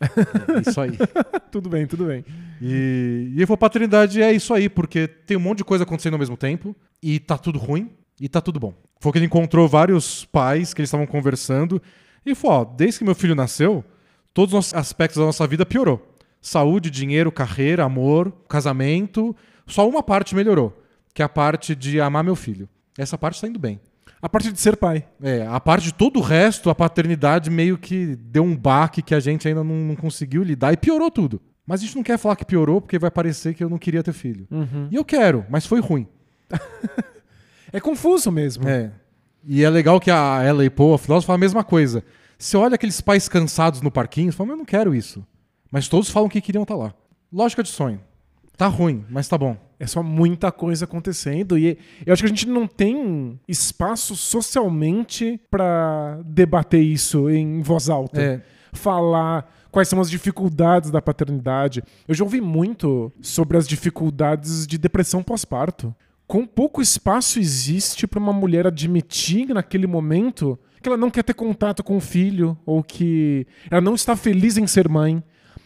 é, 0.00 0.58
é 0.58 0.70
isso 0.70 0.80
aí. 0.80 0.92
tudo 1.50 1.68
bem, 1.68 1.86
tudo 1.86 2.06
bem. 2.06 2.24
E, 2.60 3.32
e 3.32 3.36
ele 3.36 3.46
falou, 3.46 3.58
paternidade 3.58 4.22
é 4.22 4.32
isso 4.32 4.54
aí, 4.54 4.68
porque 4.68 5.06
tem 5.06 5.36
um 5.36 5.40
monte 5.40 5.58
de 5.58 5.64
coisa 5.64 5.84
acontecendo 5.84 6.14
ao 6.14 6.18
mesmo 6.18 6.36
tempo, 6.36 6.74
e 7.02 7.18
tá 7.18 7.36
tudo 7.36 7.58
ruim, 7.58 7.90
e 8.20 8.28
tá 8.28 8.40
tudo 8.40 8.58
bom. 8.58 8.74
Foi 8.98 9.12
que 9.12 9.18
ele 9.18 9.26
encontrou 9.26 9.68
vários 9.68 10.24
pais 10.24 10.74
que 10.74 10.80
eles 10.80 10.88
estavam 10.88 11.06
conversando, 11.06 11.80
e 12.24 12.34
falou, 12.34 12.60
ó, 12.60 12.64
desde 12.64 12.98
que 12.98 13.04
meu 13.04 13.14
filho 13.14 13.34
nasceu, 13.34 13.84
todos 14.32 14.54
os 14.54 14.74
aspectos 14.74 15.18
da 15.18 15.26
nossa 15.26 15.46
vida 15.46 15.66
piorou. 15.66 16.06
Saúde, 16.40 16.90
dinheiro, 16.90 17.30
carreira, 17.30 17.84
amor, 17.84 18.32
casamento, 18.48 19.36
só 19.66 19.88
uma 19.88 20.02
parte 20.02 20.34
melhorou, 20.34 20.82
que 21.14 21.22
é 21.22 21.24
a 21.24 21.28
parte 21.28 21.74
de 21.74 22.00
amar 22.00 22.24
meu 22.24 22.36
filho. 22.36 22.68
Essa 22.96 23.18
parte 23.18 23.40
tá 23.40 23.46
indo 23.46 23.58
bem. 23.58 23.80
A 24.22 24.28
parte 24.28 24.52
de 24.52 24.60
ser 24.60 24.76
pai. 24.76 25.06
É, 25.22 25.46
a 25.46 25.58
parte 25.58 25.84
de 25.84 25.94
todo 25.94 26.18
o 26.18 26.22
resto, 26.22 26.68
a 26.68 26.74
paternidade 26.74 27.48
meio 27.48 27.78
que 27.78 28.16
deu 28.16 28.42
um 28.42 28.56
baque 28.56 29.00
que 29.00 29.14
a 29.14 29.20
gente 29.20 29.48
ainda 29.48 29.64
não, 29.64 29.74
não 29.74 29.96
conseguiu 29.96 30.42
lidar 30.42 30.72
e 30.72 30.76
piorou 30.76 31.10
tudo. 31.10 31.40
Mas 31.66 31.80
a 31.80 31.84
gente 31.84 31.96
não 31.96 32.02
quer 32.02 32.18
falar 32.18 32.36
que 32.36 32.44
piorou 32.44 32.80
porque 32.80 32.98
vai 32.98 33.10
parecer 33.10 33.54
que 33.54 33.62
eu 33.62 33.70
não 33.70 33.78
queria 33.78 34.02
ter 34.02 34.12
filho. 34.12 34.46
E 34.90 34.96
eu 34.96 35.04
quero, 35.04 35.44
mas 35.48 35.66
foi 35.66 35.80
ruim. 35.80 36.06
É 37.72 37.78
confuso 37.78 38.32
mesmo. 38.32 38.68
É. 38.68 38.90
E 39.44 39.62
é 39.62 39.70
legal 39.70 40.00
que 40.00 40.10
a 40.10 40.42
Ella 40.42 40.64
e 40.64 40.70
Poe, 40.70 40.94
a 40.94 40.98
filósofa, 40.98 41.34
a 41.34 41.38
mesma 41.38 41.62
coisa. 41.62 42.04
Você 42.38 42.56
olha 42.56 42.74
aqueles 42.74 43.00
pais 43.00 43.28
cansados 43.28 43.80
no 43.80 43.90
parquinho, 43.90 44.32
você 44.32 44.36
fala, 44.36 44.48
mas 44.48 44.54
eu 44.54 44.58
não 44.58 44.64
quero 44.64 44.94
isso. 44.94 45.24
Mas 45.70 45.88
todos 45.88 46.10
falam 46.10 46.28
que 46.28 46.40
queriam 46.40 46.62
estar 46.62 46.74
lá. 46.74 46.92
Lógica 47.32 47.62
de 47.62 47.68
sonho. 47.68 48.00
Tá 48.56 48.66
ruim, 48.66 49.04
mas 49.08 49.28
tá 49.28 49.38
bom. 49.38 49.56
É 49.80 49.86
só 49.86 50.02
muita 50.02 50.52
coisa 50.52 50.84
acontecendo 50.84 51.56
e 51.56 51.78
eu 52.04 52.12
acho 52.12 52.22
que 52.22 52.26
a 52.26 52.28
gente 52.28 52.46
não 52.46 52.66
tem 52.66 53.40
espaço 53.48 54.14
socialmente 54.14 55.40
pra 55.50 56.20
debater 56.22 56.82
isso 56.82 57.30
em 57.30 57.62
voz 57.62 57.88
alta. 57.88 58.20
É. 58.20 58.42
Falar 58.74 59.50
quais 59.70 59.88
são 59.88 59.98
as 59.98 60.10
dificuldades 60.10 60.90
da 60.90 61.00
paternidade. 61.00 61.82
Eu 62.06 62.14
já 62.14 62.22
ouvi 62.22 62.42
muito 62.42 63.10
sobre 63.22 63.56
as 63.56 63.66
dificuldades 63.66 64.66
de 64.66 64.76
depressão 64.76 65.22
pós-parto. 65.22 65.94
Com 66.26 66.46
pouco 66.46 66.82
espaço 66.82 67.40
existe 67.40 68.06
pra 68.06 68.20
uma 68.20 68.34
mulher 68.34 68.66
admitir 68.66 69.48
naquele 69.48 69.86
momento 69.86 70.58
que 70.82 70.90
ela 70.90 70.98
não 70.98 71.10
quer 71.10 71.24
ter 71.24 71.34
contato 71.34 71.82
com 71.82 71.96
o 71.96 72.00
filho 72.00 72.56
ou 72.66 72.82
que 72.82 73.46
ela 73.70 73.80
não 73.80 73.94
está 73.94 74.14
feliz 74.14 74.58
em 74.58 74.66
ser 74.66 74.90
mãe, 74.90 75.22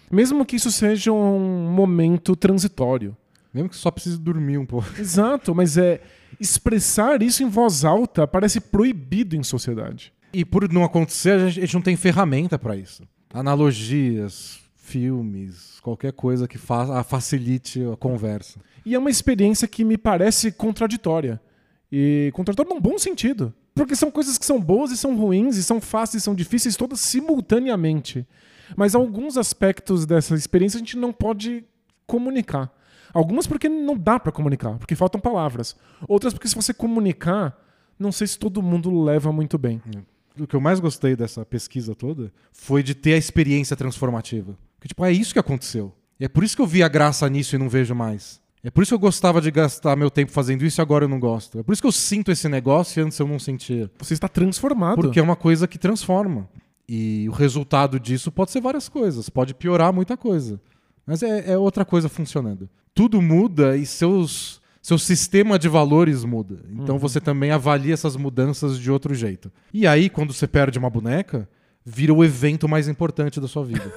mesmo 0.09 0.46
que 0.46 0.55
isso 0.55 0.70
seja 0.70 1.12
um 1.12 1.68
momento 1.68 2.37
transitório. 2.37 3.16
Mesmo 3.54 3.68
que 3.68 3.76
só 3.76 3.90
precise 3.90 4.18
dormir 4.18 4.58
um 4.58 4.66
pouco. 4.66 4.88
Exato, 4.98 5.54
mas 5.54 5.78
é 5.78 6.00
expressar 6.40 7.22
isso 7.22 7.42
em 7.44 7.48
voz 7.48 7.84
alta 7.84 8.26
parece 8.26 8.60
proibido 8.60 9.36
em 9.36 9.42
sociedade. 9.44 10.12
E 10.32 10.44
por 10.44 10.68
não 10.72 10.82
acontecer, 10.82 11.30
a 11.40 11.48
gente, 11.48 11.72
não 11.72 11.80
tem 11.80 11.94
ferramenta 11.96 12.58
pra 12.58 12.74
isso. 12.76 13.04
Analogias, 13.32 14.58
filmes, 14.74 15.78
qualquer 15.80 16.12
coisa 16.12 16.48
que 16.48 16.58
fa 16.58 16.98
a- 17.00 17.04
facilite 17.04 17.80
a 17.92 17.96
conversa. 17.96 18.58
E 18.84 18.94
é 18.94 18.98
uma 18.98 19.10
experiência 19.10 19.68
que 19.68 19.84
me 19.84 19.96
parece 19.96 20.50
contraditória. 20.50 21.40
E 21.92 22.30
contraditória 22.34 22.74
num 22.74 22.80
bom 22.80 22.98
sentido. 22.98 23.54
Porque 23.74 23.94
são 23.94 24.10
coisas 24.10 24.36
que 24.36 24.44
são 24.44 24.60
boas 24.60 24.90
e 24.90 24.96
são 24.96 25.16
ruins, 25.16 25.56
e 25.56 25.62
são 25.62 25.80
fáceis 25.80 26.22
e 26.22 26.24
são 26.24 26.34
difíceis, 26.34 26.74
todas 26.76 26.98
simultaneamente. 27.00 28.26
Mas 28.76 28.94
alguns 28.94 29.36
aspectos 29.36 30.04
dessa 30.06 30.34
experiência 30.34 30.76
a 30.78 30.80
gente 30.80 30.96
não 30.96 31.12
pode 31.12 31.64
comunicar. 32.06 32.72
Algumas 33.14 33.46
porque 33.46 33.68
não 33.68 33.96
dá 33.96 34.18
pra 34.18 34.33
comunicar, 34.33 34.77
porque 34.77 34.96
faltam 34.96 35.20
palavras. 35.20 35.77
Outras 36.09 36.35
porque 36.35 36.48
se 36.48 36.57
você 36.57 36.74
comunicar, 36.74 37.57
não 37.96 38.11
sei 38.11 38.27
se 38.27 38.37
todo 38.37 38.61
mundo 38.61 39.03
leva 39.03 39.33
muito 39.33 39.57
bem. 39.57 39.81
O 40.38 40.48
que 40.48 40.57
eu 40.57 40.61
mais 40.61 40.81
gostei 40.81 41.14
dessa 41.14 41.46
pesquisa 41.46 41.94
toda 41.94 42.33
foi 42.53 42.83
de 42.83 42.92
ter 42.92 43.14
a 43.14 43.16
experiência 43.16 43.77
transformativa. 43.77 44.59
Porque, 44.77 44.88
tipo, 44.88 45.05
é 45.05 45.12
isso 45.12 45.33
que 45.33 45.38
aconteceu. 45.38 45.94
E 46.18 46.24
é 46.24 46.29
por 46.29 46.42
isso 46.42 46.57
que 46.57 46.62
eu 46.62 46.66
vi 46.66 46.83
a 46.83 46.88
graça 46.88 47.29
nisso 47.29 47.55
e 47.55 47.59
não 47.59 47.68
vejo 47.68 47.94
mais. 47.94 48.42
É 48.64 48.70
por 48.70 48.83
isso 48.83 48.90
que 48.90 48.94
eu 48.94 48.98
gostava 48.98 49.40
de 49.40 49.50
gastar 49.50 49.94
meu 49.94 50.11
tempo 50.11 50.33
fazendo 50.33 50.64
isso 50.64 50.81
e 50.81 50.83
agora 50.83 51.05
eu 51.05 51.09
não 51.09 51.20
gosto. 51.20 51.59
É 51.59 51.62
por 51.62 51.72
isso 51.72 51.83
que 51.83 51.87
eu 51.87 51.92
sinto 51.92 52.33
esse 52.33 52.48
negócio 52.48 52.98
e 52.98 53.05
antes 53.05 53.18
eu 53.18 53.29
não 53.29 53.38
sentia. 53.38 53.90
Você 53.98 54.14
está 54.14 54.27
transformado. 54.27 54.96
Porque 54.96 55.20
é 55.20 55.22
uma 55.22 55.37
coisa 55.37 55.68
que 55.68 55.79
transforma. 55.79 56.48
E 56.88 57.29
o 57.29 57.33
resultado 57.33 58.00
disso 58.00 58.33
pode 58.33 58.50
ser 58.50 58.61
várias 58.61 58.88
coisas. 58.88 59.29
Pode 59.29 59.55
piorar 59.55 59.92
muita 59.92 60.16
coisa. 60.16 60.61
Mas 61.06 61.22
é, 61.22 61.52
é 61.52 61.58
outra 61.58 61.84
coisa 61.84 62.08
funcionando. 62.08 62.68
Tudo 62.94 63.20
muda 63.20 63.76
e 63.76 63.84
seus, 63.84 64.60
seu 64.80 64.98
sistema 64.98 65.58
de 65.58 65.68
valores 65.68 66.24
muda. 66.24 66.60
Então 66.70 66.98
você 66.98 67.20
também 67.20 67.50
avalia 67.50 67.94
essas 67.94 68.16
mudanças 68.16 68.78
de 68.78 68.90
outro 68.90 69.14
jeito. 69.14 69.52
E 69.72 69.86
aí, 69.86 70.08
quando 70.08 70.32
você 70.32 70.46
perde 70.46 70.78
uma 70.78 70.90
boneca, 70.90 71.48
vira 71.84 72.14
o 72.14 72.24
evento 72.24 72.68
mais 72.68 72.88
importante 72.88 73.40
da 73.40 73.48
sua 73.48 73.64
vida. 73.64 73.92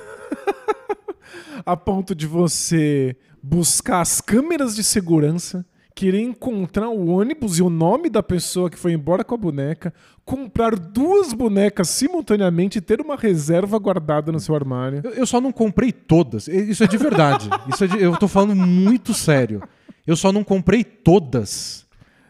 a 1.66 1.78
ponto 1.78 2.14
de 2.16 2.28
você 2.28 3.16
buscar 3.42 4.02
as 4.02 4.20
câmeras 4.20 4.76
de 4.76 4.84
segurança, 4.84 5.66
querer 5.98 6.22
encontrar 6.22 6.90
o 6.90 7.08
ônibus 7.08 7.58
e 7.58 7.64
o 7.64 7.72
nome 7.72 8.08
da 8.08 8.22
pessoa 8.22 8.70
que 8.70 8.78
foi 8.78 8.94
embora 8.94 9.24
com 9.24 9.34
a 9.34 9.38
boneca, 9.38 9.92
comprar 10.24 10.76
duas 10.78 11.34
bonecas 11.34 11.90
simultaneamente 11.90 12.78
e 12.78 12.82
ter 12.82 13.02
uma 13.02 13.16
reserva 13.16 13.80
guardada 13.80 14.32
no 14.32 14.40
seu 14.40 14.54
armário. 14.54 15.02
Eu, 15.04 15.12
eu 15.14 15.26
só 15.26 15.42
não 15.42 15.52
comprei 15.52 15.92
todas. 15.92 16.48
Isso 16.48 16.84
é 16.84 16.88
de 16.88 16.98
verdade. 16.98 17.50
Isso 17.74 17.84
é 17.84 17.88
de- 17.88 18.00
eu 18.00 18.16
tô 18.16 18.28
falando 18.28 18.56
muito 18.56 19.12
sério. 19.12 19.64
Eu 20.06 20.16
só 20.16 20.32
não 20.32 20.44
comprei 20.44 20.84
todas 20.84 21.84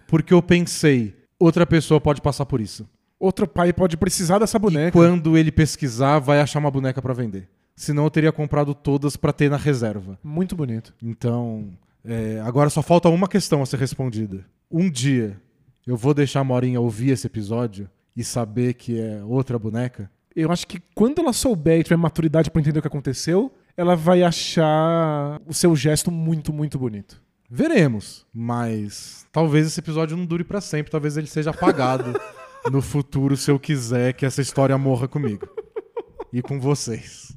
porque 0.07 0.33
eu 0.33 0.41
pensei, 0.41 1.13
outra 1.37 1.65
pessoa 1.65 1.99
pode 1.99 2.21
passar 2.21 2.45
por 2.45 2.61
isso. 2.61 2.87
Outro 3.19 3.45
pai 3.47 3.73
pode 3.73 3.97
precisar 3.97 4.39
dessa 4.39 4.57
E 4.57 4.61
boneca. 4.61 4.91
quando 4.93 5.37
ele 5.37 5.51
pesquisar, 5.51 6.19
vai 6.19 6.39
achar 6.39 6.59
uma 6.59 6.71
boneca 6.71 7.01
pra 7.01 7.13
vender. 7.13 7.49
Senão 7.75 8.05
eu 8.05 8.09
teria 8.09 8.31
comprado 8.31 8.73
todas 8.73 9.17
pra 9.17 9.33
ter 9.33 9.49
na 9.51 9.57
reserva. 9.57 10.17
Muito 10.23 10.55
bonito. 10.55 10.93
Então, 11.03 11.67
é, 12.07 12.39
agora 12.39 12.69
só 12.69 12.81
falta 12.81 13.09
uma 13.09 13.27
questão 13.27 13.61
a 13.61 13.65
ser 13.65 13.77
respondida. 13.77 14.45
Um 14.71 14.89
dia 14.89 15.39
eu 15.85 15.97
vou 15.97 16.13
deixar 16.13 16.39
a 16.39 16.43
Morinha 16.43 16.79
ouvir 16.79 17.11
esse 17.11 17.27
episódio 17.27 17.89
e 18.15 18.23
saber 18.23 18.73
que 18.73 18.99
é 18.99 19.23
outra 19.23 19.59
boneca? 19.59 20.09
Eu 20.35 20.51
acho 20.51 20.65
que 20.65 20.81
quando 20.95 21.19
ela 21.19 21.33
souber 21.33 21.79
e 21.79 21.83
tiver 21.83 21.97
maturidade 21.97 22.49
pra 22.49 22.61
entender 22.61 22.79
o 22.79 22.81
que 22.81 22.87
aconteceu, 22.87 23.51
ela 23.75 23.95
vai 23.95 24.23
achar 24.23 25.41
o 25.45 25.53
seu 25.53 25.75
gesto 25.75 26.09
muito, 26.09 26.51
muito 26.51 26.79
bonito. 26.79 27.21
Veremos, 27.49 28.25
mas 28.33 29.25
talvez 29.31 29.67
esse 29.67 29.79
episódio 29.79 30.17
não 30.17 30.25
dure 30.25 30.43
pra 30.43 30.59
sempre, 30.59 30.91
talvez 30.91 31.15
ele 31.15 31.27
seja 31.27 31.51
apagado 31.51 32.19
no 32.71 32.81
futuro 32.81 33.37
se 33.37 33.51
eu 33.51 33.59
quiser 33.59 34.13
que 34.13 34.25
essa 34.25 34.41
história 34.41 34.77
morra 34.77 35.07
comigo 35.07 35.47
e 36.33 36.41
com 36.41 36.59
vocês. 36.59 37.36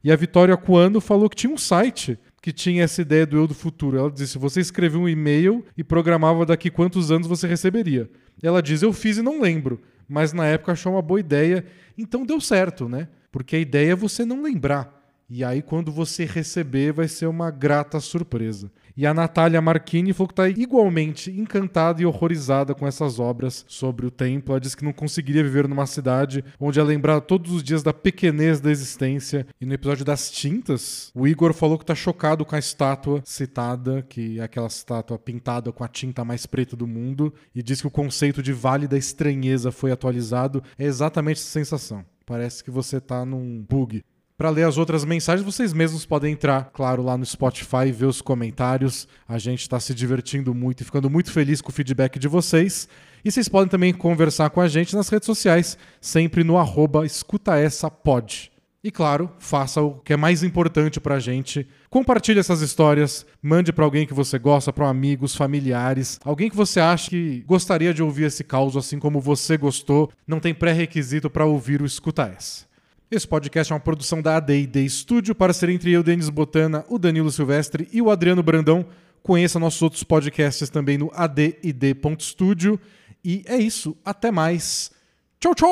E 0.01 0.11
a 0.11 0.15
Vitória 0.15 0.55
Cuano 0.55 1.01
falou 1.01 1.29
que 1.29 1.35
tinha 1.35 1.53
um 1.53 1.57
site 1.57 2.17
que 2.41 2.53
tinha 2.53 2.83
essa 2.83 3.01
ideia 3.01 3.25
do 3.25 3.35
eu 3.35 3.45
do 3.45 3.53
futuro. 3.53 3.97
Ela 3.97 4.09
disse: 4.09 4.37
você 4.37 4.61
escrevia 4.61 4.99
um 4.99 5.09
e-mail 5.09 5.65
e 5.75 5.83
programava 5.83 6.45
daqui 6.45 6.69
quantos 6.69 7.11
anos 7.11 7.27
você 7.27 7.45
receberia. 7.45 8.09
Ela 8.41 8.61
diz: 8.61 8.81
eu 8.81 8.93
fiz 8.93 9.17
e 9.17 9.21
não 9.21 9.41
lembro, 9.41 9.81
mas 10.07 10.31
na 10.31 10.45
época 10.45 10.71
achou 10.71 10.93
uma 10.93 11.01
boa 11.01 11.19
ideia, 11.19 11.65
então 11.97 12.25
deu 12.25 12.39
certo, 12.39 12.87
né? 12.87 13.09
Porque 13.33 13.57
a 13.57 13.59
ideia 13.59 13.91
é 13.91 13.95
você 13.95 14.23
não 14.23 14.41
lembrar. 14.41 14.96
E 15.29 15.43
aí, 15.43 15.61
quando 15.61 15.91
você 15.91 16.23
receber, 16.23 16.93
vai 16.93 17.07
ser 17.07 17.27
uma 17.27 17.51
grata 17.51 17.99
surpresa. 17.99 18.71
E 18.95 19.05
a 19.05 19.13
Natália 19.13 19.61
Marchini 19.61 20.11
falou 20.11 20.27
que 20.27 20.31
está 20.31 20.49
igualmente 20.49 21.29
encantada 21.29 22.01
e 22.01 22.05
horrorizada 22.05 22.73
com 22.73 22.87
essas 22.87 23.19
obras 23.19 23.63
sobre 23.67 24.07
o 24.07 24.11
templo. 24.11 24.53
Ela 24.53 24.59
disse 24.59 24.75
que 24.75 24.85
não 24.85 24.91
conseguiria 24.91 25.43
viver 25.43 25.67
numa 25.67 25.85
cidade 25.85 26.43
onde 26.59 26.79
ia 26.79 26.83
lembrar 26.83 27.21
todos 27.21 27.51
os 27.51 27.61
dias 27.61 27.83
da 27.83 27.93
pequenez 27.93 28.59
da 28.59 28.71
existência. 28.71 29.45
E 29.61 29.65
no 29.67 29.73
episódio 29.73 30.03
das 30.03 30.31
tintas, 30.31 31.11
o 31.13 31.27
Igor 31.27 31.53
falou 31.53 31.77
que 31.77 31.83
está 31.83 31.93
chocado 31.93 32.43
com 32.43 32.55
a 32.55 32.59
estátua 32.59 33.21
citada, 33.23 34.01
que 34.01 34.39
é 34.39 34.43
aquela 34.43 34.65
estátua 34.65 35.19
pintada 35.19 35.71
com 35.71 35.83
a 35.83 35.87
tinta 35.87 36.25
mais 36.25 36.47
preta 36.47 36.75
do 36.75 36.87
mundo, 36.87 37.31
e 37.53 37.61
diz 37.61 37.81
que 37.81 37.87
o 37.87 37.91
conceito 37.91 38.41
de 38.41 38.53
vale 38.53 38.87
da 38.87 38.97
estranheza 38.97 39.71
foi 39.71 39.91
atualizado. 39.91 40.63
É 40.75 40.85
exatamente 40.85 41.37
essa 41.37 41.51
sensação. 41.51 42.03
Parece 42.25 42.63
que 42.63 42.71
você 42.71 42.97
está 42.97 43.23
num 43.23 43.63
bug. 43.69 44.03
Para 44.37 44.51
ler 44.51 44.67
as 44.67 44.77
outras 44.77 45.03
mensagens, 45.03 45.43
vocês 45.43 45.73
mesmos 45.73 46.05
podem 46.05 46.33
entrar, 46.33 46.69
claro, 46.71 47.01
lá 47.01 47.17
no 47.17 47.25
Spotify 47.25 47.87
e 47.87 47.91
ver 47.91 48.05
os 48.05 48.21
comentários. 48.21 49.07
A 49.27 49.39
gente 49.39 49.61
está 49.61 49.79
se 49.79 49.95
divertindo 49.95 50.53
muito 50.53 50.81
e 50.81 50.83
ficando 50.83 51.09
muito 51.09 51.31
feliz 51.31 51.59
com 51.59 51.71
o 51.71 51.73
feedback 51.73 52.19
de 52.19 52.27
vocês. 52.27 52.87
E 53.25 53.31
vocês 53.31 53.49
podem 53.49 53.67
também 53.67 53.91
conversar 53.91 54.51
com 54.51 54.61
a 54.61 54.67
gente 54.67 54.95
nas 54.95 55.09
redes 55.09 55.25
sociais, 55.25 55.75
sempre 55.99 56.43
no 56.43 56.55
arroba 56.55 57.03
escutaessapod. 57.03 58.51
E 58.83 58.91
claro, 58.91 59.31
faça 59.39 59.81
o 59.81 59.95
que 59.95 60.13
é 60.13 60.17
mais 60.17 60.43
importante 60.43 60.99
para 60.99 61.15
a 61.15 61.19
gente. 61.19 61.67
Compartilhe 61.89 62.39
essas 62.39 62.61
histórias, 62.61 63.25
mande 63.41 63.73
para 63.73 63.85
alguém 63.85 64.05
que 64.05 64.13
você 64.13 64.37
gosta, 64.37 64.71
para 64.71 64.87
amigos, 64.87 65.35
familiares, 65.35 66.19
alguém 66.23 66.47
que 66.47 66.55
você 66.55 66.79
acha 66.79 67.09
que 67.09 67.43
gostaria 67.47 67.91
de 67.91 68.03
ouvir 68.03 68.25
esse 68.25 68.43
caos 68.43 68.77
assim 68.77 68.99
como 68.99 69.19
você 69.19 69.57
gostou. 69.57 70.11
Não 70.27 70.39
tem 70.39 70.53
pré-requisito 70.53 71.27
para 71.27 71.43
ouvir 71.43 71.81
o 71.81 71.87
Escuta 71.87 72.31
Essa. 72.37 72.66
Esse 73.09 73.25
podcast 73.25 73.71
é 73.71 73.75
uma 73.75 73.79
produção 73.79 74.21
da 74.21 74.35
AD&D 74.35 74.89
Studio, 74.89 75.33
para 75.33 75.53
ser 75.53 75.69
entre 75.69 75.93
eu, 75.93 76.03
Denis 76.03 76.27
Botana, 76.27 76.83
o 76.89 76.99
Danilo 76.99 77.31
Silvestre 77.31 77.87
e 77.93 78.01
o 78.01 78.11
Adriano 78.11 78.43
Brandão. 78.43 78.85
Conheça 79.23 79.57
nossos 79.57 79.81
outros 79.81 80.03
podcasts 80.03 80.69
também 80.69 80.97
no 80.97 81.09
adid.studio. 81.13 82.77
E 83.23 83.43
é 83.45 83.55
isso, 83.55 83.95
até 84.03 84.29
mais. 84.29 84.91
Tchau, 85.39 85.55
tchau! 85.55 85.67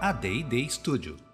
AD&D 0.00 0.70
Studio 0.70 1.25